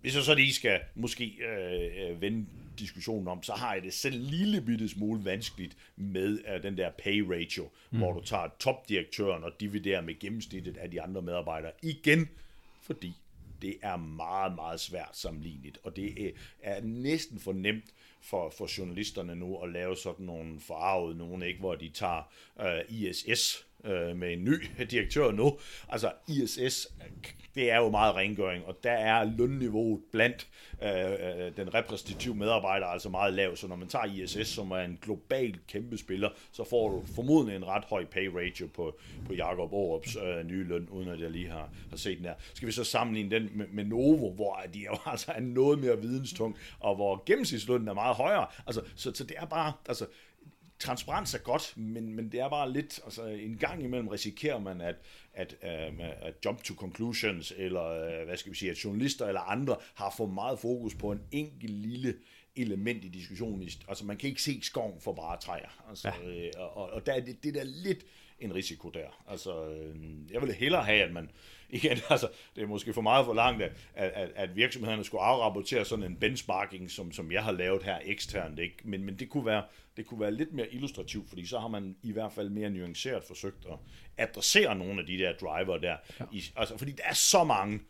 hvis 0.00 0.14
jeg 0.14 0.22
så 0.22 0.34
lige 0.34 0.54
skal 0.54 0.80
måske 0.94 1.24
øh, 1.24 2.10
øh, 2.10 2.20
vende 2.20 2.46
diskussionen 2.78 3.28
om, 3.28 3.42
så 3.42 3.52
har 3.52 3.74
jeg 3.74 3.82
det 3.82 3.94
selv 3.94 4.14
en 4.14 4.22
lille 4.22 4.60
bitte 4.60 4.88
smule 4.88 5.24
vanskeligt 5.24 5.76
med 5.96 6.38
øh, 6.54 6.62
den 6.62 6.76
der 6.76 6.90
pay 6.90 7.20
ratio, 7.20 7.68
mm. 7.90 7.98
hvor 7.98 8.12
du 8.12 8.20
tager 8.20 8.48
topdirektøren 8.58 9.44
og 9.44 9.52
dividerer 9.60 10.00
med 10.00 10.18
gennemsnittet 10.18 10.76
af 10.76 10.90
de 10.90 11.02
andre 11.02 11.22
medarbejdere. 11.22 11.72
Igen, 11.82 12.28
fordi 12.82 13.12
det 13.62 13.76
er 13.82 13.96
meget, 13.96 14.54
meget 14.54 14.80
svært 14.80 15.16
sammenligneligt, 15.16 15.78
og 15.82 15.96
det 15.96 16.32
er, 16.62 16.80
næsten 16.82 17.40
for 17.40 17.52
nemt 17.52 17.84
for, 18.20 18.50
for 18.58 18.78
journalisterne 18.78 19.34
nu 19.34 19.58
at 19.58 19.72
lave 19.72 19.96
sådan 19.96 20.26
nogle 20.26 20.60
forarvede 20.60 21.18
nogen, 21.18 21.42
ikke, 21.42 21.60
hvor 21.60 21.74
de 21.74 21.88
tager 21.88 22.32
øh, 22.60 22.80
ISS 22.88 23.66
øh, 23.84 24.16
med 24.16 24.32
en 24.32 24.44
ny 24.44 24.84
direktør 24.90 25.30
nu. 25.30 25.58
Altså 25.88 26.12
ISS, 26.28 26.88
det 27.54 27.70
er 27.70 27.76
jo 27.76 27.90
meget 27.90 28.14
rengøring, 28.14 28.64
og 28.66 28.78
der 28.82 28.92
er 28.92 29.24
lønniveauet 29.24 30.00
blandt 30.12 30.46
øh, 30.82 30.90
øh 30.90 31.56
den 31.56 31.74
repræsentative 31.74 32.34
medarbejder 32.34 32.86
altså 32.86 33.08
meget 33.08 33.34
lavt, 33.34 33.58
så 33.58 33.66
når 33.66 33.76
man 33.76 33.88
tager 33.88 34.04
ISS, 34.04 34.48
som 34.48 34.70
er 34.70 34.76
en 34.76 34.98
global 35.02 35.58
kæmpe 35.68 35.98
spiller, 35.98 36.28
så 36.52 36.64
får 36.64 36.88
du 36.88 37.04
formodentlig 37.14 37.56
en 37.56 37.66
ret 37.66 37.84
høj 37.84 38.04
pay 38.04 38.26
ratio 38.26 38.68
på, 38.74 38.98
på 39.26 39.34
Jakob 39.34 39.72
Aarups 39.72 40.16
øh, 40.16 40.46
nye 40.46 40.64
løn, 40.64 40.88
uden 40.90 41.08
at 41.08 41.20
jeg 41.20 41.30
lige 41.30 41.48
har, 41.48 41.70
har 41.90 41.96
set 41.96 42.18
den 42.18 42.26
her. 42.26 42.34
Skal 42.54 42.66
vi 42.66 42.72
så 42.72 42.84
sammenligne 42.84 43.30
den 43.30 43.50
med, 43.54 43.66
med 43.72 43.84
Novo, 43.84 44.30
hvor 44.30 44.60
de 44.74 44.78
jo 44.78 44.96
altså 45.12 45.32
er 45.32 45.40
noget 45.40 45.78
mere 45.78 46.00
videnstung, 46.00 46.56
og 46.80 46.94
hvor 46.94 47.22
gennemsnitslønnen 47.26 47.88
er 47.88 47.94
meget 47.94 48.16
højere. 48.16 48.46
Altså, 48.66 48.82
så, 48.96 49.12
så 49.14 49.24
det 49.24 49.36
er 49.38 49.46
bare, 49.46 49.72
altså, 49.88 50.06
transparens 50.80 51.34
er 51.34 51.38
godt, 51.38 51.76
men, 51.76 52.14
men 52.16 52.32
det 52.32 52.40
er 52.40 52.48
bare 52.48 52.72
lidt, 52.72 53.00
altså 53.04 53.26
en 53.26 53.56
gang 53.56 53.84
imellem 53.84 54.08
risikerer 54.08 54.58
man, 54.58 54.80
at, 54.80 54.96
at, 55.34 55.56
uh, 55.62 56.04
at 56.26 56.34
jump 56.44 56.62
to 56.62 56.74
conclusions, 56.74 57.52
eller 57.56 58.20
uh, 58.20 58.26
hvad 58.26 58.36
skal 58.36 58.52
vi 58.52 58.56
sige, 58.56 58.70
at 58.70 58.84
journalister 58.84 59.26
eller 59.26 59.40
andre 59.40 59.76
har 59.94 60.14
for 60.16 60.26
meget 60.26 60.58
fokus 60.58 60.94
på 60.94 61.12
en 61.12 61.20
enkelt 61.32 61.72
lille 61.72 62.14
element 62.56 63.04
i 63.04 63.08
diskussionen. 63.08 63.68
Altså 63.88 64.04
man 64.04 64.16
kan 64.16 64.28
ikke 64.28 64.42
se 64.42 64.62
skoven 64.62 65.00
for 65.00 65.12
bare 65.12 65.40
træer. 65.40 65.84
Altså, 65.88 66.12
ja. 66.22 66.28
øh, 66.28 66.52
og, 66.56 66.90
og 66.90 67.06
der 67.06 67.12
er 67.12 67.20
det, 67.20 67.44
det 67.44 67.54
der 67.54 67.64
lidt 67.64 68.04
en 68.40 68.54
risiko 68.54 68.88
der. 68.88 69.24
Altså, 69.28 69.68
øh, 69.68 69.96
jeg 70.32 70.40
ville 70.40 70.54
hellere 70.54 70.84
have, 70.84 71.02
at 71.02 71.12
man, 71.12 71.30
igen, 71.70 71.98
altså, 72.10 72.28
det 72.56 72.62
er 72.62 72.66
måske 72.66 72.92
for 72.92 73.00
meget 73.00 73.24
for 73.26 73.34
langt, 73.34 73.62
at, 73.62 73.72
at, 73.94 74.30
at 74.34 74.56
virksomhederne 74.56 75.04
skulle 75.04 75.22
afrapportere 75.22 75.84
sådan 75.84 76.04
en 76.04 76.16
benchmarking, 76.16 76.90
som, 76.90 77.12
som 77.12 77.32
jeg 77.32 77.44
har 77.44 77.52
lavet 77.52 77.82
her 77.82 77.98
eksternt, 78.04 78.58
ikke? 78.58 78.76
Men, 78.84 79.04
men 79.04 79.18
det, 79.18 79.28
kunne 79.28 79.46
være, 79.46 79.64
det 79.96 80.06
kunne 80.06 80.20
være 80.20 80.32
lidt 80.32 80.52
mere 80.52 80.74
illustrativt, 80.74 81.28
fordi 81.28 81.46
så 81.46 81.58
har 81.58 81.68
man 81.68 81.96
i 82.02 82.12
hvert 82.12 82.32
fald 82.32 82.48
mere 82.48 82.70
nuanceret 82.70 83.24
forsøgt 83.24 83.66
at 83.66 83.78
adressere 84.18 84.74
nogle 84.74 85.00
af 85.00 85.06
de 85.06 85.18
der 85.18 85.32
driver 85.32 85.78
der. 85.78 85.96
Ja. 86.20 86.24
I, 86.32 86.44
altså, 86.56 86.78
fordi 86.78 86.92
der 86.92 87.04
er 87.04 87.14
så 87.14 87.44
mange 87.44 87.80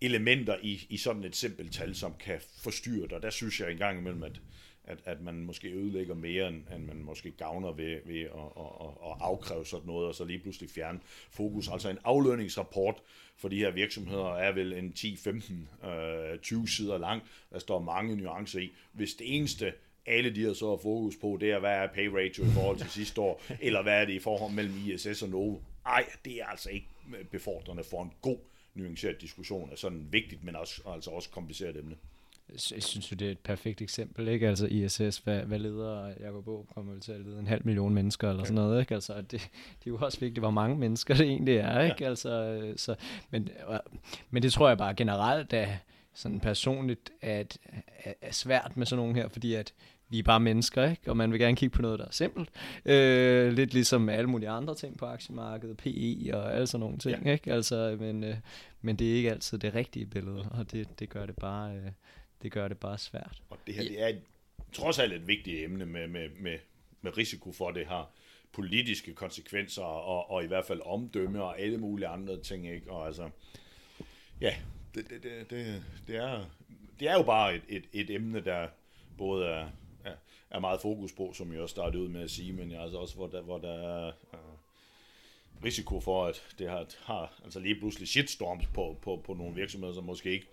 elementer 0.00 0.56
i, 0.62 0.86
i 0.88 0.96
sådan 0.96 1.24
et 1.24 1.36
simpelt 1.36 1.72
tal, 1.72 1.94
som 1.94 2.14
kan 2.20 2.40
forstyrre 2.62 3.08
dig. 3.08 3.22
Der 3.22 3.30
synes 3.30 3.60
jeg 3.60 3.70
engang 3.70 3.98
imellem, 3.98 4.22
at, 4.22 4.40
at, 4.84 4.98
at 5.04 5.20
man 5.20 5.34
måske 5.34 5.72
ødelægger 5.72 6.14
mere, 6.14 6.48
end, 6.48 6.62
end 6.74 6.84
man 6.84 7.02
måske 7.02 7.30
gavner 7.30 7.72
ved, 7.72 7.98
ved 8.04 8.20
at, 8.20 8.28
at, 8.58 9.10
at 9.10 9.16
afkræve 9.20 9.66
sådan 9.66 9.86
noget, 9.86 10.08
og 10.08 10.14
så 10.14 10.24
lige 10.24 10.38
pludselig 10.38 10.70
fjerne 10.70 11.00
fokus. 11.30 11.68
Altså 11.68 11.88
en 11.88 11.98
aflønningsrapport 12.04 13.02
for 13.36 13.48
de 13.48 13.58
her 13.58 13.70
virksomheder 13.70 14.34
er 14.34 14.52
vel 14.52 14.72
en 14.72 14.92
10, 14.92 15.16
15, 15.16 15.68
øh, 15.84 16.38
20 16.38 16.68
sider 16.68 16.98
lang. 16.98 17.22
Der 17.52 17.58
står 17.58 17.78
mange 17.78 18.16
nuancer 18.16 18.60
i. 18.60 18.72
Hvis 18.92 19.14
det 19.14 19.36
eneste 19.36 19.72
alle 20.06 20.34
de 20.34 20.44
har 20.44 20.52
så 20.52 20.78
fokus 20.82 21.16
på, 21.20 21.38
det 21.40 21.50
er, 21.50 21.58
hvad 21.58 21.70
er 21.70 21.86
pay 21.86 22.06
ratio 22.06 22.44
i 22.44 22.50
forhold 22.50 22.78
til 22.78 22.90
sidste 22.90 23.20
år, 23.20 23.42
eller 23.60 23.82
hvad 23.82 24.00
er 24.00 24.04
det 24.04 24.12
i 24.12 24.18
forhold 24.18 24.52
mellem 24.52 24.74
ISS 24.86 25.22
og 25.22 25.28
Novo. 25.28 25.58
Ej, 25.86 26.06
det 26.24 26.40
er 26.40 26.46
altså 26.46 26.70
ikke 26.70 26.86
befordrende 27.30 27.84
for 27.84 28.02
en 28.02 28.12
god 28.22 28.38
nuanceret 28.74 29.20
diskussion 29.20 29.70
af 29.70 29.78
sådan 29.78 30.08
vigtigt, 30.10 30.44
men 30.44 30.56
også, 30.56 30.82
altså 30.86 31.10
også 31.10 31.30
kompliceret 31.30 31.76
emne. 31.76 31.96
Jeg 32.50 32.82
synes 32.82 33.12
jo, 33.12 33.14
det 33.14 33.26
er 33.26 33.30
et 33.30 33.38
perfekt 33.38 33.82
eksempel, 33.82 34.28
ikke? 34.28 34.48
Altså 34.48 34.66
ISS, 34.66 35.18
hvad, 35.18 35.40
hvad 35.40 35.58
leder 35.58 36.12
Jacob 36.20 36.44
Bo 36.44 36.66
kommer 36.74 37.00
til 37.00 37.12
at 37.12 37.20
lede 37.20 37.38
en 37.38 37.46
halv 37.46 37.62
million 37.64 37.94
mennesker 37.94 38.30
eller 38.30 38.44
sådan 38.44 38.54
noget, 38.54 38.80
ikke? 38.80 38.94
Altså 38.94 39.20
det, 39.20 39.30
det 39.78 39.86
er 39.86 39.90
jo 39.90 39.96
også 39.96 40.20
vigtigt, 40.20 40.38
hvor 40.38 40.50
mange 40.50 40.76
mennesker 40.76 41.14
det 41.14 41.26
egentlig 41.26 41.56
er, 41.56 41.80
ikke? 41.80 41.96
Ja. 42.00 42.08
Altså, 42.08 42.62
så, 42.76 42.94
men, 43.30 43.48
men 44.30 44.42
det 44.42 44.52
tror 44.52 44.68
jeg 44.68 44.78
bare 44.78 44.94
generelt 44.94 45.52
er 45.52 45.68
sådan 46.14 46.40
personligt, 46.40 47.10
at 47.20 47.58
er 48.20 48.32
svært 48.32 48.76
med 48.76 48.86
sådan 48.86 49.02
nogle 49.02 49.14
her, 49.14 49.28
fordi 49.28 49.54
at 49.54 49.72
vi 50.08 50.18
er 50.18 50.22
bare 50.22 50.40
mennesker, 50.40 50.90
ikke? 50.90 51.10
og 51.10 51.16
man 51.16 51.32
vil 51.32 51.40
gerne 51.40 51.56
kigge 51.56 51.76
på 51.76 51.82
noget, 51.82 51.98
der 51.98 52.04
er 52.04 52.10
simpelt. 52.10 52.48
Øh, 52.84 53.52
lidt 53.52 53.74
ligesom 53.74 54.08
alle 54.08 54.30
mulige 54.30 54.48
andre 54.48 54.74
ting 54.74 54.98
på 54.98 55.06
aktiemarkedet, 55.06 55.76
PE 55.76 56.30
og 56.32 56.54
alle 56.54 56.66
sådan 56.66 56.80
nogle 56.80 56.98
ting. 56.98 57.24
Ja. 57.24 57.32
Ikke? 57.32 57.52
Altså, 57.52 57.96
men, 58.00 58.24
øh, 58.24 58.34
men 58.82 58.96
det 58.96 59.10
er 59.10 59.14
ikke 59.14 59.30
altid 59.30 59.58
det 59.58 59.74
rigtige 59.74 60.06
billede, 60.06 60.48
og 60.50 60.72
det, 60.72 61.00
det 61.00 61.08
gør 61.08 61.26
det 61.26 61.36
bare... 61.36 61.76
Øh, 61.76 61.90
det 62.44 62.52
gør 62.52 62.68
det 62.68 62.78
bare 62.78 62.98
svært. 62.98 63.42
Og 63.50 63.58
det 63.66 63.74
her 63.74 63.82
det 63.82 64.02
er 64.02 64.08
et, 64.08 64.22
trods 64.72 64.98
alt 64.98 65.12
et 65.12 65.26
vigtigt 65.26 65.64
emne 65.64 65.86
med, 65.86 66.08
med, 66.08 66.28
med, 66.28 66.58
med 67.02 67.16
risiko 67.18 67.52
for, 67.52 67.68
at 67.68 67.74
det 67.74 67.86
har 67.86 68.10
politiske 68.52 69.14
konsekvenser, 69.14 69.82
og, 69.82 70.30
og 70.30 70.44
i 70.44 70.46
hvert 70.46 70.64
fald 70.64 70.80
omdømme 70.84 71.42
og 71.42 71.60
alle 71.60 71.78
mulige 71.78 72.08
andre 72.08 72.40
ting. 72.40 72.68
Ikke? 72.68 72.90
Og 72.90 73.06
altså, 73.06 73.30
ja, 74.40 74.54
det, 74.94 75.10
det, 75.10 75.22
det, 75.22 75.50
det, 75.50 75.82
det, 76.06 76.16
er, 76.16 76.44
det 77.00 77.08
er 77.08 77.14
jo 77.14 77.22
bare 77.22 77.54
et, 77.54 77.62
et, 77.68 77.84
et 77.92 78.10
emne, 78.10 78.40
der 78.40 78.68
både 79.18 79.46
er, 79.46 79.68
er, 80.04 80.14
er 80.50 80.58
meget 80.58 80.80
fokus 80.80 81.12
på, 81.12 81.32
som 81.32 81.52
jeg 81.52 81.60
også 81.60 81.72
startede 81.72 82.02
ud 82.02 82.08
med 82.08 82.22
at 82.22 82.30
sige, 82.30 82.52
men 82.52 82.72
altså 82.72 82.98
også, 82.98 83.14
hvor 83.14 83.26
der, 83.26 83.42
hvor 83.42 83.58
der 83.58 83.72
er 83.72 84.06
øh, 84.06 85.64
risiko 85.64 86.00
for, 86.00 86.26
at 86.26 86.42
det 86.58 86.70
har, 86.70 86.86
har 87.02 87.40
altså 87.44 87.60
lige 87.60 87.78
pludselig 87.78 88.08
shitstorms 88.08 88.66
på, 88.66 88.96
på, 89.02 89.22
på 89.26 89.34
nogle 89.34 89.54
virksomheder, 89.54 89.94
som 89.94 90.04
måske 90.04 90.30
ikke 90.30 90.46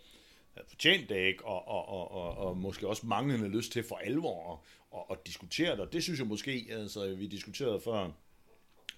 havde 0.54 0.68
fortjent 0.70 1.10
det, 1.10 1.28
ikke? 1.28 1.45
Og, 1.45 1.68
og, 1.68 1.89
og, 1.89 2.12
og, 2.12 2.38
og 2.38 2.58
måske 2.58 2.88
også 2.88 3.06
manglende 3.06 3.47
lyst 3.47 3.72
til 3.72 3.84
for 3.84 3.95
alvor 3.95 4.54
at, 4.54 4.99
at, 4.99 5.18
at 5.18 5.28
diskutere 5.28 5.72
det. 5.72 5.80
Og 5.80 5.93
det 5.93 6.04
synes 6.04 6.20
jeg 6.20 6.28
måske, 6.28 6.68
altså 6.70 7.16
vi 7.16 7.28
diskuterede 7.28 7.82
før, 7.82 8.12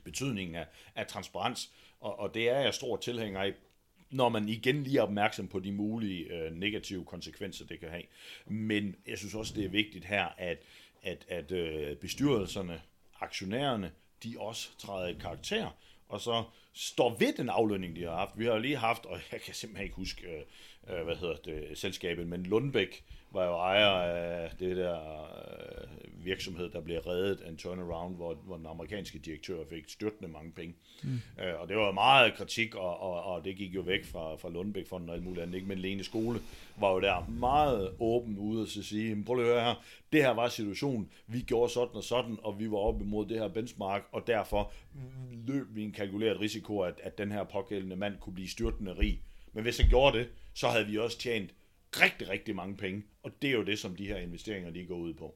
betydningen 0.03 0.55
af, 0.55 0.67
af 0.95 1.07
transparens, 1.07 1.71
og, 1.99 2.19
og 2.19 2.33
det 2.33 2.49
er 2.49 2.59
jeg 2.59 2.73
stor 2.73 2.97
tilhænger 2.97 3.41
af, 3.41 3.53
når 4.09 4.29
man 4.29 4.49
igen 4.49 4.83
lige 4.83 4.97
er 4.97 5.01
opmærksom 5.01 5.47
på 5.47 5.59
de 5.59 5.71
mulige 5.71 6.23
øh, 6.23 6.51
negative 6.51 7.05
konsekvenser, 7.05 7.65
det 7.65 7.79
kan 7.79 7.89
have. 7.89 8.03
Men 8.45 8.95
jeg 9.07 9.17
synes 9.17 9.35
også, 9.35 9.53
det 9.53 9.65
er 9.65 9.69
vigtigt 9.69 10.05
her, 10.05 10.25
at, 10.37 10.57
at, 11.03 11.25
at 11.27 11.51
øh, 11.51 11.97
bestyrelserne, 11.97 12.81
aktionærerne, 13.19 13.91
de 14.23 14.35
også 14.39 14.77
træder 14.77 15.07
i 15.07 15.13
karakter, 15.13 15.69
og 16.13 16.21
så 16.21 16.43
står 16.73 17.17
ved 17.17 17.33
den 17.33 17.49
aflønning, 17.49 17.95
de 17.95 18.03
har 18.03 18.15
haft. 18.15 18.31
Vi 18.35 18.45
har 18.45 18.57
lige 18.57 18.77
haft, 18.77 19.05
og 19.05 19.19
jeg 19.31 19.41
kan 19.41 19.53
simpelthen 19.53 19.83
ikke 19.83 19.95
huske, 19.95 20.27
øh, 20.27 20.97
øh, 20.97 21.05
hvad 21.05 21.15
hedder 21.15 21.35
det, 21.35 21.77
selskabet, 21.77 22.27
men 22.27 22.43
Lundbæk 22.43 23.03
var 23.33 23.45
jo 23.45 23.53
ejer 23.53 23.87
af 23.87 24.51
det 24.59 24.77
der 24.77 24.99
øh, 24.99 26.25
virksomhed, 26.25 26.69
der 26.69 26.81
blev 26.81 26.99
reddet 26.99 27.41
af 27.41 27.49
en 27.49 27.57
turnaround, 27.57 28.15
hvor, 28.15 28.33
hvor 28.33 28.57
den 28.57 28.65
amerikanske 28.65 29.19
direktør 29.19 29.63
fik 29.69 29.83
styrtende 29.89 30.31
mange 30.31 30.51
penge. 30.51 30.75
Mm. 31.03 31.21
Øh, 31.43 31.61
og 31.61 31.67
det 31.67 31.77
var 31.77 31.91
meget 31.91 32.33
kritik, 32.33 32.75
og, 32.75 32.99
og, 32.99 33.23
og 33.23 33.45
det 33.45 33.55
gik 33.55 33.75
jo 33.75 33.81
væk 33.81 34.05
fra, 34.05 34.35
fra 34.35 34.49
Lundbæk-fonden 34.49 35.09
og 35.09 35.15
alt 35.15 35.23
muligt 35.23 35.43
andet. 35.43 35.55
Ikke? 35.55 35.67
Men 35.67 35.79
Lene 35.79 36.03
Skole 36.03 36.39
var 36.79 36.91
jo 36.91 36.99
der 36.99 37.29
meget 37.29 37.91
åben 37.99 38.37
ude 38.37 38.61
og 38.61 38.67
sige, 38.67 39.23
prøv 39.23 39.35
lige 39.35 39.47
at 39.47 39.53
høre 39.53 39.63
her, 39.63 39.83
det 40.13 40.21
her 40.23 40.31
var 40.31 40.47
situationen, 40.47 41.09
vi 41.27 41.41
gjorde 41.41 41.73
sådan 41.73 41.95
og 41.95 42.03
sådan, 42.03 42.37
og 42.43 42.59
vi 42.59 42.71
var 42.71 42.77
op 42.77 43.01
imod 43.01 43.25
det 43.25 43.39
her 43.39 43.47
benchmark, 43.47 44.03
og 44.11 44.27
derfor 44.27 44.71
løb 45.47 45.67
vi 45.75 45.83
en 45.83 45.91
kalkuleret 45.91 46.39
risiko, 46.39 46.79
at, 46.79 46.93
at 47.03 47.17
den 47.17 47.31
her 47.31 47.43
pågældende 47.43 47.95
mand 47.95 48.17
kunne 48.17 48.33
blive 48.33 48.49
styrtende 48.49 48.93
rig. 48.99 49.21
Men 49.53 49.63
hvis 49.63 49.77
han 49.77 49.89
gjorde 49.89 50.17
det, 50.17 50.27
så 50.53 50.67
havde 50.67 50.85
vi 50.85 50.97
også 50.97 51.17
tjent 51.17 51.53
rigtig, 52.01 52.29
rigtig 52.29 52.55
mange 52.55 52.77
penge. 52.77 53.03
Og 53.23 53.31
det 53.41 53.47
er 53.47 53.53
jo 53.53 53.63
det, 53.63 53.79
som 53.79 53.95
de 53.95 54.07
her 54.07 54.17
investeringer 54.17 54.71
de 54.71 54.85
går 54.85 54.95
ud 54.95 55.13
på. 55.13 55.35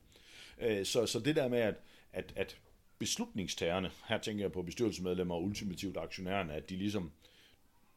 Øh, 0.60 0.86
så, 0.86 1.06
så 1.06 1.20
det 1.20 1.36
der 1.36 1.48
med, 1.48 1.60
at, 1.60 1.76
at, 2.14 2.34
at 2.36 2.58
beslutningstagerne, 3.00 3.92
her 4.08 4.18
tænker 4.18 4.44
jeg 4.44 4.52
på 4.52 4.62
bestyrelsesmedlemmer 4.62 5.36
og 5.36 5.44
ultimativt 5.44 5.98
aktionærerne, 5.98 6.54
at 6.54 6.70
de 6.70 6.76
ligesom 6.76 7.12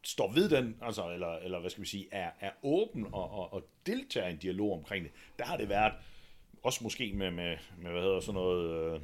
står 0.02 0.32
ved 0.32 0.48
den, 0.48 0.76
altså, 0.82 1.12
eller, 1.12 1.36
eller 1.36 1.60
hvad 1.60 1.70
skal 1.70 1.82
vi 1.82 1.88
sige, 1.88 2.08
er, 2.10 2.30
er 2.40 2.50
åben 2.62 3.06
og, 3.12 3.30
og, 3.30 3.52
og 3.52 3.68
deltager 3.86 4.28
i 4.28 4.30
en 4.30 4.36
dialog 4.36 4.72
omkring 4.72 5.04
det. 5.04 5.12
Der 5.38 5.44
har 5.44 5.56
det 5.56 5.68
været, 5.68 5.92
også 6.62 6.80
måske 6.82 7.12
med, 7.12 7.30
med, 7.30 7.56
med 7.78 7.90
hvad 7.90 8.02
hedder 8.02 8.20
sådan 8.20 8.34
noget, 8.34 8.94
øh, 8.94 9.00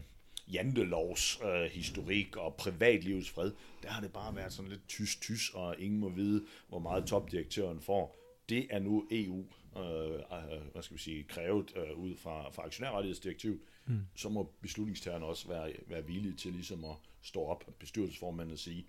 jantelovs 0.55 1.41
øh, 1.45 1.71
historik 1.71 2.37
og 2.37 2.55
privatlivets 2.55 3.31
fred, 3.31 3.53
der 3.83 3.89
har 3.89 4.01
det 4.01 4.13
bare 4.13 4.37
været 4.37 4.53
sådan 4.53 4.71
lidt 4.71 4.89
tys-tys, 4.89 5.51
og 5.55 5.75
ingen 5.79 6.01
må 6.01 6.09
vide, 6.09 6.45
hvor 6.69 6.79
meget 6.79 7.07
topdirektøren 7.07 7.81
får. 7.81 8.26
Det 8.49 8.67
er 8.71 8.79
nu 8.79 9.07
EU, 9.11 9.45
øh, 9.77 10.15
øh, 10.15 10.73
hvad 10.73 10.83
skal 10.83 10.97
vi 10.97 11.03
sige, 11.03 11.25
krævet 11.25 11.73
øh, 11.77 11.99
ud 11.99 12.17
fra, 12.17 12.51
fra 12.51 12.63
aktionærrettighedsdirektiv. 12.63 13.61
Mm. 13.87 14.01
Så 14.15 14.29
må 14.29 14.53
beslutningstagerne 14.61 15.27
også 15.27 15.49
være, 15.49 15.73
være 15.87 16.07
villige 16.07 16.35
til 16.35 16.53
ligesom 16.53 16.85
at 16.85 16.97
stå 17.23 17.43
op, 17.43 17.65
bestyrelsesformanden 17.79 18.53
og 18.53 18.59
sige, 18.59 18.87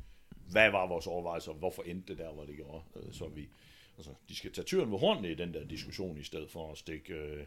hvad 0.51 0.71
var 0.71 0.87
vores 0.87 1.07
overvejelser, 1.07 1.53
hvorfor 1.53 1.83
endte 1.83 2.07
det 2.07 2.17
der, 2.17 2.33
hvor 2.33 2.45
det 2.45 2.55
gjorde. 2.55 2.83
Øh, 2.95 3.13
så 3.13 3.27
vi, 3.27 3.49
altså, 3.97 4.13
de 4.29 4.35
skal 4.35 4.51
tage 4.51 4.65
tyren 4.65 4.91
ved 4.91 4.99
hornene 4.99 5.31
i 5.31 5.35
den 5.35 5.53
der 5.53 5.63
diskussion, 5.63 6.17
i 6.17 6.23
stedet 6.23 6.51
for 6.51 6.71
at 6.71 6.77
stikke 6.77 7.13
øh, 7.13 7.45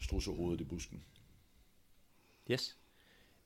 strussehovedet 0.00 0.60
i 0.60 0.64
busken. 0.64 1.04
Yes 2.50 2.76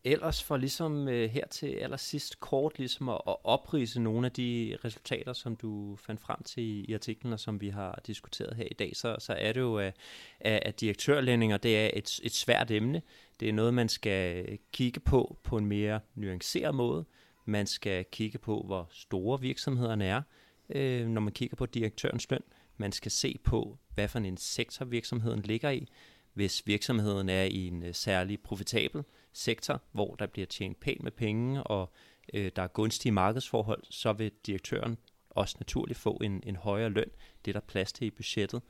ellers 0.04 0.42
for 0.42 0.56
ligesom 0.56 1.08
øh, 1.08 1.30
her 1.30 1.46
til 1.46 1.66
allersidst 1.66 2.40
kort 2.40 2.78
ligesom 2.78 3.08
at, 3.08 3.20
at 3.28 3.36
oprise 3.44 4.00
nogle 4.00 4.26
af 4.26 4.32
de 4.32 4.76
resultater, 4.84 5.32
som 5.32 5.56
du 5.56 5.96
fandt 5.96 6.20
frem 6.20 6.42
til 6.42 6.62
i, 6.62 6.84
i 6.84 6.94
artiklen, 6.94 7.32
og 7.32 7.40
som 7.40 7.60
vi 7.60 7.68
har 7.68 8.00
diskuteret 8.06 8.56
her 8.56 8.66
i 8.70 8.74
dag, 8.74 8.96
så, 8.96 9.16
så 9.18 9.32
er 9.32 9.52
det 9.52 9.60
jo, 9.60 9.80
øh, 9.80 9.92
at, 10.40 10.62
at 10.62 10.80
direktørlønninger, 10.80 11.56
det 11.56 11.78
er 11.78 11.90
et, 11.92 12.20
et 12.22 12.32
svært 12.32 12.70
emne. 12.70 13.02
Det 13.40 13.48
er 13.48 13.52
noget, 13.52 13.74
man 13.74 13.88
skal 13.88 14.58
kigge 14.72 15.00
på 15.00 15.38
på 15.42 15.56
en 15.56 15.66
mere 15.66 16.00
nuanceret 16.14 16.74
måde. 16.74 17.04
Man 17.44 17.66
skal 17.66 18.04
kigge 18.04 18.38
på, 18.38 18.62
hvor 18.66 18.88
store 18.90 19.40
virksomhederne 19.40 20.04
er, 20.04 20.22
øh, 20.70 21.06
når 21.06 21.20
man 21.20 21.32
kigger 21.32 21.56
på 21.56 21.66
direktørens 21.66 22.30
løn. 22.30 22.42
Man 22.76 22.92
skal 22.92 23.10
se 23.10 23.38
på, 23.44 23.78
hvad 23.94 24.08
for 24.08 24.18
en 24.18 24.36
sektor 24.36 24.84
virksomheden 24.84 25.40
ligger 25.40 25.70
i. 25.70 25.88
Hvis 26.34 26.66
virksomheden 26.66 27.28
er 27.28 27.42
i 27.42 27.66
en 27.66 27.82
øh, 27.82 27.94
særlig 27.94 28.40
profitabel 28.40 29.04
sektor, 29.32 29.82
hvor 29.92 30.14
der 30.14 30.26
bliver 30.26 30.46
tjent 30.46 30.80
pænt 30.80 31.02
med 31.02 31.12
penge, 31.12 31.62
og 31.62 31.92
øh, 32.34 32.50
der 32.56 32.62
er 32.62 32.66
gunstige 32.66 33.12
markedsforhold, 33.12 33.82
så 33.90 34.12
vil 34.12 34.32
direktøren 34.46 34.98
også 35.30 35.56
naturligt 35.60 35.98
få 35.98 36.20
en, 36.24 36.42
en 36.46 36.56
højere 36.56 36.90
løn. 36.90 37.10
Det 37.44 37.50
er 37.50 37.60
der 37.60 37.66
plads 37.66 37.92
til 37.92 38.06
i 38.06 38.10
budgettet. 38.10 38.62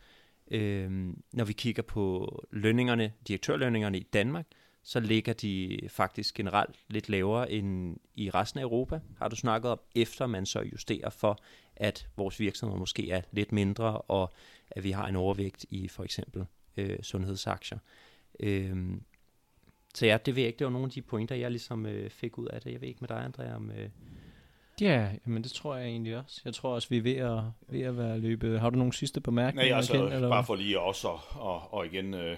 Øh, 0.51 1.15
når 1.33 1.45
vi 1.45 1.53
kigger 1.53 1.83
på 1.83 2.29
lønningerne, 2.51 3.13
direktørlønningerne 3.29 3.99
i 3.99 4.03
Danmark, 4.03 4.47
så 4.83 5.01
ligger 5.01 5.33
de 5.33 5.79
faktisk 5.89 6.35
generelt 6.35 6.77
lidt 6.89 7.09
lavere 7.09 7.51
end 7.51 7.97
i 8.15 8.31
resten 8.31 8.61
af 8.61 8.65
Europa, 8.65 9.01
har 9.19 9.29
du 9.29 9.37
snakket 9.37 9.71
om, 9.71 9.81
efter 9.95 10.27
man 10.27 10.47
så 10.47 10.61
justerer 10.61 11.11
for, 11.11 11.39
at 11.77 12.09
vores 12.17 12.41
virksomheder 12.41 12.79
måske 12.79 13.11
er 13.11 13.21
lidt 13.31 13.53
mindre, 13.53 14.01
og 14.01 14.33
at 14.71 14.85
vi 14.85 14.91
har 14.91 15.07
en 15.07 15.17
overvægt 15.17 15.67
i 15.71 15.89
for 15.89 16.05
eksempel 16.05 16.47
øh, 16.77 17.03
sundhedsaktier. 17.03 17.79
Øh, 18.41 18.97
så 19.95 20.07
ja, 20.07 20.19
det 20.27 20.37
ved 20.37 20.43
jeg 20.43 20.47
ikke, 20.47 20.59
det 20.59 20.65
var 20.65 20.71
nogle 20.73 20.87
af 20.87 20.91
de 20.91 21.03
pointer, 21.03 21.35
jeg 21.35 21.51
ligesom 21.51 21.87
øh, 21.87 22.11
fik 22.11 22.39
ud 22.39 22.47
af 22.47 22.61
det. 22.61 22.73
Jeg 22.73 22.81
ved 22.81 22.89
ikke 22.89 23.01
med 23.01 23.09
dig, 23.09 23.25
Andrea, 23.25 23.57
om... 23.57 23.71
Øh... 23.71 23.89
Ja, 24.81 25.09
men 25.25 25.43
det 25.43 25.53
tror 25.53 25.77
jeg 25.77 25.87
egentlig 25.87 26.17
også. 26.17 26.41
Jeg 26.45 26.55
tror 26.55 26.75
også, 26.75 26.89
vi 26.89 26.97
er 26.97 27.03
ved 27.03 27.17
at, 27.17 27.43
ved 27.69 27.81
at 27.81 27.99
være 27.99 28.19
løbet. 28.19 28.61
Har 28.61 28.71
du 28.71 28.79
nogle 28.79 28.93
sidste 28.93 29.21
bemærkninger? 29.21 29.71
Nej, 29.71 29.77
altså, 29.77 29.95
igen, 29.95 30.13
eller? 30.13 30.29
bare 30.29 30.45
for 30.45 30.55
lige 30.55 30.81
også 30.81 31.09
og, 31.09 31.21
og, 31.35 31.75
og 31.75 31.87
igen 31.87 32.15
øh, 32.15 32.37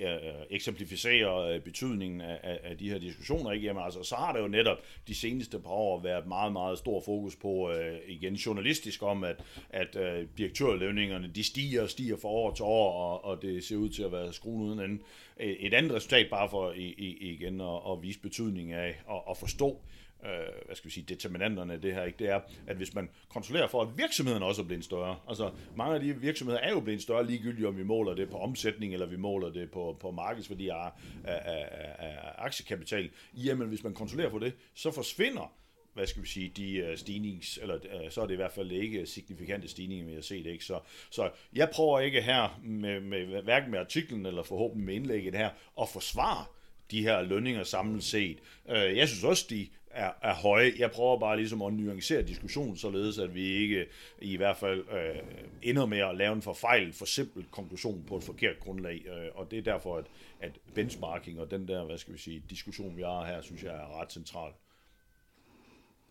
Øh, 0.00 0.34
eksemplificerer 0.50 1.36
øh, 1.36 1.60
betydningen 1.60 2.20
af, 2.20 2.40
af, 2.42 2.60
af 2.62 2.78
de 2.78 2.90
her 2.90 2.98
diskussioner, 2.98 3.52
ikke? 3.52 3.66
Jamen, 3.66 3.82
altså, 3.82 4.02
så 4.02 4.14
har 4.14 4.32
der 4.32 4.40
jo 4.40 4.48
netop 4.48 4.78
de 5.08 5.14
seneste 5.14 5.58
par 5.58 5.70
år 5.70 6.02
været 6.02 6.26
meget, 6.26 6.52
meget 6.52 6.78
stor 6.78 7.02
fokus 7.04 7.36
på, 7.36 7.70
øh, 7.70 7.98
igen 8.08 8.34
journalistisk, 8.34 9.02
om 9.02 9.24
at, 9.24 9.36
at 9.70 9.96
øh, 9.96 10.26
direktørlønningerne, 10.38 11.30
de 11.34 11.44
stiger 11.44 11.82
og 11.82 11.90
stiger 11.90 12.16
fra 12.16 12.28
år 12.28 12.54
til 12.54 12.64
år, 12.64 12.92
og, 12.92 13.24
og 13.24 13.42
det 13.42 13.64
ser 13.64 13.76
ud 13.76 13.88
til 13.88 14.02
at 14.02 14.12
være 14.12 14.32
skruen 14.32 14.62
uden 14.62 14.80
anden. 14.80 15.02
Et 15.36 15.74
andet 15.74 15.92
resultat, 15.92 16.30
bare 16.30 16.48
for 16.50 16.72
i, 16.72 16.94
i, 16.98 17.32
igen 17.32 17.60
at, 17.60 17.80
at 17.90 18.02
vise 18.02 18.20
betydningen 18.20 18.74
af 18.74 18.88
at, 19.10 19.20
at 19.30 19.36
forstå, 19.36 19.80
øh, 20.24 20.66
hvad 20.66 20.76
skal 20.76 20.88
vi 20.88 20.92
sige, 20.92 21.04
determinanterne 21.08 21.72
af 21.72 21.80
det 21.80 21.94
her, 21.94 22.04
ikke? 22.04 22.18
det 22.18 22.28
er, 22.28 22.40
at 22.66 22.76
hvis 22.76 22.94
man 22.94 23.08
kontrollerer 23.28 23.68
for, 23.68 23.82
at 23.82 23.88
virksomheden 23.96 24.42
også 24.42 24.62
er 24.62 24.66
blevet 24.66 24.84
større, 24.84 25.16
altså 25.28 25.50
mange 25.76 25.94
af 25.94 26.00
de 26.00 26.16
virksomheder 26.16 26.60
er 26.60 26.70
jo 26.70 26.80
blevet 26.80 27.02
større 27.02 27.26
ligegyldigt, 27.26 27.66
om 27.66 27.76
vi 27.76 27.82
måler 27.82 28.14
det 28.14 28.30
på 28.30 28.38
omsætning, 28.38 28.92
eller 28.92 29.06
vi 29.06 29.16
måler 29.16 29.50
det 29.50 29.70
på, 29.70 29.96
på 30.00 30.10
markedsværdi 30.10 30.68
af, 30.68 30.90
af, 31.24 31.40
af, 31.44 31.94
af 31.98 32.32
aktiekapital, 32.38 33.10
jamen 33.34 33.68
hvis 33.68 33.84
man 33.84 33.94
kontrollerer 33.94 34.30
for 34.30 34.38
det, 34.38 34.52
så 34.74 34.90
forsvinder 34.90 35.52
hvad 35.94 36.06
skal 36.06 36.22
vi 36.22 36.28
sige, 36.28 36.52
de 36.56 36.76
øh, 36.76 36.96
stignings, 36.96 37.58
eller 37.62 37.74
øh, 37.74 38.10
så 38.10 38.22
er 38.22 38.26
det 38.26 38.32
i 38.32 38.36
hvert 38.36 38.52
fald 38.52 38.72
ikke 38.72 39.06
signifikante 39.06 39.68
stigninger, 39.68 40.06
vi 40.06 40.14
har 40.14 40.20
set, 40.20 40.46
ikke? 40.46 40.64
Så, 40.64 40.80
så 41.10 41.30
jeg 41.52 41.70
prøver 41.72 42.00
ikke 42.00 42.22
her, 42.22 42.60
med, 42.64 43.00
med, 43.00 43.42
hverken 43.42 43.70
med 43.70 43.78
artiklen 43.78 44.26
eller 44.26 44.42
forhåbentlig 44.42 44.86
med 44.86 44.94
indlægget 44.94 45.34
her, 45.34 45.50
at 45.80 45.88
forsvare 45.88 46.44
de 46.90 47.02
her 47.02 47.22
lønninger 47.22 47.64
samlet 47.64 48.04
set. 48.04 48.38
Øh, 48.68 48.96
jeg 48.96 49.08
synes 49.08 49.24
også, 49.24 49.46
de 49.50 49.68
er, 49.90 50.10
er 50.22 50.34
høje. 50.34 50.72
Jeg 50.78 50.90
prøver 50.90 51.18
bare 51.18 51.36
ligesom 51.36 51.62
at 51.62 51.72
nuancere 51.72 52.22
diskussionen, 52.22 52.76
således 52.76 53.18
at 53.18 53.34
vi 53.34 53.42
ikke 53.42 53.86
i 54.22 54.36
hvert 54.36 54.56
fald 54.56 54.84
øh, 54.92 55.22
ender 55.62 55.86
med 55.86 55.98
at 55.98 56.16
lave 56.16 56.32
en 56.32 56.42
forfejlet, 56.42 56.94
for 56.94 57.04
simpel 57.04 57.44
konklusion 57.50 58.04
på 58.08 58.16
et 58.16 58.22
forkert 58.22 58.60
grundlag. 58.60 59.02
Øh, 59.06 59.28
og 59.34 59.50
det 59.50 59.58
er 59.58 59.62
derfor, 59.62 59.96
at, 59.96 60.04
at 60.40 60.58
benchmarking 60.74 61.40
og 61.40 61.50
den 61.50 61.68
der, 61.68 61.84
hvad 61.84 61.98
skal 61.98 62.14
vi 62.14 62.18
sige, 62.18 62.42
diskussion, 62.50 62.96
vi 62.96 63.02
har 63.02 63.26
her, 63.26 63.40
synes 63.42 63.62
jeg 63.62 63.74
er 63.74 64.00
ret 64.00 64.12
central. 64.12 64.52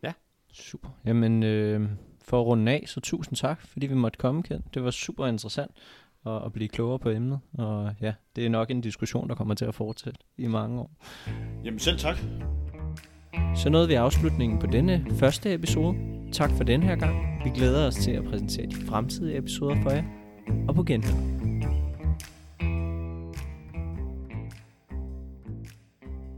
Ja, 0.03 0.13
super. 0.51 0.89
Jamen, 1.05 1.43
øh, 1.43 1.89
for 2.21 2.41
at 2.41 2.45
runde 2.45 2.71
af, 2.71 2.83
så 2.87 2.99
tusind 2.99 3.35
tak, 3.35 3.61
fordi 3.61 3.87
vi 3.87 3.93
måtte 3.93 4.17
komme, 4.17 4.43
Ken. 4.43 4.63
Det 4.73 4.83
var 4.83 4.91
super 4.91 5.27
interessant 5.27 5.71
at, 6.25 6.45
at 6.45 6.53
blive 6.53 6.67
klogere 6.67 6.99
på 6.99 7.09
emnet. 7.09 7.39
Og 7.53 7.95
ja, 8.01 8.13
det 8.35 8.45
er 8.45 8.49
nok 8.49 8.71
en 8.71 8.81
diskussion, 8.81 9.29
der 9.29 9.35
kommer 9.35 9.53
til 9.53 9.65
at 9.65 9.75
fortsætte 9.75 10.19
i 10.37 10.47
mange 10.47 10.79
år. 10.79 10.91
Jamen 11.63 11.79
selv 11.79 11.97
tak. 11.97 12.17
Så 13.55 13.69
nåede 13.69 13.87
vi 13.87 13.93
afslutningen 13.93 14.59
på 14.59 14.67
denne 14.67 15.05
første 15.19 15.53
episode. 15.53 15.95
Tak 16.31 16.51
for 16.57 16.63
den 16.63 16.83
her 16.83 16.95
gang. 16.95 17.15
Vi 17.43 17.49
glæder 17.49 17.87
os 17.87 17.95
til 17.95 18.11
at 18.11 18.23
præsentere 18.23 18.65
de 18.65 18.75
fremtidige 18.75 19.37
episoder 19.37 19.75
for 19.83 19.89
jer. 19.89 20.03
Og 20.67 20.75
på 20.75 20.83
genhør. 20.83 21.38